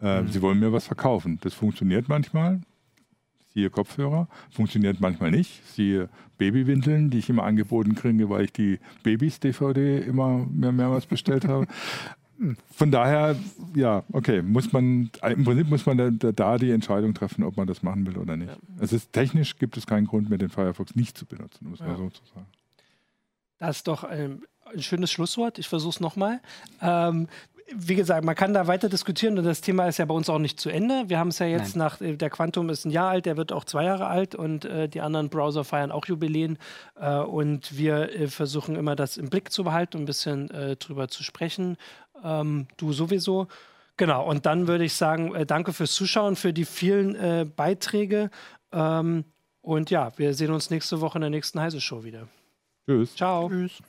Äh, 0.00 0.22
mhm. 0.22 0.28
Sie 0.28 0.42
wollen 0.42 0.60
mir 0.60 0.72
was 0.72 0.86
verkaufen. 0.86 1.38
Das 1.42 1.54
funktioniert 1.54 2.08
manchmal. 2.08 2.60
Siehe 3.56 3.70
Kopfhörer. 3.70 4.28
Funktioniert 4.50 5.00
manchmal 5.00 5.30
nicht. 5.30 5.66
Siehe 5.66 6.10
Babywindeln, 6.36 7.08
die 7.08 7.18
ich 7.18 7.30
immer 7.30 7.44
angeboten 7.44 7.94
kriege, 7.94 8.28
weil 8.28 8.44
ich 8.44 8.52
die 8.52 8.78
Babys-DVD 9.02 10.00
immer 10.00 10.46
mehr 10.52 10.72
mehrmals 10.72 11.06
bestellt 11.06 11.48
habe. 11.48 11.66
Von 12.70 12.90
daher, 12.90 13.34
ja, 13.74 14.04
okay, 14.12 14.42
muss 14.42 14.74
man, 14.74 15.10
im 15.22 15.44
Prinzip 15.44 15.70
muss 15.70 15.86
man 15.86 16.18
da, 16.18 16.32
da, 16.32 16.58
die 16.58 16.70
Entscheidung 16.70 17.14
treffen, 17.14 17.44
ob 17.44 17.56
man 17.56 17.66
das 17.66 17.82
machen 17.82 18.06
will 18.06 18.18
oder 18.18 18.36
nicht. 18.36 18.50
Ja. 18.50 18.58
Es 18.78 18.92
ist 18.92 19.14
technisch 19.14 19.56
gibt 19.56 19.78
es 19.78 19.86
keinen 19.86 20.06
Grund 20.06 20.28
mehr, 20.28 20.36
den 20.36 20.50
Firefox 20.50 20.94
nicht 20.94 21.16
zu 21.16 21.24
benutzen, 21.24 21.70
muss 21.70 21.80
man 21.80 21.96
so 21.96 22.10
zu 22.10 22.22
sagen. 22.34 22.46
Das 23.58 23.78
ist 23.78 23.88
doch 23.88 24.04
ein, 24.04 24.42
ein 24.70 24.82
schönes 24.82 25.10
Schlusswort. 25.10 25.58
Ich 25.58 25.66
versuche 25.66 25.94
es 25.94 26.00
nochmal. 26.00 26.42
Ähm, 26.82 27.26
wie 27.74 27.96
gesagt, 27.96 28.24
man 28.24 28.34
kann 28.34 28.54
da 28.54 28.66
weiter 28.66 28.88
diskutieren 28.88 29.38
und 29.38 29.44
das 29.44 29.60
Thema 29.60 29.88
ist 29.88 29.98
ja 29.98 30.04
bei 30.04 30.14
uns 30.14 30.28
auch 30.28 30.38
nicht 30.38 30.60
zu 30.60 30.70
Ende. 30.70 31.04
Wir 31.08 31.18
haben 31.18 31.28
es 31.28 31.38
ja 31.38 31.46
jetzt 31.46 31.76
Nein. 31.76 31.86
nach, 31.86 32.00
äh, 32.00 32.16
der 32.16 32.30
Quantum 32.30 32.68
ist 32.70 32.84
ein 32.84 32.90
Jahr 32.90 33.10
alt, 33.10 33.26
der 33.26 33.36
wird 33.36 33.52
auch 33.52 33.64
zwei 33.64 33.84
Jahre 33.84 34.06
alt 34.06 34.34
und 34.34 34.64
äh, 34.64 34.88
die 34.88 35.00
anderen 35.00 35.28
Browser 35.28 35.64
feiern 35.64 35.90
auch 35.90 36.06
Jubiläen. 36.06 36.58
Äh, 36.94 37.18
und 37.18 37.76
wir 37.76 38.14
äh, 38.14 38.28
versuchen 38.28 38.76
immer 38.76 38.94
das 38.94 39.16
im 39.16 39.30
Blick 39.30 39.50
zu 39.50 39.64
behalten, 39.64 39.98
ein 39.98 40.04
bisschen 40.04 40.50
äh, 40.50 40.76
drüber 40.76 41.08
zu 41.08 41.24
sprechen. 41.24 41.76
Ähm, 42.22 42.68
du 42.76 42.92
sowieso. 42.92 43.48
Genau, 43.96 44.28
und 44.28 44.46
dann 44.46 44.68
würde 44.68 44.84
ich 44.84 44.94
sagen, 44.94 45.34
äh, 45.34 45.44
danke 45.44 45.72
fürs 45.72 45.92
Zuschauen, 45.92 46.36
für 46.36 46.52
die 46.52 46.64
vielen 46.64 47.52
Beiträge. 47.56 48.30
Ähm, 48.72 49.24
und 49.60 49.90
ja, 49.90 50.12
wir 50.16 50.34
sehen 50.34 50.52
uns 50.52 50.70
nächste 50.70 51.00
Woche 51.00 51.18
in 51.18 51.22
der 51.22 51.30
nächsten 51.30 51.60
Heise 51.60 51.80
Show 51.80 52.04
wieder. 52.04 52.28
Tschüss. 52.86 53.16
Ciao. 53.16 53.48
Tschüss. 53.48 53.82